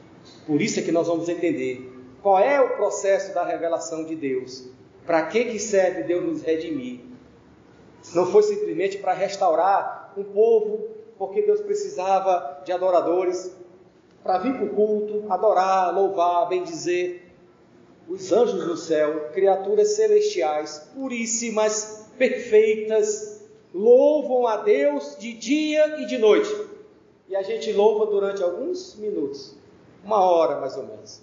Por 0.46 0.62
isso 0.62 0.80
é 0.80 0.84
que 0.84 0.92
nós 0.92 1.08
vamos 1.08 1.28
entender 1.28 1.92
qual 2.22 2.40
é 2.40 2.62
o 2.62 2.78
processo 2.78 3.34
da 3.34 3.44
revelação 3.44 4.06
de 4.06 4.16
Deus. 4.16 4.70
Para 5.06 5.26
que, 5.26 5.46
que 5.46 5.60
serve 5.60 6.04
Deus 6.04 6.24
nos 6.24 6.44
redimir? 6.44 7.02
Não 8.14 8.26
foi 8.26 8.44
simplesmente 8.44 8.98
para 8.98 9.14
restaurar 9.14 10.14
um 10.16 10.24
povo 10.24 10.93
porque 11.18 11.42
Deus 11.42 11.62
precisava 11.62 12.62
de 12.66 12.72
adoradores 12.72 13.56
para 14.24 14.40
vir 14.40 14.56
para 14.56 14.66
o 14.66 14.70
culto, 14.70 15.26
adorar, 15.30 15.94
louvar, 15.94 16.48
bendizer. 16.48 17.22
Os 18.08 18.32
anjos 18.32 18.66
do 18.66 18.76
céu, 18.76 19.30
criaturas 19.34 19.96
celestiais, 19.96 20.90
puríssimas, 20.94 22.08
perfeitas, 22.18 23.42
louvam 23.74 24.46
a 24.46 24.58
Deus 24.58 25.16
de 25.18 25.34
dia 25.34 26.02
e 26.02 26.06
de 26.06 26.18
noite. 26.18 26.54
E 27.28 27.36
a 27.36 27.42
gente 27.42 27.72
louva 27.72 28.06
durante 28.06 28.44
alguns 28.44 28.96
minutos, 28.96 29.56
uma 30.04 30.20
hora 30.22 30.60
mais 30.60 30.76
ou 30.78 30.84
menos. 30.84 31.22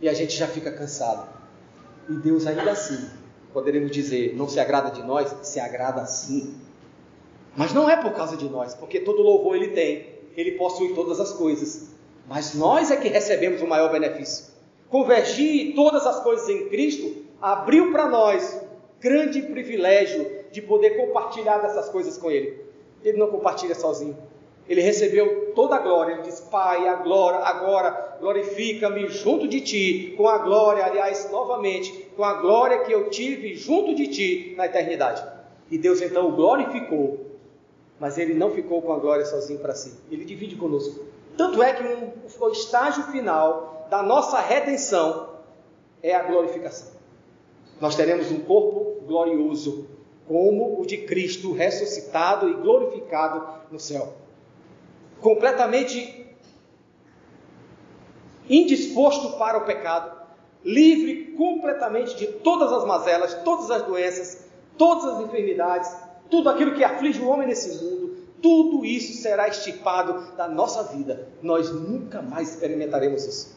E 0.00 0.08
a 0.08 0.14
gente 0.14 0.34
já 0.36 0.46
fica 0.46 0.72
cansado. 0.72 1.28
E 2.08 2.14
Deus 2.14 2.46
ainda 2.46 2.72
assim, 2.72 3.08
poderemos 3.52 3.90
dizer, 3.90 4.34
não 4.34 4.48
se 4.48 4.58
agrada 4.58 4.90
de 4.90 5.02
nós, 5.02 5.34
se 5.42 5.60
agrada 5.60 6.04
sim 6.06 6.54
mas 7.56 7.72
não 7.72 7.88
é 7.88 7.96
por 7.96 8.12
causa 8.12 8.36
de 8.36 8.48
nós, 8.48 8.74
porque 8.74 9.00
todo 9.00 9.22
louvor 9.22 9.56
ele 9.56 9.68
tem, 9.68 10.06
ele 10.36 10.52
possui 10.52 10.94
todas 10.94 11.20
as 11.20 11.32
coisas. 11.32 11.94
Mas 12.28 12.54
nós 12.54 12.90
é 12.90 12.96
que 12.96 13.08
recebemos 13.08 13.62
o 13.62 13.66
maior 13.66 13.92
benefício. 13.92 14.46
Convergir 14.88 15.74
todas 15.74 16.06
as 16.06 16.20
coisas 16.22 16.48
em 16.48 16.68
Cristo 16.68 17.24
abriu 17.40 17.92
para 17.92 18.08
nós 18.08 18.60
grande 19.00 19.42
privilégio 19.42 20.30
de 20.50 20.62
poder 20.62 20.96
compartilhar 20.96 21.58
dessas 21.58 21.88
coisas 21.90 22.16
com 22.16 22.30
Ele. 22.30 22.58
Ele 23.04 23.18
não 23.18 23.28
compartilha 23.28 23.74
sozinho. 23.74 24.16
Ele 24.66 24.80
recebeu 24.80 25.52
toda 25.54 25.76
a 25.76 25.78
glória. 25.78 26.14
Ele 26.14 26.22
diz: 26.22 26.40
Pai, 26.40 26.88
a 26.88 26.94
glória, 26.94 27.40
agora 27.40 28.16
glorifica-me 28.18 29.08
junto 29.08 29.46
de 29.46 29.60
ti, 29.60 30.14
com 30.16 30.26
a 30.26 30.38
glória, 30.38 30.84
aliás, 30.84 31.28
novamente, 31.30 31.92
com 32.16 32.24
a 32.24 32.34
glória 32.34 32.78
que 32.78 32.92
eu 32.92 33.10
tive 33.10 33.54
junto 33.54 33.94
de 33.94 34.06
ti 34.06 34.54
na 34.56 34.64
eternidade. 34.64 35.22
E 35.70 35.76
Deus 35.76 36.00
então 36.00 36.28
o 36.28 36.32
glorificou 36.32 37.33
mas 37.98 38.18
ele 38.18 38.34
não 38.34 38.50
ficou 38.50 38.82
com 38.82 38.92
a 38.92 38.98
glória 38.98 39.24
sozinho 39.24 39.60
para 39.60 39.74
si. 39.74 39.94
Ele 40.10 40.24
divide 40.24 40.56
conosco. 40.56 41.04
Tanto 41.36 41.62
é 41.62 41.72
que 41.72 41.82
um, 41.82 42.12
o 42.40 42.48
estágio 42.50 43.04
final 43.04 43.86
da 43.90 44.02
nossa 44.02 44.40
redenção 44.40 45.34
é 46.02 46.14
a 46.14 46.22
glorificação. 46.22 46.88
Nós 47.80 47.96
teremos 47.96 48.30
um 48.30 48.40
corpo 48.40 49.02
glorioso, 49.06 49.88
como 50.26 50.80
o 50.80 50.86
de 50.86 50.98
Cristo, 50.98 51.52
ressuscitado 51.52 52.48
e 52.48 52.54
glorificado 52.54 53.46
no 53.70 53.78
céu. 53.78 54.14
Completamente 55.20 56.24
indisposto 58.48 59.38
para 59.38 59.58
o 59.58 59.64
pecado, 59.64 60.14
livre 60.64 61.34
completamente 61.36 62.16
de 62.16 62.26
todas 62.26 62.72
as 62.72 62.84
mazelas, 62.84 63.34
todas 63.42 63.70
as 63.70 63.82
doenças, 63.82 64.46
todas 64.76 65.04
as 65.04 65.20
enfermidades, 65.20 65.90
tudo 66.34 66.48
aquilo 66.48 66.74
que 66.74 66.82
aflige 66.82 67.20
o 67.20 67.28
homem 67.28 67.46
nesse 67.46 67.80
mundo, 67.80 68.16
tudo 68.42 68.84
isso 68.84 69.22
será 69.22 69.46
estipado 69.46 70.36
da 70.36 70.48
nossa 70.48 70.82
vida. 70.82 71.28
Nós 71.40 71.70
nunca 71.70 72.20
mais 72.20 72.50
experimentaremos 72.50 73.24
isso. 73.24 73.56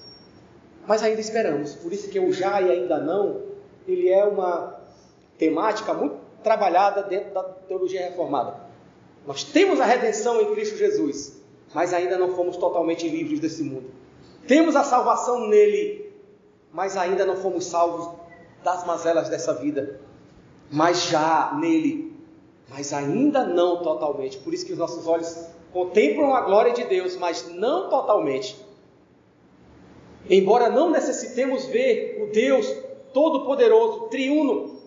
Mas 0.85 1.01
ainda 1.01 1.19
esperamos. 1.19 1.73
Por 1.73 1.91
isso 1.91 2.07
que 2.07 2.19
o 2.19 2.31
já 2.31 2.61
e 2.61 2.69
ainda 2.69 2.99
não, 2.99 3.41
ele 3.87 4.09
é 4.09 4.23
uma 4.23 4.79
temática 5.39 5.91
muito 5.91 6.17
trabalhada 6.43 7.01
dentro 7.01 7.33
da 7.33 7.41
teologia 7.41 8.01
reformada. 8.01 8.57
Nós 9.25 9.43
temos 9.43 9.81
a 9.81 9.85
redenção 9.85 10.39
em 10.39 10.53
Cristo 10.53 10.77
Jesus, 10.77 11.41
mas 11.73 11.95
ainda 11.95 12.15
não 12.15 12.35
fomos 12.35 12.57
totalmente 12.57 13.09
livres 13.09 13.39
desse 13.39 13.63
mundo. 13.63 13.89
Temos 14.47 14.75
a 14.75 14.83
salvação 14.83 15.47
nele, 15.47 16.13
mas 16.71 16.95
ainda 16.95 17.25
não 17.25 17.37
fomos 17.37 17.65
salvos 17.65 18.15
das 18.63 18.85
mazelas 18.85 19.29
dessa 19.29 19.55
vida. 19.55 19.99
Mas 20.71 21.05
já 21.05 21.57
nele, 21.59 22.06
mas 22.69 22.93
ainda 22.93 23.45
não 23.45 23.81
totalmente. 23.81 24.37
Por 24.37 24.53
isso 24.53 24.65
que 24.65 24.73
os 24.73 24.77
nossos 24.77 25.07
olhos 25.07 25.47
contemplam 25.71 26.33
a 26.33 26.41
glória 26.41 26.73
de 26.73 26.83
Deus, 26.83 27.15
mas 27.15 27.47
não 27.53 27.89
totalmente. 27.89 28.57
Embora 30.29 30.69
não 30.69 30.89
necessitemos 30.89 31.65
ver 31.65 32.21
o 32.21 32.31
Deus 32.31 32.67
Todo-Poderoso, 33.13 34.09
triuno, 34.09 34.77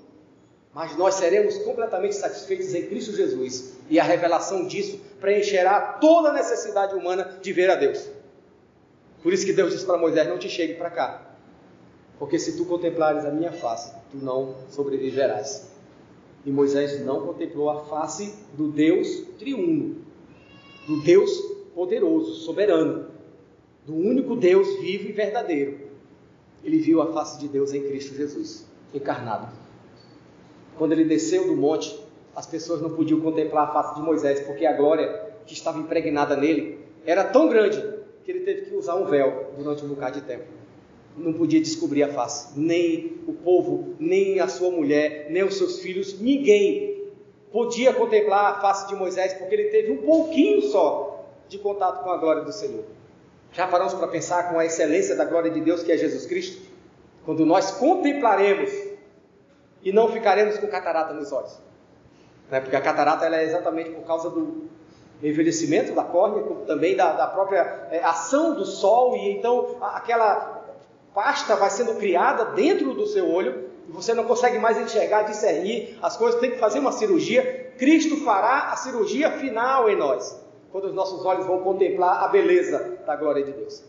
mas 0.72 0.96
nós 0.96 1.14
seremos 1.14 1.58
completamente 1.58 2.14
satisfeitos 2.14 2.74
em 2.74 2.86
Cristo 2.86 3.12
Jesus, 3.12 3.74
e 3.88 3.98
a 3.98 4.04
revelação 4.04 4.66
disso 4.66 5.00
preencherá 5.20 5.94
toda 6.00 6.28
a 6.28 6.32
necessidade 6.32 6.94
humana 6.94 7.38
de 7.42 7.52
ver 7.52 7.70
a 7.70 7.74
Deus. 7.74 8.08
Por 9.22 9.32
isso 9.32 9.44
que 9.44 9.52
Deus 9.52 9.72
disse 9.72 9.84
para 9.84 9.98
Moisés: 9.98 10.28
Não 10.28 10.38
te 10.38 10.48
chegue 10.48 10.74
para 10.74 10.90
cá, 10.90 11.34
porque 12.18 12.38
se 12.38 12.56
tu 12.56 12.66
contemplares 12.66 13.24
a 13.24 13.30
minha 13.30 13.52
face, 13.52 13.92
tu 14.10 14.18
não 14.18 14.54
sobreviverás. 14.68 15.69
E 16.44 16.50
Moisés 16.50 17.04
não 17.04 17.26
contemplou 17.26 17.68
a 17.70 17.84
face 17.84 18.34
do 18.56 18.68
Deus 18.68 19.24
triuno, 19.38 19.96
do 20.86 21.02
Deus 21.02 21.30
poderoso, 21.74 22.34
soberano, 22.34 23.06
do 23.86 23.94
único 23.94 24.36
Deus 24.36 24.80
vivo 24.80 25.08
e 25.08 25.12
verdadeiro. 25.12 25.78
Ele 26.64 26.78
viu 26.78 27.00
a 27.00 27.12
face 27.12 27.38
de 27.38 27.48
Deus 27.48 27.72
em 27.72 27.82
Cristo 27.82 28.14
Jesus, 28.14 28.66
encarnado. 28.94 29.48
Quando 30.76 30.92
ele 30.92 31.04
desceu 31.04 31.46
do 31.46 31.56
monte, 31.56 31.98
as 32.34 32.46
pessoas 32.46 32.80
não 32.80 32.90
podiam 32.90 33.20
contemplar 33.20 33.68
a 33.68 33.72
face 33.72 33.94
de 33.94 34.02
Moisés, 34.02 34.40
porque 34.40 34.64
a 34.64 34.76
glória 34.76 35.30
que 35.46 35.52
estava 35.52 35.78
impregnada 35.78 36.36
nele 36.36 36.78
era 37.04 37.24
tão 37.24 37.48
grande 37.48 37.82
que 38.24 38.30
ele 38.30 38.40
teve 38.40 38.62
que 38.62 38.74
usar 38.74 38.94
um 38.96 39.06
véu 39.06 39.52
durante 39.56 39.84
um 39.84 39.88
bocado 39.88 40.20
de 40.20 40.26
tempo. 40.26 40.59
Não 41.16 41.32
podia 41.32 41.60
descobrir 41.60 42.02
a 42.02 42.08
face, 42.08 42.58
nem 42.58 43.20
o 43.26 43.32
povo, 43.32 43.94
nem 43.98 44.40
a 44.40 44.48
sua 44.48 44.70
mulher, 44.70 45.26
nem 45.30 45.42
os 45.42 45.56
seus 45.56 45.80
filhos, 45.80 46.18
ninguém 46.20 47.10
podia 47.52 47.92
contemplar 47.92 48.52
a 48.52 48.60
face 48.60 48.86
de 48.88 48.94
Moisés, 48.94 49.34
porque 49.34 49.54
ele 49.54 49.70
teve 49.70 49.92
um 49.92 49.98
pouquinho 49.98 50.62
só 50.62 51.26
de 51.48 51.58
contato 51.58 52.02
com 52.02 52.10
a 52.10 52.16
glória 52.16 52.42
do 52.42 52.52
Senhor. 52.52 52.84
Já 53.52 53.66
paramos 53.66 53.94
para 53.94 54.06
pensar 54.06 54.50
com 54.50 54.58
a 54.58 54.64
excelência 54.64 55.16
da 55.16 55.24
glória 55.24 55.50
de 55.50 55.60
Deus 55.60 55.82
que 55.82 55.90
é 55.90 55.96
Jesus 55.96 56.24
Cristo? 56.26 56.62
Quando 57.24 57.44
nós 57.44 57.72
contemplaremos 57.72 58.70
e 59.82 59.92
não 59.92 60.08
ficaremos 60.12 60.58
com 60.58 60.68
catarata 60.68 61.12
nos 61.12 61.32
olhos. 61.32 61.58
Né? 62.50 62.60
Porque 62.60 62.76
a 62.76 62.80
catarata 62.80 63.26
é 63.26 63.44
exatamente 63.44 63.90
por 63.90 64.04
causa 64.04 64.30
do 64.30 64.68
envelhecimento 65.22 65.92
da 65.94 66.04
córnea, 66.04 66.42
também 66.66 66.96
da, 66.96 67.12
da 67.12 67.26
própria 67.26 67.88
é, 67.90 68.02
ação 68.02 68.54
do 68.54 68.64
sol, 68.64 69.16
e 69.16 69.30
então 69.32 69.76
aquela 69.80 70.59
pasta 71.14 71.56
vai 71.56 71.70
sendo 71.70 71.94
criada 71.94 72.46
dentro 72.46 72.94
do 72.94 73.06
seu 73.06 73.28
olho, 73.28 73.70
e 73.88 73.92
você 73.92 74.14
não 74.14 74.24
consegue 74.24 74.58
mais 74.58 74.78
enxergar, 74.78 75.22
discernir 75.22 75.98
as 76.02 76.16
coisas, 76.16 76.40
tem 76.40 76.52
que 76.52 76.58
fazer 76.58 76.78
uma 76.78 76.92
cirurgia. 76.92 77.72
Cristo 77.78 78.18
fará 78.18 78.72
a 78.72 78.76
cirurgia 78.76 79.30
final 79.32 79.88
em 79.88 79.96
nós 79.96 80.40
quando 80.70 80.84
os 80.84 80.94
nossos 80.94 81.24
olhos 81.24 81.46
vão 81.46 81.60
contemplar 81.62 82.22
a 82.22 82.28
beleza 82.28 82.98
da 83.04 83.16
glória 83.16 83.44
de 83.44 83.52
Deus. 83.52 83.82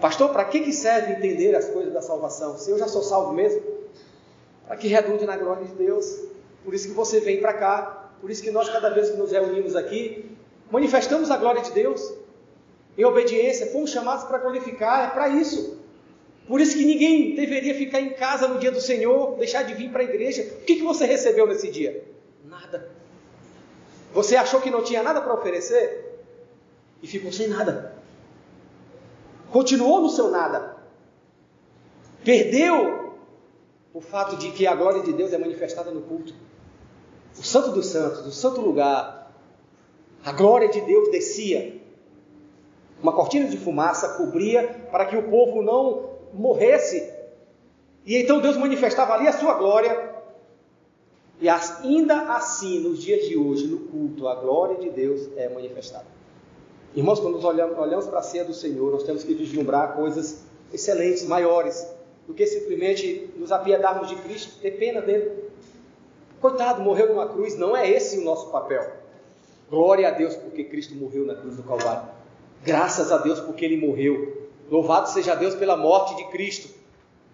Pastor, 0.00 0.30
para 0.30 0.44
que, 0.44 0.60
que 0.60 0.72
serve 0.72 1.12
entender 1.12 1.54
as 1.54 1.68
coisas 1.68 1.92
da 1.92 2.02
salvação? 2.02 2.56
Se 2.58 2.70
eu 2.70 2.78
já 2.78 2.88
sou 2.88 3.02
salvo 3.02 3.32
mesmo, 3.32 3.62
para 4.66 4.76
que 4.76 4.86
redunde 4.86 5.24
na 5.24 5.36
glória 5.36 5.64
de 5.64 5.72
Deus. 5.74 6.04
Por 6.64 6.74
isso 6.74 6.88
que 6.88 6.94
você 6.94 7.20
vem 7.20 7.40
para 7.40 7.54
cá, 7.54 8.10
por 8.20 8.30
isso 8.30 8.42
que 8.42 8.50
nós, 8.50 8.68
cada 8.68 8.90
vez 8.90 9.10
que 9.10 9.16
nos 9.16 9.32
reunimos 9.32 9.74
aqui, 9.74 10.36
manifestamos 10.70 11.30
a 11.30 11.36
glória 11.36 11.62
de 11.62 11.72
Deus. 11.72 12.12
Em 12.98 13.04
obediência, 13.04 13.68
fomos 13.68 13.90
chamados 13.90 14.24
para 14.24 14.38
glorificar, 14.38 15.08
é 15.08 15.10
para 15.10 15.28
isso. 15.28 15.78
Por 16.48 16.60
isso 16.60 16.76
que 16.76 16.84
ninguém 16.84 17.36
deveria 17.36 17.72
ficar 17.74 18.00
em 18.00 18.10
casa 18.10 18.48
no 18.48 18.58
dia 18.58 18.72
do 18.72 18.80
Senhor, 18.80 19.36
deixar 19.36 19.62
de 19.62 19.74
vir 19.74 19.92
para 19.92 20.00
a 20.00 20.04
igreja. 20.04 20.42
O 20.42 20.64
que, 20.64 20.76
que 20.76 20.82
você 20.82 21.06
recebeu 21.06 21.46
nesse 21.46 21.70
dia? 21.70 22.04
Nada. 22.44 22.90
Você 24.12 24.34
achou 24.34 24.60
que 24.60 24.70
não 24.70 24.82
tinha 24.82 25.00
nada 25.00 25.20
para 25.20 25.32
oferecer 25.32 26.24
e 27.00 27.06
ficou 27.06 27.30
sem 27.30 27.46
nada. 27.46 27.94
Continuou 29.52 30.00
no 30.00 30.08
seu 30.08 30.28
nada. 30.30 30.76
Perdeu 32.24 33.14
o 33.94 34.00
fato 34.00 34.36
de 34.36 34.50
que 34.50 34.66
a 34.66 34.74
glória 34.74 35.02
de 35.02 35.12
Deus 35.12 35.32
é 35.32 35.38
manifestada 35.38 35.92
no 35.92 36.02
culto. 36.02 36.34
O 37.38 37.44
Santo 37.44 37.70
dos 37.70 37.86
Santos, 37.86 38.26
o 38.26 38.32
santo 38.32 38.60
lugar, 38.60 39.32
a 40.24 40.32
glória 40.32 40.68
de 40.68 40.80
Deus 40.80 41.10
descia. 41.10 41.77
Uma 43.02 43.12
cortina 43.12 43.48
de 43.48 43.56
fumaça 43.56 44.16
cobria 44.16 44.86
para 44.90 45.06
que 45.06 45.16
o 45.16 45.30
povo 45.30 45.62
não 45.62 46.10
morresse. 46.32 47.12
E 48.04 48.16
então 48.16 48.40
Deus 48.40 48.56
manifestava 48.56 49.14
ali 49.14 49.28
a 49.28 49.32
sua 49.32 49.54
glória 49.54 50.18
e 51.40 51.48
ainda 51.48 52.34
assim, 52.34 52.80
nos 52.80 53.00
dias 53.00 53.28
de 53.28 53.36
hoje, 53.36 53.68
no 53.68 53.78
culto, 53.78 54.26
a 54.26 54.34
glória 54.34 54.76
de 54.76 54.90
Deus 54.90 55.28
é 55.36 55.48
manifestada. 55.48 56.06
Irmãos, 56.96 57.20
quando 57.20 57.34
nós 57.34 57.44
olhamos, 57.44 57.78
olhamos 57.78 58.06
para 58.06 58.18
a 58.18 58.22
ceia 58.22 58.44
do 58.44 58.52
Senhor, 58.52 58.90
nós 58.90 59.04
temos 59.04 59.22
que 59.22 59.34
vislumbrar 59.34 59.94
coisas 59.94 60.42
excelentes, 60.72 61.24
maiores, 61.24 61.86
do 62.26 62.34
que 62.34 62.44
simplesmente 62.44 63.30
nos 63.36 63.52
apiedarmos 63.52 64.08
de 64.08 64.16
Cristo, 64.16 64.60
ter 64.60 64.72
pena 64.72 65.00
dele. 65.00 65.44
Coitado, 66.40 66.82
morreu 66.82 67.08
numa 67.08 67.28
cruz, 67.28 67.56
não 67.56 67.76
é 67.76 67.88
esse 67.88 68.18
o 68.18 68.24
nosso 68.24 68.50
papel. 68.50 68.92
Glória 69.70 70.08
a 70.08 70.10
Deus 70.10 70.34
porque 70.34 70.64
Cristo 70.64 70.94
morreu 70.96 71.24
na 71.24 71.36
cruz 71.36 71.56
do 71.56 71.62
Calvário. 71.62 72.17
Graças 72.64 73.10
a 73.12 73.18
Deus 73.18 73.40
porque 73.40 73.64
ele 73.64 73.76
morreu. 73.76 74.48
Louvado 74.70 75.08
seja 75.08 75.34
Deus 75.34 75.54
pela 75.54 75.76
morte 75.76 76.16
de 76.16 76.24
Cristo. 76.30 76.74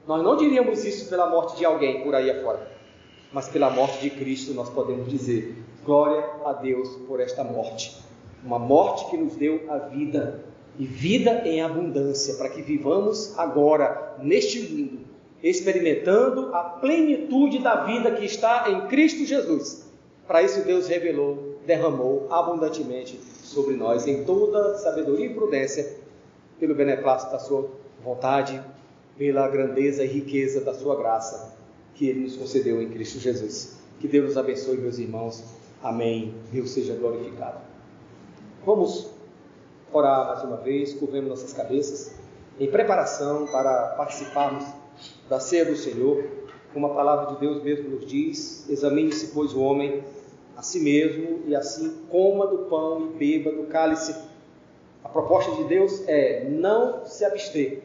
Nós 0.06 0.22
não 0.22 0.36
diríamos 0.36 0.84
isso 0.84 1.08
pela 1.08 1.28
morte 1.28 1.56
de 1.56 1.64
alguém 1.64 2.02
por 2.02 2.14
aí 2.14 2.30
afora 2.30 2.74
mas 3.34 3.48
pela 3.48 3.68
morte 3.68 4.00
de 4.00 4.10
Cristo 4.10 4.54
nós 4.54 4.70
podemos 4.70 5.08
dizer: 5.08 5.56
glória 5.84 6.24
a 6.46 6.52
Deus 6.52 6.88
por 7.08 7.20
esta 7.20 7.42
morte. 7.42 8.00
Uma 8.44 8.58
morte 8.58 9.10
que 9.10 9.16
nos 9.16 9.34
deu 9.34 9.64
a 9.68 9.78
vida 9.78 10.44
e 10.78 10.86
vida 10.86 11.42
em 11.44 11.60
abundância, 11.60 12.34
para 12.34 12.48
que 12.48 12.62
vivamos 12.62 13.36
agora 13.36 14.16
neste 14.20 14.60
mundo, 14.60 15.00
experimentando 15.42 16.54
a 16.54 16.60
plenitude 16.62 17.58
da 17.58 17.84
vida 17.84 18.12
que 18.12 18.24
está 18.24 18.70
em 18.70 18.86
Cristo 18.86 19.24
Jesus. 19.24 19.84
Para 20.26 20.42
isso 20.42 20.64
Deus 20.64 20.86
revelou, 20.86 21.58
derramou 21.66 22.28
abundantemente 22.30 23.18
sobre 23.54 23.76
nós 23.76 24.06
em 24.06 24.24
toda 24.24 24.76
sabedoria 24.78 25.26
e 25.26 25.34
prudência, 25.34 25.96
pelo 26.58 26.74
beneplácito 26.74 27.32
da 27.32 27.38
sua 27.38 27.70
vontade, 28.02 28.60
pela 29.16 29.48
grandeza 29.48 30.04
e 30.04 30.08
riqueza 30.08 30.60
da 30.60 30.74
sua 30.74 30.96
graça 30.96 31.56
que 31.94 32.08
Ele 32.08 32.20
nos 32.20 32.36
concedeu 32.36 32.82
em 32.82 32.88
Cristo 32.90 33.18
Jesus. 33.20 33.78
Que 34.00 34.08
Deus 34.08 34.26
nos 34.26 34.36
abençoe, 34.36 34.76
meus 34.76 34.98
irmãos. 34.98 35.44
Amém. 35.82 36.34
Deus 36.52 36.70
seja 36.70 36.94
glorificado. 36.94 37.60
Vamos 38.66 39.10
orar 39.92 40.26
mais 40.26 40.42
uma 40.42 40.56
vez, 40.56 40.92
curvemos 40.94 41.30
nossas 41.30 41.52
cabeças, 41.52 42.14
em 42.58 42.68
preparação 42.68 43.46
para 43.46 43.94
participarmos 43.96 44.64
da 45.28 45.38
ceia 45.38 45.64
do 45.64 45.76
Senhor. 45.76 46.24
Como 46.72 46.86
a 46.86 46.94
palavra 46.94 47.34
de 47.34 47.40
Deus 47.40 47.62
mesmo 47.62 47.90
nos 47.90 48.06
diz: 48.06 48.68
examine-se, 48.68 49.28
pois, 49.28 49.52
o 49.52 49.60
homem 49.60 50.02
a 50.56 50.62
si 50.62 50.80
mesmo, 50.80 51.42
e 51.46 51.54
assim 51.54 52.06
coma 52.10 52.46
do 52.46 52.58
pão 52.66 53.00
e 53.02 53.08
beba 53.18 53.50
do 53.50 53.66
cálice. 53.68 54.14
A 55.02 55.08
proposta 55.08 55.52
de 55.56 55.64
Deus 55.64 56.02
é 56.06 56.44
não 56.48 57.04
se 57.04 57.24
abster, 57.24 57.82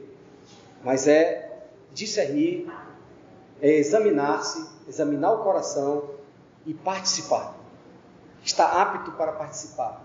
mas 0.84 1.07
é 1.07 1.63
discernir 1.93 2.67
é 3.61 3.72
examinar-se, 3.72 4.65
examinar 4.88 5.34
o 5.34 5.43
coração 5.43 6.11
e 6.65 6.74
participar. 6.74 7.57
Está 8.43 8.82
apto 8.82 9.11
para 9.11 9.34
participar. 9.34 10.01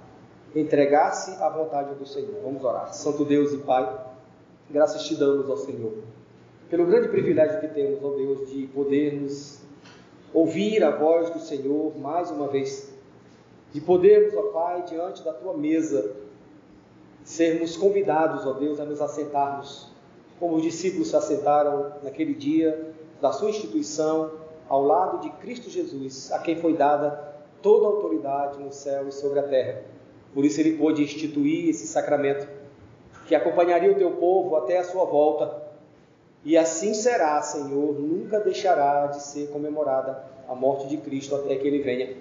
Entregar-se 0.55 1.31
à 1.43 1.49
vontade 1.49 1.95
do 1.95 2.07
Senhor. 2.07 2.41
Vamos 2.43 2.65
orar. 2.65 2.93
Santo 2.93 3.25
Deus 3.25 3.53
e 3.53 3.59
Pai, 3.59 3.89
graças 4.71 5.05
te 5.05 5.15
damos 5.17 5.49
ao 5.49 5.57
Senhor. 5.57 5.95
Pelo 6.69 6.87
grande 6.87 7.09
privilégio 7.09 7.61
que 7.61 7.69
temos, 7.69 8.03
ó 8.03 8.11
Deus, 8.17 8.51
de 8.51 8.67
podermos 8.69 9.61
ouvir 10.35 10.83
a 10.83 10.91
voz 10.91 11.31
do 11.31 11.39
Senhor 11.39 11.97
mais 11.97 12.31
uma 12.31 12.49
vez. 12.49 12.93
De 13.73 13.81
podermos, 13.81 14.35
ó 14.35 14.43
Pai, 14.53 14.83
diante 14.83 15.23
da 15.23 15.33
tua 15.33 15.57
mesa, 15.57 16.15
sermos 17.23 17.77
convidados, 17.77 18.45
ó 18.45 18.53
Deus, 18.53 18.79
a 18.81 18.85
nos 18.85 19.01
assentarmos, 19.01 19.89
como 20.39 20.57
os 20.57 20.63
discípulos 20.63 21.09
se 21.09 21.17
assentaram 21.17 21.93
naquele 22.03 22.35
dia 22.35 22.93
da 23.23 23.33
sua 23.33 23.49
instituição, 23.49 24.33
ao 24.69 24.85
lado 24.85 25.21
de 25.21 25.31
Cristo 25.31 25.71
Jesus, 25.71 26.33
a 26.33 26.39
quem 26.39 26.57
foi 26.57 26.75
dada 26.75 27.33
toda 27.63 27.87
autoridade 27.87 28.59
no 28.63 28.73
céu 28.73 29.09
e 29.09 29.13
sobre 29.13 29.39
a 29.39 29.43
terra. 29.45 29.83
Por 30.35 30.45
isso 30.45 30.61
ele 30.61 30.77
pôde 30.77 31.03
instituir 31.03 31.71
esse 31.71 31.87
sacramento, 31.87 32.47
que 33.27 33.35
acompanharia 33.35 33.91
o 33.91 33.95
teu 33.95 34.11
povo 34.13 34.57
até 34.57 34.79
a 34.79 34.85
sua 34.85 35.05
volta. 35.05 35.64
E 36.45 36.59
assim 36.59 36.93
será, 36.93 37.41
Senhor, 37.41 37.99
nunca 37.99 38.39
deixará 38.39 39.07
de 39.07 39.23
ser 39.23 39.49
comemorada 39.49 40.23
a 40.47 40.55
morte 40.55 40.87
de 40.89 40.99
Cristo 40.99 41.35
até 41.35 41.57
que 41.57 41.67
ele 41.67 41.79
venha. 41.79 42.17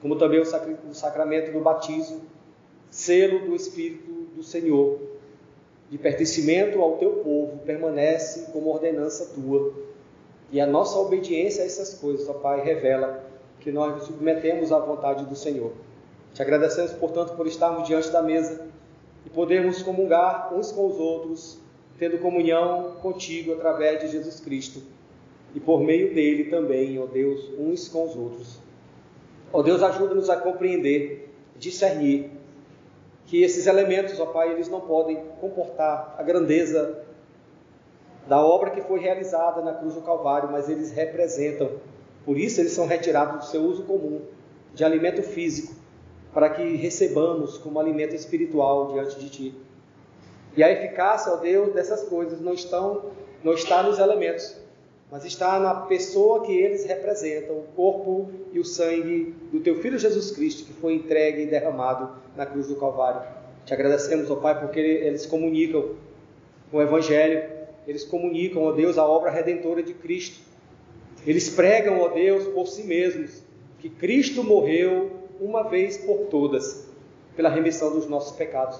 Como 0.00 0.16
também 0.16 0.40
o 0.40 0.94
sacramento 0.94 1.50
do 1.50 1.60
batismo, 1.60 2.20
selo 2.88 3.40
do 3.46 3.56
Espírito 3.56 4.12
do 4.36 4.42
Senhor, 4.44 5.00
de 5.90 5.98
pertencimento 5.98 6.80
ao 6.80 6.98
teu 6.98 7.14
povo, 7.14 7.58
permanece 7.66 8.52
como 8.52 8.70
ordenança 8.70 9.26
tua. 9.34 9.72
E 10.52 10.60
a 10.60 10.66
nossa 10.66 10.96
obediência 10.98 11.64
a 11.64 11.66
essas 11.66 11.94
coisas, 11.94 12.28
ó 12.28 12.34
Pai, 12.34 12.60
revela 12.60 13.24
que 13.58 13.72
nós 13.72 13.94
nos 13.96 14.04
submetemos 14.04 14.70
à 14.70 14.78
vontade 14.78 15.24
do 15.24 15.34
Senhor. 15.34 15.72
Te 16.32 16.42
agradecemos, 16.42 16.92
portanto, 16.92 17.34
por 17.34 17.46
estarmos 17.48 17.88
diante 17.88 18.10
da 18.10 18.22
mesa 18.22 18.68
e 19.26 19.30
podermos 19.30 19.82
comungar 19.82 20.54
uns 20.54 20.70
com 20.70 20.86
os 20.86 20.98
outros, 20.98 21.58
tendo 21.98 22.18
comunhão 22.18 22.96
contigo 23.02 23.52
através 23.52 24.00
de 24.00 24.08
Jesus 24.08 24.40
Cristo 24.40 24.82
e 25.54 25.60
por 25.60 25.80
meio 25.80 26.14
dele 26.14 26.44
também, 26.44 26.98
ó 26.98 27.06
Deus, 27.06 27.50
uns 27.58 27.88
com 27.88 28.04
os 28.04 28.14
outros. 28.14 28.60
Ó 29.52 29.62
Deus, 29.62 29.82
ajuda-nos 29.82 30.28
a 30.28 30.36
compreender, 30.36 31.32
discernir 31.56 32.30
que 33.26 33.42
esses 33.42 33.66
elementos, 33.66 34.18
ó 34.20 34.26
Pai, 34.26 34.52
eles 34.52 34.68
não 34.68 34.80
podem 34.80 35.22
comportar 35.40 36.14
a 36.18 36.22
grandeza 36.22 37.02
da 38.26 38.44
obra 38.44 38.70
que 38.70 38.82
foi 38.82 39.00
realizada 39.00 39.62
na 39.62 39.72
cruz 39.72 39.94
do 39.94 40.02
Calvário, 40.02 40.50
mas 40.50 40.68
eles 40.68 40.92
representam. 40.92 41.70
Por 42.24 42.38
isso 42.38 42.60
eles 42.60 42.72
são 42.72 42.86
retirados 42.86 43.38
do 43.38 43.50
seu 43.50 43.62
uso 43.62 43.84
comum 43.84 44.20
de 44.74 44.84
alimento 44.84 45.22
físico, 45.22 45.74
para 46.32 46.50
que 46.50 46.76
recebamos 46.76 47.56
como 47.56 47.80
alimento 47.80 48.14
espiritual 48.14 48.92
diante 48.92 49.18
de 49.18 49.30
ti. 49.30 49.54
E 50.56 50.62
a 50.62 50.70
eficácia, 50.70 51.32
ó 51.32 51.36
Deus, 51.36 51.72
dessas 51.72 52.04
coisas 52.04 52.40
não 52.40 52.52
estão 52.52 53.10
não 53.42 53.54
está 53.54 53.82
nos 53.82 53.98
elementos, 53.98 54.56
mas 55.10 55.24
está 55.24 55.58
na 55.58 55.74
pessoa 55.82 56.44
que 56.44 56.52
eles 56.52 56.84
representam, 56.84 57.56
o 57.56 57.64
corpo 57.74 58.30
e 58.52 58.58
o 58.58 58.64
sangue 58.64 59.34
do 59.52 59.60
teu 59.60 59.80
filho 59.80 59.98
Jesus 59.98 60.32
Cristo, 60.32 60.64
que 60.64 60.72
foi 60.72 60.94
entregue 60.94 61.42
e 61.42 61.46
derramado 61.46 62.10
na 62.36 62.44
cruz 62.44 62.66
do 62.66 62.76
Calvário. 62.76 63.22
Te 63.64 63.72
agradecemos, 63.72 64.30
ó 64.30 64.36
Pai, 64.36 64.58
porque 64.60 64.80
eles 64.80 65.24
comunicam 65.24 65.94
o 66.72 66.82
Evangelho, 66.82 67.48
eles 67.86 68.04
comunicam, 68.04 68.62
ó 68.62 68.72
Deus, 68.72 68.98
a 68.98 69.06
obra 69.06 69.30
redentora 69.30 69.82
de 69.82 69.94
Cristo. 69.94 70.40
Eles 71.26 71.48
pregam, 71.48 72.00
ó 72.00 72.08
Deus, 72.08 72.46
por 72.48 72.66
si 72.66 72.82
mesmos, 72.82 73.42
que 73.78 73.88
Cristo 73.88 74.42
morreu 74.44 75.10
uma 75.40 75.62
vez 75.62 75.96
por 75.96 76.26
todas, 76.26 76.86
pela 77.36 77.48
remissão 77.48 77.92
dos 77.92 78.06
nossos 78.06 78.36
pecados. 78.36 78.78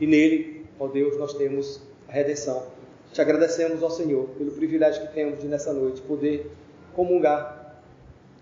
E 0.00 0.06
nele, 0.06 0.55
ó 0.78 0.86
Deus, 0.86 1.18
nós 1.18 1.34
temos 1.34 1.80
a 2.08 2.12
redenção. 2.12 2.64
Te 3.12 3.20
agradecemos, 3.20 3.82
ó 3.82 3.88
Senhor, 3.88 4.28
pelo 4.36 4.50
privilégio 4.50 5.06
que 5.06 5.14
temos 5.14 5.40
de 5.40 5.46
nessa 5.46 5.72
noite 5.72 6.02
poder 6.02 6.50
comungar. 6.94 7.80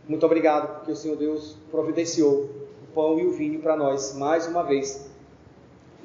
Muito 0.08 0.24
obrigado, 0.26 0.76
porque 0.76 0.92
o 0.92 0.96
Senhor 0.96 1.16
Deus 1.16 1.56
providenciou 1.70 2.50
o 2.82 2.94
pão 2.94 3.18
e 3.18 3.26
o 3.26 3.32
vinho 3.32 3.60
para 3.60 3.76
nós 3.76 4.14
mais 4.14 4.46
uma 4.46 4.62
vez. 4.62 5.08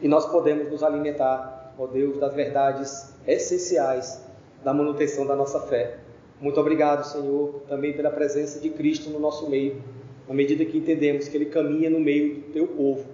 E 0.02 0.08
nós 0.08 0.26
podemos 0.26 0.72
nos 0.72 0.84
alimentar, 0.84 1.74
ó 1.78 1.86
Deus, 1.88 2.18
das 2.18 2.34
verdades 2.34 3.14
essenciais 3.28 4.24
da 4.64 4.74
manutenção 4.74 5.26
da 5.26 5.36
nossa 5.36 5.60
fé. 5.62 5.98
Muito 6.40 6.60
obrigado, 6.60 7.04
Senhor, 7.06 7.62
também 7.68 7.92
pela 7.94 8.10
presença 8.10 8.60
de 8.60 8.70
Cristo 8.70 9.10
no 9.10 9.20
nosso 9.20 9.50
meio, 9.50 9.82
na 10.28 10.34
medida 10.34 10.64
que 10.64 10.78
entendemos 10.78 11.28
que 11.28 11.36
Ele 11.36 11.48
caminha 11.48 11.90
no 11.90 12.00
meio 12.00 12.36
do 12.36 12.42
teu 12.54 12.68
povo. 12.68 13.06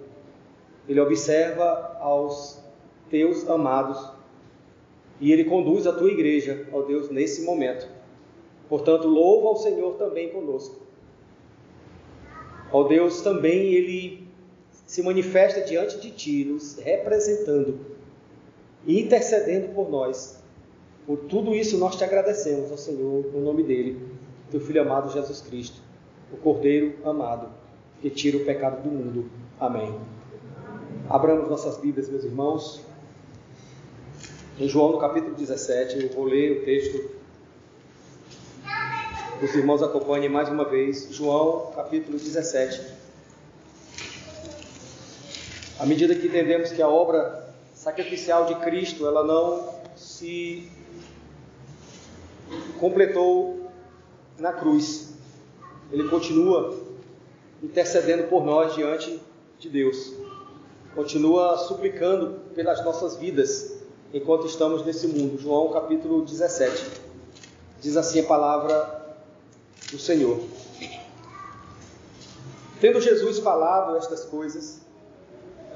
Ele 0.88 1.00
observa 1.00 1.96
aos 2.00 2.62
teus 3.10 3.48
amados 3.48 4.16
e 5.20 5.32
Ele 5.32 5.44
conduz 5.44 5.86
a 5.86 5.92
tua 5.92 6.10
igreja, 6.10 6.66
ó 6.72 6.82
Deus, 6.82 7.10
nesse 7.10 7.42
momento. 7.42 7.88
Portanto, 8.68 9.06
louva 9.08 9.48
ao 9.48 9.56
Senhor 9.56 9.94
também 9.94 10.30
conosco. 10.30 10.76
Ó 12.72 12.84
Deus, 12.84 13.22
também 13.22 13.72
Ele 13.72 14.26
se 14.86 15.02
manifesta 15.02 15.62
diante 15.62 15.98
de 15.98 16.10
Ti, 16.10 16.44
nos 16.44 16.76
representando 16.76 17.78
e 18.86 19.00
intercedendo 19.00 19.74
por 19.74 19.90
nós. 19.90 20.40
Por 21.06 21.18
tudo 21.18 21.54
isso 21.54 21.78
nós 21.78 21.96
te 21.96 22.04
agradecemos, 22.04 22.70
ó 22.72 22.76
Senhor, 22.76 23.26
no 23.32 23.40
nome 23.40 23.62
dEle, 23.62 24.00
Teu 24.50 24.60
Filho 24.60 24.82
amado 24.82 25.12
Jesus 25.12 25.40
Cristo, 25.40 25.80
o 26.32 26.36
Cordeiro 26.36 26.96
amado, 27.04 27.48
que 28.00 28.10
tira 28.10 28.36
o 28.36 28.44
pecado 28.44 28.82
do 28.82 28.90
mundo. 28.90 29.30
Amém. 29.58 29.94
Abramos 31.08 31.48
nossas 31.48 31.78
Bíblias, 31.78 32.08
meus 32.08 32.24
irmãos. 32.24 32.85
Em 34.58 34.66
João, 34.66 34.92
no 34.92 34.98
capítulo 34.98 35.34
17, 35.34 36.02
eu 36.02 36.08
vou 36.08 36.24
ler 36.24 36.62
o 36.62 36.64
texto. 36.64 37.10
Os 39.42 39.54
irmãos 39.54 39.82
acompanhem 39.82 40.30
mais 40.30 40.48
uma 40.48 40.64
vez. 40.64 41.08
João, 41.10 41.72
capítulo 41.76 42.16
17. 42.16 42.80
À 45.78 45.84
medida 45.84 46.14
que 46.14 46.26
entendemos 46.26 46.72
que 46.72 46.80
a 46.80 46.88
obra 46.88 47.54
sacrificial 47.74 48.46
de 48.46 48.54
Cristo, 48.54 49.06
ela 49.06 49.22
não 49.22 49.74
se 49.94 50.66
completou 52.80 53.70
na 54.38 54.54
cruz. 54.54 55.12
Ele 55.92 56.08
continua 56.08 56.82
intercedendo 57.62 58.22
por 58.28 58.42
nós 58.42 58.74
diante 58.74 59.20
de 59.58 59.68
Deus. 59.68 60.14
Continua 60.94 61.58
suplicando 61.58 62.40
pelas 62.54 62.82
nossas 62.82 63.18
vidas 63.18 63.75
enquanto 64.16 64.46
estamos 64.46 64.84
nesse 64.84 65.06
mundo. 65.06 65.38
João 65.38 65.68
capítulo 65.72 66.22
17. 66.22 67.02
Diz 67.80 67.98
assim 67.98 68.20
a 68.20 68.24
palavra 68.24 69.16
do 69.90 69.98
Senhor. 69.98 70.40
Tendo 72.80 72.98
Jesus 72.98 73.38
falado 73.40 73.96
estas 73.96 74.24
coisas, 74.24 74.80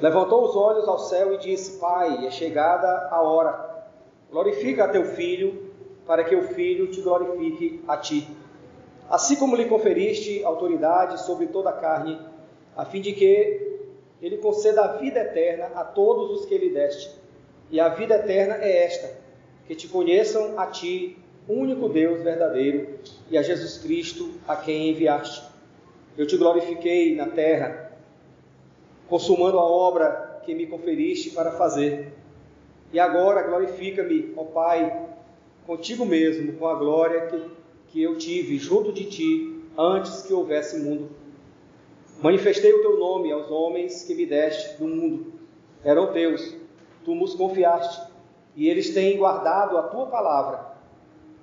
levantou 0.00 0.44
os 0.44 0.56
olhos 0.56 0.88
ao 0.88 0.98
céu 0.98 1.34
e 1.34 1.38
disse: 1.38 1.78
Pai, 1.78 2.26
é 2.26 2.30
chegada 2.30 3.08
a 3.10 3.20
hora. 3.20 3.84
Glorifica 4.30 4.84
a 4.84 4.88
teu 4.88 5.04
filho, 5.04 5.70
para 6.06 6.24
que 6.24 6.34
o 6.34 6.48
filho 6.54 6.90
te 6.90 7.02
glorifique 7.02 7.84
a 7.86 7.98
ti. 7.98 8.26
Assim 9.10 9.36
como 9.36 9.54
lhe 9.54 9.66
conferiste 9.66 10.42
autoridade 10.44 11.20
sobre 11.20 11.48
toda 11.48 11.68
a 11.70 11.74
carne, 11.74 12.18
a 12.74 12.86
fim 12.86 13.02
de 13.02 13.12
que 13.12 13.82
ele 14.22 14.38
conceda 14.38 14.82
a 14.82 14.96
vida 14.96 15.20
eterna 15.20 15.72
a 15.74 15.84
todos 15.84 16.30
os 16.38 16.46
que 16.46 16.56
lhe 16.56 16.70
deste. 16.70 17.19
E 17.70 17.78
a 17.78 17.88
vida 17.88 18.16
eterna 18.16 18.56
é 18.56 18.84
esta: 18.84 19.16
que 19.66 19.74
te 19.74 19.86
conheçam 19.86 20.58
a 20.58 20.66
ti, 20.66 21.16
único 21.48 21.88
Deus 21.88 22.22
verdadeiro, 22.22 22.98
e 23.30 23.38
a 23.38 23.42
Jesus 23.42 23.78
Cristo, 23.78 24.34
a 24.46 24.56
quem 24.56 24.90
enviaste. 24.90 25.48
Eu 26.18 26.26
te 26.26 26.36
glorifiquei 26.36 27.14
na 27.14 27.26
terra, 27.26 27.92
consumando 29.08 29.58
a 29.58 29.64
obra 29.64 30.40
que 30.44 30.54
me 30.54 30.66
conferiste 30.66 31.30
para 31.30 31.52
fazer. 31.52 32.12
E 32.92 32.98
agora 32.98 33.42
glorifica-me, 33.42 34.32
ó 34.36 34.44
Pai, 34.44 35.06
contigo 35.64 36.04
mesmo, 36.04 36.54
com 36.54 36.66
a 36.66 36.74
glória 36.74 37.26
que, 37.26 37.50
que 37.88 38.02
eu 38.02 38.18
tive 38.18 38.58
junto 38.58 38.92
de 38.92 39.04
ti 39.04 39.62
antes 39.78 40.22
que 40.22 40.34
houvesse 40.34 40.80
mundo. 40.80 41.10
Manifestei 42.20 42.72
o 42.72 42.82
teu 42.82 42.98
nome 42.98 43.30
aos 43.32 43.50
homens 43.50 44.02
que 44.02 44.14
me 44.14 44.26
deste 44.26 44.76
do 44.78 44.88
mundo. 44.88 45.32
Eram 45.82 46.12
teus 46.12 46.59
tu 47.10 47.14
nos 47.16 47.34
confiaste, 47.34 48.00
e 48.54 48.68
eles 48.68 48.94
têm 48.94 49.18
guardado 49.18 49.76
a 49.76 49.82
tua 49.82 50.06
palavra. 50.06 50.70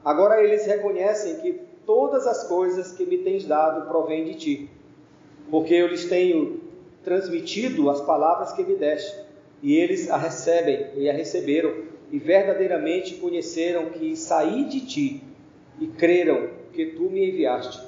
Agora 0.04 0.42
eles 0.42 0.66
reconhecem 0.66 1.42
que 1.42 1.60
todas 1.86 2.26
as 2.26 2.48
coisas 2.48 2.94
que 2.94 3.06
me 3.06 3.18
tens 3.18 3.46
dado 3.46 3.88
provêm 3.88 4.24
de 4.24 4.36
ti, 4.36 4.70
porque 5.52 5.74
eu 5.74 5.88
lhes 5.88 6.06
tenho 6.06 6.62
transmitido 7.04 7.90
as 7.90 8.00
palavras 8.00 8.54
que 8.54 8.64
me 8.64 8.76
deste, 8.76 9.26
e 9.62 9.76
eles 9.76 10.10
a 10.10 10.16
recebem 10.16 10.88
e 10.96 11.10
a 11.10 11.14
receberam, 11.14 11.74
e 12.12 12.18
verdadeiramente 12.18 13.16
conheceram 13.16 13.90
que 13.90 14.16
saí 14.16 14.64
de 14.66 14.86
ti, 14.86 15.24
e 15.82 15.88
creram 15.88 16.50
que 16.72 16.86
tu 16.88 17.04
me 17.04 17.30
enviaste. 17.30 17.86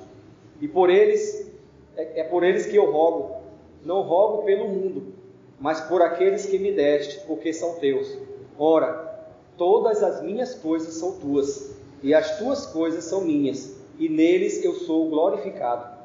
E 0.60 0.68
por 0.68 0.90
eles 0.90 1.50
é, 1.96 2.22
é 2.22 2.24
por 2.26 2.44
eles 2.44 2.66
que 2.66 2.76
eu 2.76 2.92
rogo, 2.92 3.38
não 3.86 4.02
rogo 4.02 4.44
pelo 4.44 4.68
mundo, 4.68 5.19
mas 5.60 5.82
por 5.82 6.02
aqueles 6.02 6.46
que 6.46 6.58
me 6.58 6.72
deste, 6.72 7.20
porque 7.28 7.52
são 7.52 7.76
teus. 7.76 8.18
Ora, 8.58 9.28
todas 9.58 10.02
as 10.02 10.24
minhas 10.24 10.56
coisas 10.56 10.94
são 10.94 11.20
tuas, 11.20 11.76
e 12.02 12.14
as 12.14 12.38
tuas 12.38 12.66
coisas 12.66 13.04
são 13.04 13.22
minhas, 13.22 13.76
e 13.98 14.08
neles 14.08 14.64
eu 14.64 14.74
sou 14.74 15.10
glorificado. 15.10 15.98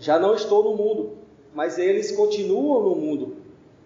Já 0.00 0.18
não 0.18 0.34
estou 0.34 0.64
no 0.64 0.76
mundo, 0.76 1.12
mas 1.54 1.78
eles 1.78 2.12
continuam 2.12 2.82
no 2.82 2.96
mundo, 2.96 3.36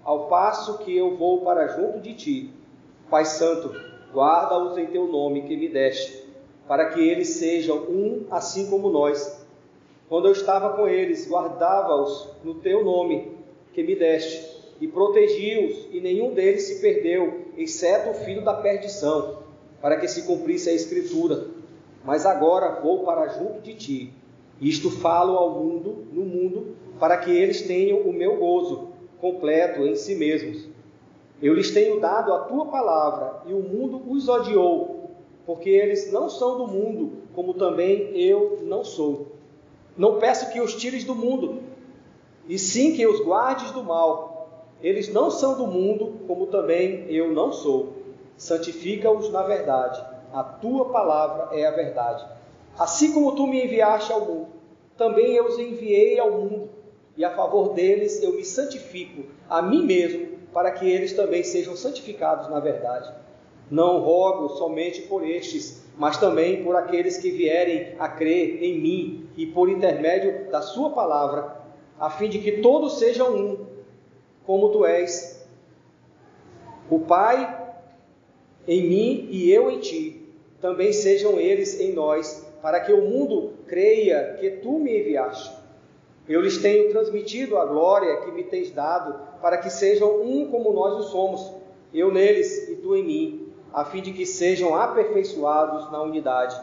ao 0.02 0.26
passo 0.28 0.78
que 0.78 0.96
eu 0.96 1.16
vou 1.16 1.42
para 1.42 1.68
junto 1.68 2.00
de 2.00 2.14
ti. 2.14 2.50
Pai 3.10 3.24
Santo, 3.26 3.74
guarda-os 4.12 4.78
em 4.78 4.86
teu 4.86 5.06
nome 5.06 5.42
que 5.42 5.56
me 5.56 5.68
deste, 5.68 6.24
para 6.66 6.86
que 6.86 7.00
eles 7.00 7.28
sejam 7.28 7.76
um 7.76 8.24
assim 8.30 8.70
como 8.70 8.88
nós. 8.88 9.38
quando 10.08 10.26
eu 10.26 10.32
estava 10.32 10.76
com 10.76 10.88
eles, 10.88 11.28
guardava-os 11.30 12.28
no 12.42 12.54
teu 12.54 12.84
nome 12.84 13.36
que 13.72 13.82
me 13.82 13.94
deste, 13.94 14.49
e 14.80 14.88
protegi-os, 14.88 15.88
e 15.92 16.00
nenhum 16.00 16.32
deles 16.32 16.62
se 16.62 16.80
perdeu, 16.80 17.46
exceto 17.56 18.10
o 18.10 18.14
filho 18.14 18.42
da 18.42 18.54
perdição, 18.54 19.40
para 19.80 19.96
que 19.96 20.08
se 20.08 20.22
cumprisse 20.22 20.70
a 20.70 20.72
Escritura. 20.72 21.48
Mas 22.04 22.24
agora 22.24 22.80
vou 22.80 23.04
para 23.04 23.28
junto 23.28 23.60
de 23.60 23.74
ti. 23.74 24.12
Isto 24.60 24.90
falo 24.90 25.36
ao 25.36 25.50
mundo, 25.50 26.06
no 26.12 26.22
mundo, 26.22 26.76
para 26.98 27.18
que 27.18 27.30
eles 27.30 27.62
tenham 27.62 28.00
o 28.00 28.12
meu 28.12 28.36
gozo 28.36 28.88
completo 29.20 29.86
em 29.86 29.94
si 29.94 30.14
mesmos. 30.14 30.66
Eu 31.42 31.54
lhes 31.54 31.70
tenho 31.70 32.00
dado 32.00 32.32
a 32.32 32.40
tua 32.40 32.66
palavra, 32.66 33.42
e 33.46 33.52
o 33.52 33.60
mundo 33.60 34.02
os 34.06 34.28
odiou, 34.28 35.10
porque 35.46 35.70
eles 35.70 36.10
não 36.12 36.28
são 36.28 36.58
do 36.58 36.66
mundo, 36.66 37.12
como 37.34 37.54
também 37.54 38.10
eu 38.14 38.60
não 38.62 38.84
sou. 38.84 39.28
Não 39.96 40.18
peço 40.18 40.50
que 40.52 40.60
os 40.60 40.74
tires 40.74 41.04
do 41.04 41.14
mundo, 41.14 41.60
e 42.48 42.58
sim 42.58 42.94
que 42.94 43.06
os 43.06 43.20
guardes 43.20 43.70
do 43.72 43.82
mal. 43.82 44.29
Eles 44.82 45.12
não 45.12 45.30
são 45.30 45.56
do 45.56 45.66
mundo, 45.66 46.20
como 46.26 46.46
também 46.46 47.06
eu 47.08 47.32
não 47.32 47.52
sou. 47.52 47.92
Santifica-os 48.36 49.30
na 49.30 49.42
verdade. 49.42 50.02
A 50.32 50.42
tua 50.42 50.86
palavra 50.90 51.56
é 51.58 51.66
a 51.66 51.70
verdade. 51.70 52.24
Assim 52.78 53.12
como 53.12 53.34
tu 53.34 53.46
me 53.46 53.64
enviaste 53.64 54.12
ao 54.12 54.24
mundo, 54.24 54.48
também 54.96 55.34
eu 55.34 55.46
os 55.46 55.58
enviei 55.58 56.18
ao 56.18 56.30
mundo, 56.30 56.70
e 57.16 57.24
a 57.24 57.30
favor 57.30 57.74
deles 57.74 58.22
eu 58.22 58.34
me 58.34 58.44
santifico 58.44 59.24
a 59.48 59.60
mim 59.60 59.84
mesmo, 59.84 60.38
para 60.52 60.70
que 60.70 60.88
eles 60.88 61.12
também 61.12 61.42
sejam 61.42 61.76
santificados 61.76 62.48
na 62.48 62.60
verdade. 62.60 63.12
Não 63.70 64.00
rogo 64.00 64.48
somente 64.50 65.02
por 65.02 65.26
estes, 65.26 65.84
mas 65.96 66.16
também 66.16 66.64
por 66.64 66.76
aqueles 66.76 67.18
que 67.18 67.30
vierem 67.30 67.94
a 67.98 68.08
crer 68.08 68.62
em 68.62 68.80
mim 68.80 69.28
e 69.36 69.46
por 69.46 69.68
intermédio 69.68 70.50
da 70.50 70.62
Sua 70.62 70.90
palavra, 70.90 71.56
a 71.98 72.08
fim 72.08 72.28
de 72.28 72.38
que 72.38 72.62
todos 72.62 72.98
sejam 72.98 73.34
um, 73.34 73.66
como 74.46 74.70
tu 74.70 74.84
és. 74.84 75.46
O 76.90 76.98
Pai 77.00 77.58
em 78.66 78.88
mim 78.88 79.28
e 79.30 79.50
eu 79.50 79.70
em 79.70 79.80
ti, 79.80 80.28
também 80.60 80.92
sejam 80.92 81.38
eles 81.38 81.80
em 81.80 81.92
nós, 81.92 82.46
para 82.60 82.80
que 82.80 82.92
o 82.92 83.08
mundo 83.08 83.54
creia 83.66 84.36
que 84.38 84.50
tu 84.50 84.78
me 84.78 85.00
enviaste. 85.00 85.58
Eu 86.28 86.40
lhes 86.40 86.58
tenho 86.58 86.90
transmitido 86.90 87.56
a 87.58 87.64
glória 87.64 88.18
que 88.18 88.30
me 88.30 88.44
tens 88.44 88.70
dado, 88.70 89.40
para 89.40 89.56
que 89.58 89.70
sejam 89.70 90.20
um 90.20 90.50
como 90.50 90.72
nós 90.72 90.94
o 90.94 91.02
somos, 91.04 91.52
eu 91.92 92.12
neles 92.12 92.68
e 92.68 92.76
tu 92.76 92.94
em 92.94 93.04
mim 93.04 93.50
a 93.72 93.84
fim 93.84 94.02
de 94.02 94.12
que 94.12 94.26
sejam 94.26 94.74
aperfeiçoados 94.74 95.90
na 95.90 96.02
unidade, 96.02 96.60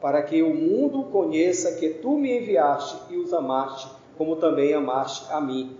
para 0.00 0.22
que 0.22 0.42
o 0.42 0.54
mundo 0.54 1.04
conheça 1.04 1.78
que 1.78 1.88
tu 1.88 2.18
me 2.18 2.38
enviaste 2.38 3.12
e 3.12 3.16
os 3.16 3.32
amaste, 3.32 3.88
como 4.18 4.36
também 4.36 4.74
amaste 4.74 5.32
a 5.32 5.40
mim. 5.40 5.76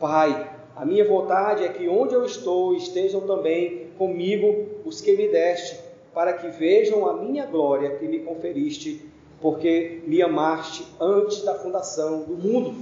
Pai, 0.00 0.57
a 0.78 0.84
minha 0.84 1.04
vontade 1.04 1.64
é 1.64 1.68
que 1.70 1.88
onde 1.88 2.14
eu 2.14 2.24
estou 2.24 2.72
estejam 2.72 3.22
também 3.22 3.88
comigo 3.98 4.80
os 4.84 5.00
que 5.00 5.16
me 5.16 5.26
deste, 5.26 5.76
para 6.14 6.32
que 6.34 6.46
vejam 6.50 7.04
a 7.08 7.14
minha 7.14 7.46
glória 7.46 7.96
que 7.96 8.06
me 8.06 8.20
conferiste, 8.20 9.04
porque 9.40 10.00
me 10.06 10.22
amaste 10.22 10.86
antes 11.00 11.42
da 11.42 11.56
fundação 11.56 12.20
do 12.20 12.36
mundo. 12.36 12.76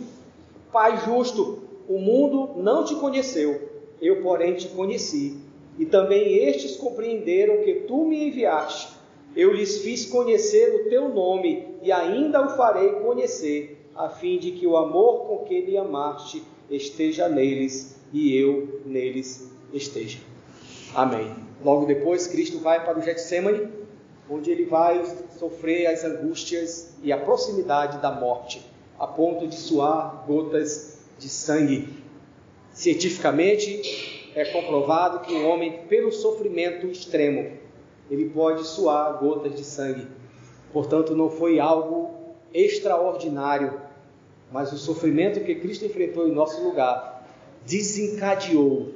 Pai 0.70 0.98
justo, 1.06 1.62
o 1.88 1.98
mundo 1.98 2.50
não 2.56 2.84
te 2.84 2.94
conheceu, 2.96 3.58
eu, 3.98 4.20
porém, 4.20 4.56
te 4.56 4.68
conheci 4.68 5.38
e 5.78 5.86
também 5.86 6.36
estes 6.36 6.76
compreenderam 6.76 7.62
que 7.62 7.76
tu 7.86 8.04
me 8.04 8.28
enviaste. 8.28 8.94
Eu 9.34 9.54
lhes 9.54 9.78
fiz 9.78 10.04
conhecer 10.04 10.82
o 10.82 10.90
teu 10.90 11.08
nome 11.08 11.66
e 11.80 11.90
ainda 11.90 12.44
o 12.44 12.56
farei 12.58 12.90
conhecer, 12.90 13.88
a 13.94 14.10
fim 14.10 14.38
de 14.38 14.50
que 14.50 14.66
o 14.66 14.76
amor 14.76 15.26
com 15.26 15.38
que 15.46 15.62
me 15.62 15.78
amaste 15.78 16.42
esteja 16.70 17.28
neles 17.28 17.96
e 18.12 18.36
eu 18.36 18.80
neles 18.84 19.50
esteja. 19.72 20.18
Amém. 20.94 21.34
Logo 21.64 21.86
depois, 21.86 22.26
Cristo 22.26 22.58
vai 22.60 22.84
para 22.84 22.98
o 22.98 23.02
Getsemane, 23.02 23.68
onde 24.28 24.50
ele 24.50 24.64
vai 24.64 25.04
sofrer 25.38 25.86
as 25.86 26.04
angústias 26.04 26.94
e 27.02 27.12
a 27.12 27.18
proximidade 27.18 27.98
da 27.98 28.10
morte, 28.10 28.64
a 28.98 29.06
ponto 29.06 29.46
de 29.46 29.56
suar 29.56 30.24
gotas 30.26 30.98
de 31.18 31.28
sangue. 31.28 31.88
Cientificamente, 32.72 34.32
é 34.34 34.44
comprovado 34.46 35.20
que 35.20 35.32
o 35.32 35.48
homem, 35.48 35.84
pelo 35.88 36.12
sofrimento 36.12 36.86
extremo, 36.86 37.52
ele 38.10 38.28
pode 38.28 38.66
suar 38.66 39.18
gotas 39.18 39.54
de 39.54 39.64
sangue. 39.64 40.06
Portanto, 40.72 41.14
não 41.14 41.30
foi 41.30 41.58
algo 41.58 42.34
extraordinário, 42.52 43.80
mas 44.50 44.72
o 44.72 44.78
sofrimento 44.78 45.40
que 45.40 45.54
Cristo 45.54 45.84
enfrentou 45.84 46.28
em 46.28 46.32
nosso 46.32 46.62
lugar 46.62 47.26
desencadeou 47.64 48.92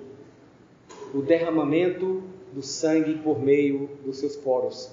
o 1.13 1.21
derramamento 1.21 2.23
do 2.53 2.63
sangue 2.63 3.15
por 3.19 3.41
meio 3.41 3.91
dos 4.05 4.19
seus 4.19 4.37
poros. 4.37 4.91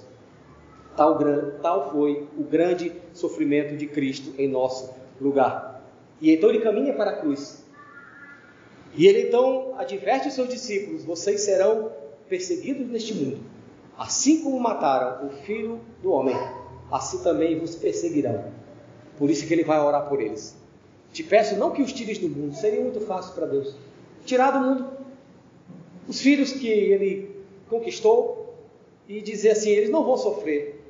Tal, 0.96 1.18
tal 1.62 1.92
foi 1.92 2.26
o 2.36 2.42
grande 2.42 2.92
sofrimento 3.12 3.76
de 3.76 3.86
Cristo 3.86 4.34
em 4.36 4.48
nosso 4.48 4.92
lugar. 5.20 5.80
E 6.20 6.32
então 6.32 6.50
ele 6.50 6.60
caminha 6.60 6.92
para 6.92 7.12
a 7.12 7.16
cruz. 7.16 7.64
E 8.96 9.06
ele 9.06 9.28
então 9.28 9.74
adverte 9.78 10.28
os 10.28 10.34
seus 10.34 10.48
discípulos: 10.48 11.04
vocês 11.04 11.42
serão 11.42 11.92
perseguidos 12.28 12.88
neste 12.88 13.14
mundo. 13.14 13.38
Assim 13.96 14.42
como 14.42 14.58
mataram 14.58 15.26
o 15.26 15.30
filho 15.30 15.80
do 16.02 16.10
homem, 16.10 16.36
assim 16.90 17.22
também 17.22 17.58
vos 17.58 17.76
perseguirão. 17.76 18.52
Por 19.18 19.28
isso 19.28 19.46
que 19.46 19.52
ele 19.52 19.64
vai 19.64 19.78
orar 19.80 20.08
por 20.08 20.20
eles. 20.20 20.56
Te 21.12 21.22
peço 21.22 21.56
não 21.56 21.72
que 21.72 21.82
os 21.82 21.92
tires 21.92 22.18
do 22.18 22.28
mundo, 22.28 22.54
seria 22.54 22.80
muito 22.80 23.00
fácil 23.00 23.34
para 23.34 23.46
Deus. 23.46 23.74
Tirar 24.24 24.52
do 24.52 24.60
mundo 24.60 24.98
os 26.08 26.20
filhos 26.20 26.52
que 26.52 26.68
ele 26.68 27.36
conquistou 27.68 28.54
e 29.08 29.20
dizer 29.20 29.50
assim: 29.50 29.70
eles 29.70 29.90
não 29.90 30.04
vão 30.04 30.16
sofrer. 30.16 30.80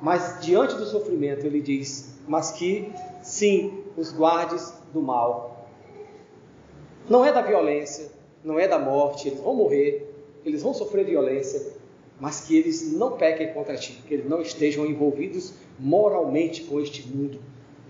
Mas 0.00 0.40
diante 0.40 0.74
do 0.74 0.84
sofrimento, 0.84 1.46
ele 1.46 1.60
diz: 1.60 2.14
mas 2.28 2.50
que 2.50 2.92
sim, 3.22 3.82
os 3.96 4.12
guardes 4.12 4.72
do 4.92 5.00
mal 5.00 5.68
não 7.08 7.24
é 7.24 7.32
da 7.32 7.42
violência, 7.42 8.10
não 8.42 8.58
é 8.58 8.66
da 8.66 8.78
morte, 8.78 9.28
eles 9.28 9.40
vão 9.40 9.54
morrer, 9.54 10.10
eles 10.44 10.62
vão 10.62 10.72
sofrer 10.72 11.04
violência, 11.04 11.72
mas 12.18 12.40
que 12.40 12.56
eles 12.56 12.92
não 12.92 13.12
pequem 13.12 13.52
contra 13.52 13.76
ti, 13.76 14.02
que 14.06 14.14
eles 14.14 14.28
não 14.28 14.40
estejam 14.40 14.86
envolvidos 14.86 15.52
moralmente 15.78 16.62
com 16.62 16.80
este 16.80 17.06
mundo, 17.06 17.38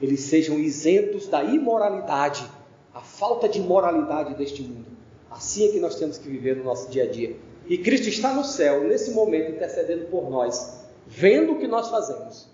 eles 0.05 0.20
sejam 0.20 0.59
isentos 0.59 1.26
da 1.26 1.42
imoralidade, 1.42 2.44
a 2.92 3.00
falta 3.00 3.48
de 3.48 3.59
moralidade 3.59 4.34
deste 4.34 4.62
mundo. 4.62 4.86
Assim 5.30 5.68
é 5.68 5.72
que 5.72 5.80
nós 5.80 5.96
temos 5.96 6.18
que 6.18 6.28
viver 6.28 6.57
no 6.57 6.64
nosso 6.64 6.90
dia 6.90 7.05
a 7.05 7.11
dia. 7.11 7.36
E 7.66 7.78
Cristo 7.78 8.09
está 8.09 8.32
no 8.34 8.44
céu, 8.44 8.84
nesse 8.84 9.12
momento, 9.12 9.52
intercedendo 9.52 10.05
por 10.07 10.30
nós, 10.30 10.84
vendo 11.07 11.52
o 11.52 11.59
que 11.59 11.66
nós 11.66 11.88
fazemos. 11.88 12.48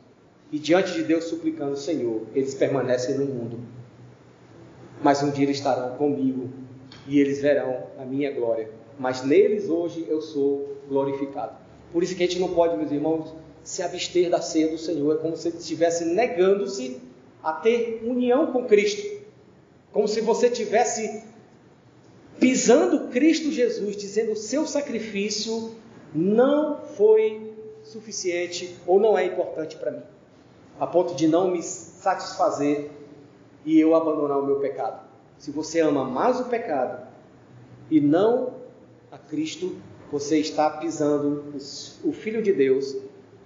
E 0.52 0.58
diante 0.58 0.92
de 0.92 1.02
Deus 1.02 1.24
suplicando, 1.24 1.76
Senhor, 1.76 2.22
eles 2.34 2.54
permanecem 2.54 3.16
no 3.18 3.26
mundo, 3.26 3.58
mas 5.02 5.22
um 5.22 5.30
dia 5.30 5.44
eles 5.44 5.58
estarão 5.58 5.96
comigo 5.96 6.48
e 7.06 7.18
eles 7.18 7.40
verão 7.40 7.84
a 7.98 8.04
minha 8.04 8.32
glória. 8.32 8.70
Mas 8.98 9.24
neles 9.24 9.68
hoje 9.68 10.06
eu 10.08 10.20
sou 10.20 10.76
glorificado. 10.88 11.54
Por 11.92 12.02
isso 12.02 12.14
que 12.14 12.22
a 12.22 12.26
gente 12.26 12.38
não 12.38 12.50
pode, 12.50 12.76
meus 12.76 12.92
irmãos, 12.92 13.34
se 13.64 13.82
abster 13.82 14.30
da 14.30 14.40
ceia 14.40 14.68
do 14.68 14.78
Senhor. 14.78 15.16
É 15.16 15.18
como 15.18 15.36
se 15.36 15.48
estivesse 15.48 16.04
negando-se 16.04 17.00
a 17.42 17.52
ter 17.52 18.02
união 18.04 18.52
com 18.52 18.66
Cristo. 18.66 19.20
Como 19.92 20.06
se 20.06 20.20
você 20.20 20.48
estivesse 20.48 21.24
pisando 22.38 23.08
Cristo 23.08 23.50
Jesus, 23.50 23.96
dizendo 23.96 24.32
o 24.32 24.36
seu 24.36 24.66
sacrifício 24.66 25.74
não 26.14 26.78
foi 26.96 27.54
suficiente 27.82 28.76
ou 28.86 29.00
não 29.00 29.16
é 29.16 29.26
importante 29.26 29.76
para 29.76 29.90
mim, 29.90 30.02
a 30.78 30.86
ponto 30.86 31.14
de 31.14 31.26
não 31.26 31.50
me 31.50 31.62
satisfazer 31.62 32.90
e 33.64 33.78
eu 33.78 33.94
abandonar 33.94 34.38
o 34.38 34.46
meu 34.46 34.56
pecado. 34.56 35.08
Se 35.38 35.50
você 35.50 35.80
ama 35.80 36.04
mais 36.04 36.40
o 36.40 36.44
pecado 36.44 37.06
e 37.90 38.00
não 38.00 38.54
a 39.10 39.18
Cristo, 39.18 39.76
você 40.10 40.38
está 40.38 40.70
pisando 40.70 41.44
o 42.04 42.12
Filho 42.12 42.42
de 42.42 42.52
Deus, 42.52 42.96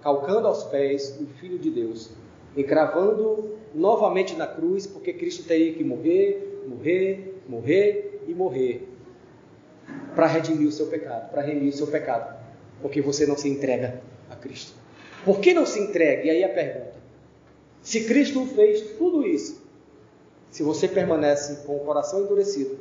calcando 0.01 0.47
aos 0.47 0.63
pés 0.63 1.17
o 1.19 1.25
Filho 1.39 1.59
de 1.59 1.69
Deus, 1.69 2.11
encravando 2.55 3.54
novamente 3.75 4.35
na 4.35 4.47
cruz, 4.47 4.87
porque 4.87 5.11
Cristo 5.13 5.43
teria 5.43 5.73
que 5.73 5.83
morrer, 5.83 6.63
morrer, 6.65 7.41
morrer 7.47 8.23
e 8.27 8.33
morrer 8.33 8.87
para 10.15 10.25
redimir 10.25 10.67
o 10.67 10.71
seu 10.71 10.87
pecado, 10.87 11.29
para 11.29 11.41
remir 11.41 11.69
o 11.69 11.75
seu 11.75 11.87
pecado, 11.87 12.35
porque 12.81 13.01
você 13.01 13.25
não 13.27 13.37
se 13.37 13.49
entrega 13.49 14.01
a 14.29 14.35
Cristo. 14.35 14.73
Por 15.25 15.39
que 15.39 15.53
não 15.53 15.65
se 15.65 15.79
entrega? 15.79 16.23
E 16.23 16.29
aí 16.29 16.43
a 16.43 16.49
pergunta: 16.49 16.93
se 17.81 18.05
Cristo 18.05 18.45
fez 18.45 18.97
tudo 18.97 19.27
isso, 19.27 19.61
se 20.49 20.63
você 20.63 20.87
permanece 20.87 21.65
com 21.65 21.75
o 21.75 21.79
coração 21.81 22.23
endurecido, 22.23 22.79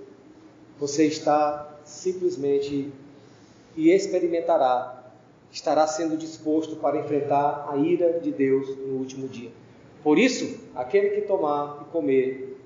você 0.79 1.07
está 1.07 1.77
simplesmente 1.85 2.93
e 3.77 3.91
experimentará, 3.91 5.13
estará 5.51 5.87
sendo 5.87 6.17
disposto 6.17 6.77
para 6.77 6.99
enfrentar 6.99 7.69
a 7.69 7.77
ira 7.77 8.21
de 8.21 8.31
Deus 8.31 8.69
no 8.79 8.99
último 8.99 9.27
dia. 9.27 9.51
Por 10.05 10.19
isso, 10.19 10.59
aquele 10.75 11.11
que 11.11 11.23
tomar 11.23 11.83
e 11.83 11.91
comer 11.91 12.61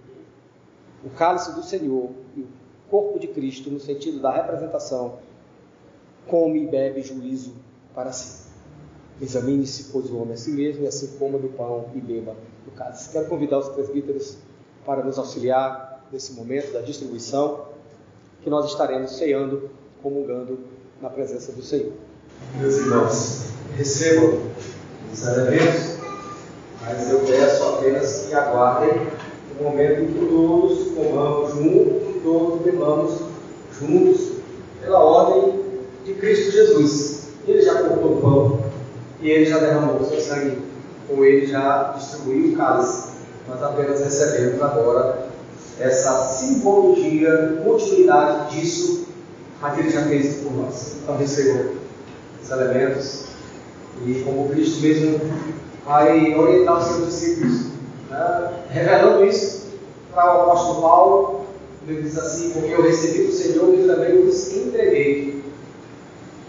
o 1.04 1.10
cálice 1.10 1.54
do 1.54 1.62
Senhor 1.62 2.10
e 2.36 2.40
o 2.40 2.48
corpo 2.90 3.18
de 3.20 3.28
Cristo, 3.28 3.70
no 3.70 3.78
sentido 3.78 4.18
da 4.18 4.32
representação, 4.32 5.20
come 6.26 6.64
e 6.64 6.66
bebe 6.66 7.00
juízo 7.00 7.54
para 7.94 8.10
si. 8.10 8.48
Examine-se, 9.22 9.84
pois, 9.92 10.10
o 10.10 10.16
homem 10.16 10.34
a 10.34 10.36
si 10.36 10.50
mesmo, 10.50 10.84
e 10.84 10.88
assim 10.88 11.16
coma 11.16 11.38
do 11.38 11.48
pão 11.48 11.88
e 11.94 12.00
beba 12.00 12.34
do 12.64 12.72
cálice. 12.72 13.10
Quero 13.10 13.26
convidar 13.26 13.58
os 13.58 13.68
presbíteros 13.68 14.36
para 14.84 15.04
nos 15.04 15.16
auxiliar 15.16 16.04
nesse 16.10 16.32
momento 16.32 16.72
da 16.72 16.80
distribuição, 16.80 17.66
que 18.42 18.50
nós 18.50 18.66
estaremos 18.66 19.16
ceando, 19.16 19.70
comungando 20.02 20.58
na 21.00 21.08
presença 21.08 21.52
do 21.52 21.62
Senhor. 21.62 21.92
Meus 22.60 22.78
irmãos, 22.78 23.44
recebam 23.76 24.40
os 25.12 25.26
elementos, 25.26 25.97
mas 26.88 27.10
eu 27.10 27.20
peço 27.20 27.62
apenas 27.64 28.26
que 28.26 28.34
aguardem 28.34 29.06
o 29.58 29.64
momento 29.64 30.02
em 30.02 30.06
que 30.06 30.26
todos 30.26 30.88
comamos 30.94 31.50
juntos 31.50 32.08
e 32.08 32.20
todos 32.22 32.62
bebamos 32.62 33.12
juntos, 33.78 34.32
pela 34.80 34.98
ordem 34.98 35.60
de 36.04 36.14
Cristo 36.14 36.52
Jesus. 36.52 37.18
Ele 37.46 37.60
já 37.62 37.82
cortou 37.82 38.12
o 38.12 38.20
pão 38.20 38.60
e 39.20 39.30
ele 39.30 39.44
já 39.44 39.58
derramou 39.58 40.00
o 40.00 40.04
seu 40.06 40.20
sangue, 40.20 40.58
ou 41.10 41.24
ele 41.24 41.46
já 41.46 41.94
distribuiu 41.96 42.52
o 42.52 42.56
cálice. 42.56 43.08
Nós 43.48 43.62
apenas 43.62 44.00
recebemos 44.00 44.62
agora 44.62 45.28
essa 45.78 46.24
simbologia, 46.24 47.60
continuidade 47.64 48.56
disso, 48.56 49.06
aquilo 49.62 49.88
que 49.88 49.94
já 49.94 50.02
fez 50.02 50.42
por 50.42 50.52
nós. 50.52 50.96
Então 51.02 51.16
recebam 51.16 51.72
os 52.42 52.50
elementos 52.50 53.24
e 54.06 54.22
como 54.24 54.48
Cristo 54.48 54.80
mesmo 54.80 55.20
vai 55.88 56.38
orientar 56.38 56.78
os 56.78 56.84
seus 56.84 57.06
discípulos, 57.06 57.62
né? 58.10 58.52
revelando 58.68 59.24
isso 59.24 59.68
para 60.12 60.36
o 60.36 60.42
apóstolo 60.42 60.82
Paulo, 60.82 61.40
ele 61.86 62.02
diz 62.02 62.18
assim, 62.18 62.50
porque 62.50 62.70
eu 62.70 62.82
recebi 62.82 63.24
do 63.24 63.32
Senhor 63.32 63.74
e 63.74 63.86
também 63.86 64.18
os 64.18 64.54
entreguei. 64.54 65.42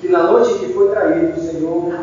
Que 0.02 0.10
na 0.10 0.24
noite 0.24 0.60
que 0.60 0.74
foi 0.74 0.90
traído, 0.90 1.40
o 1.40 1.42
Senhor 1.42 1.94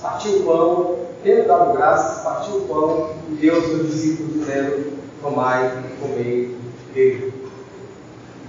partiu 0.00 0.38
o 0.38 0.42
pão, 0.44 0.96
tendo 1.22 1.46
dado 1.46 1.74
graças, 1.74 2.24
partiu 2.24 2.56
o 2.56 2.60
pão 2.62 3.10
e 3.30 3.34
deu 3.34 3.56
aos 3.56 3.66
seus 3.66 3.90
discípulos, 3.90 4.32
dizendo: 4.32 4.92
Tomai, 5.20 5.84
comei 6.00 6.56
dele. 6.94 7.34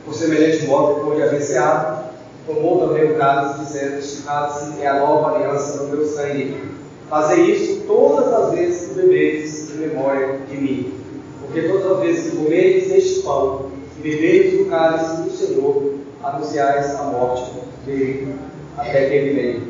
Por 0.06 0.14
semelhante 0.14 0.66
modo, 0.68 0.96
depois 0.96 1.18
de 1.18 1.24
haver 1.24 1.42
ceado, 1.42 2.04
tomou 2.46 2.88
também 2.88 3.12
o 3.12 3.18
cálice, 3.18 3.60
dizendo: 3.60 3.98
Este 3.98 4.24
cálice 4.24 4.82
é 4.82 4.88
a 4.88 5.00
nova 5.00 5.36
aliança 5.36 5.84
no 5.84 5.90
meu 5.90 6.06
sangue. 6.06 6.77
Fazei 7.10 7.52
isso 7.52 7.84
todas 7.88 8.34
as 8.34 8.52
vezes 8.52 8.90
que 8.90 8.96
bebedes 8.96 9.72
em 9.72 9.78
memória 9.78 10.40
de 10.50 10.58
mim. 10.58 10.94
Porque 11.42 11.70
todas 11.70 11.92
as 11.92 12.00
vezes 12.00 12.32
que 12.32 12.38
comedes 12.38 12.92
este 12.92 13.22
pão 13.22 13.72
e 13.98 14.02
bebedes 14.02 14.62
o 14.62 14.66
cálice 14.66 15.22
do 15.22 15.32
Senhor, 15.32 15.94
anunciais 16.24 16.96
a 16.96 17.04
morte 17.04 17.52
dele 17.86 18.36
até 18.78 19.08
que 19.08 19.16
ele 19.16 19.42
venha. 19.42 19.62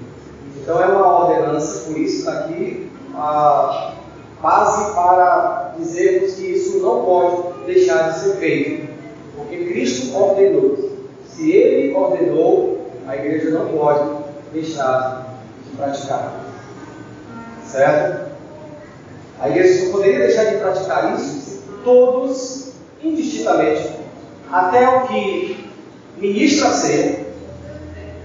Então 0.62 0.82
é 0.82 0.88
uma 0.88 1.26
ordenança, 1.26 1.86
por 1.86 2.00
isso 2.00 2.20
está 2.20 2.40
aqui 2.40 2.90
a 3.14 3.94
base 4.42 4.94
para 4.94 5.76
dizermos 5.78 6.34
que 6.34 6.44
isso 6.44 6.80
não 6.80 7.06
pode 7.06 7.66
deixar 7.66 8.12
de 8.12 8.20
ser 8.20 8.36
feito, 8.38 8.88
porque 9.36 9.66
Cristo 9.66 10.16
ordenou. 10.18 10.78
Se 11.28 11.52
Ele 11.52 11.94
ordenou, 11.94 12.88
a 13.08 13.16
igreja 13.16 13.52
não 13.52 13.68
pode 13.68 14.10
deixar 14.52 15.40
de 15.64 15.78
praticar. 15.78 16.47
Certo? 17.78 18.32
A 19.40 19.50
igreja 19.50 19.86
só 19.86 19.92
poderia 19.92 20.26
deixar 20.26 20.46
de 20.46 20.58
praticar 20.58 21.14
isso 21.14 21.62
todos, 21.84 22.72
indistintamente, 23.04 23.92
até 24.52 24.90
o 24.90 25.02
que 25.02 25.70
ministra 26.18 26.70
a 26.70 26.74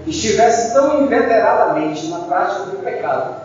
estivesse 0.07 0.73
tão 0.73 1.03
inveteradamente 1.03 2.07
na 2.07 2.21
prática 2.21 2.71
do 2.71 2.83
pecado 2.83 3.43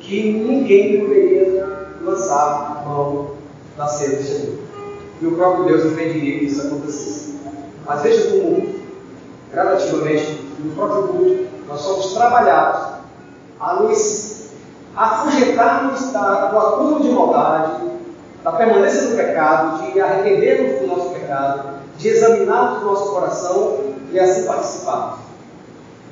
que 0.00 0.32
ninguém 0.32 1.00
poderia 1.02 1.86
lançar 2.02 2.82
mão 2.84 3.36
da 3.76 3.86
ceia 3.86 4.16
do 4.16 4.24
Senhor. 4.24 4.58
E 5.20 5.26
o 5.26 5.36
próprio 5.36 5.66
Deus 5.66 5.84
impediria 5.84 6.40
que 6.40 6.46
isso 6.46 6.66
acontecesse. 6.66 7.38
Mas 7.86 8.02
veja 8.02 8.28
como, 8.28 8.74
gradativamente, 9.52 10.40
no 10.58 10.74
próprio 10.74 11.08
culto, 11.08 11.46
nós 11.68 11.80
somos 11.80 12.12
trabalhados 12.12 12.94
a 13.60 13.74
nos 13.74 14.31
afugentarmos 14.96 16.12
da, 16.12 16.46
do 16.46 16.58
acúmulo 16.58 17.02
de 17.02 17.10
maldade, 17.10 17.72
da 18.44 18.52
permanência 18.52 19.08
do 19.08 19.16
pecado, 19.16 19.92
de 19.92 20.00
arrependermos 20.00 20.80
do 20.80 20.86
nosso 20.88 21.10
pecado, 21.10 21.68
de 21.96 22.08
examinarmos 22.08 22.82
o 22.82 22.86
nosso 22.86 23.12
coração 23.12 23.78
e 24.10 24.18
assim 24.18 24.44
participarmos. 24.44 25.20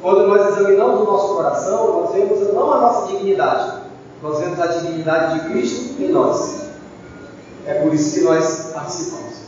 Quando 0.01 0.29
nós 0.29 0.57
examinamos 0.57 1.01
o 1.01 1.05
nosso 1.05 1.35
coração, 1.35 2.01
nós 2.01 2.15
vemos 2.15 2.55
não 2.55 2.73
a 2.73 2.81
nossa 2.81 3.07
dignidade, 3.09 3.81
nós 4.23 4.39
vemos 4.39 4.61
a 4.61 4.67
dignidade 4.67 5.41
de 5.41 5.49
Cristo 5.51 6.03
em 6.03 6.09
nós. 6.09 6.61
É 7.67 7.75
por 7.75 7.93
isso 7.93 8.15
que 8.15 8.25
nós 8.25 8.71
participamos. 8.73 9.41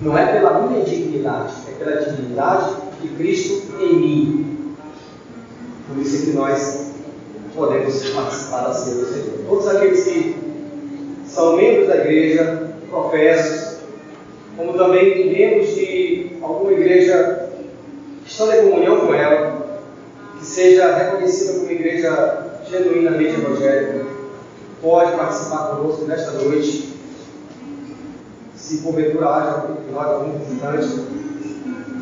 Não 0.00 0.16
é 0.16 0.32
pela 0.32 0.60
minha 0.60 0.84
dignidade, 0.84 1.52
é 1.68 1.72
pela 1.72 2.00
dignidade 2.00 2.76
de 3.00 3.08
Cristo 3.08 3.72
em 3.80 3.96
mim. 3.96 4.76
Por 5.88 5.98
isso 5.98 6.22
é 6.22 6.24
que 6.26 6.36
nós 6.36 6.81
podemos 7.54 8.10
participar 8.10 8.68
da 8.68 8.74
ceia 8.74 8.96
do 8.96 9.06
Senhor. 9.06 9.38
Todos 9.48 9.68
aqueles 9.68 10.04
que 10.04 10.36
são 11.26 11.56
membros 11.56 11.88
da 11.88 11.96
igreja, 11.96 12.74
professos, 12.90 13.78
como 14.56 14.74
também 14.74 15.32
membros 15.32 15.74
de 15.74 16.36
alguma 16.42 16.72
igreja 16.72 17.48
que 18.24 18.30
estão 18.30 18.52
em 18.52 18.70
comunhão 18.70 19.00
com 19.00 19.14
ela, 19.14 19.80
que 20.38 20.44
seja 20.44 20.94
reconhecida 20.94 21.54
como 21.54 21.70
igreja 21.70 22.60
genuinamente 22.68 23.40
evangélica, 23.40 24.06
pode 24.80 25.12
participar 25.12 25.76
conosco 25.76 26.04
nesta 26.04 26.32
noite. 26.32 26.92
Se 28.56 28.78
porventura 28.78 29.28
haja 29.28 29.66
algum 29.94 30.38
visitante, 30.38 31.00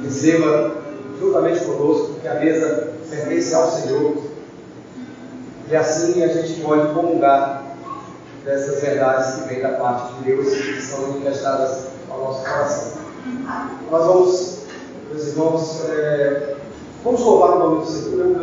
receba 0.05 0.77
juntamente 1.21 1.65
conosco, 1.65 2.15
porque 2.15 2.29
a 2.29 2.35
mesa 2.35 2.93
pertence 3.09 3.55
ao 3.55 3.71
Senhor. 3.71 4.30
E 5.71 5.77
assim 5.77 6.23
a 6.23 6.29
gente 6.29 6.61
pode 6.61 6.93
comungar 6.93 7.65
dessas 8.45 8.81
verdades 8.81 9.35
que 9.37 9.49
vêm 9.49 9.63
da 9.63 9.71
parte 9.73 10.15
de 10.15 10.25
Deus 10.25 10.49
e 10.53 10.75
que 10.75 10.83
são 10.83 11.09
manifestadas 11.09 11.87
ao 12.11 12.19
nosso 12.19 12.45
coração. 12.45 12.93
Nós 13.91 14.07
vamos, 14.07 14.59
meus 15.11 15.27
irmãos, 15.29 15.85
é, 15.89 16.57
Vamos 17.03 17.23
louvar 17.23 17.53
o 17.53 17.59
nome 17.59 17.79
do 17.79 17.87
Senhor. 17.87 18.21
É 18.21 18.25
um 18.29 18.35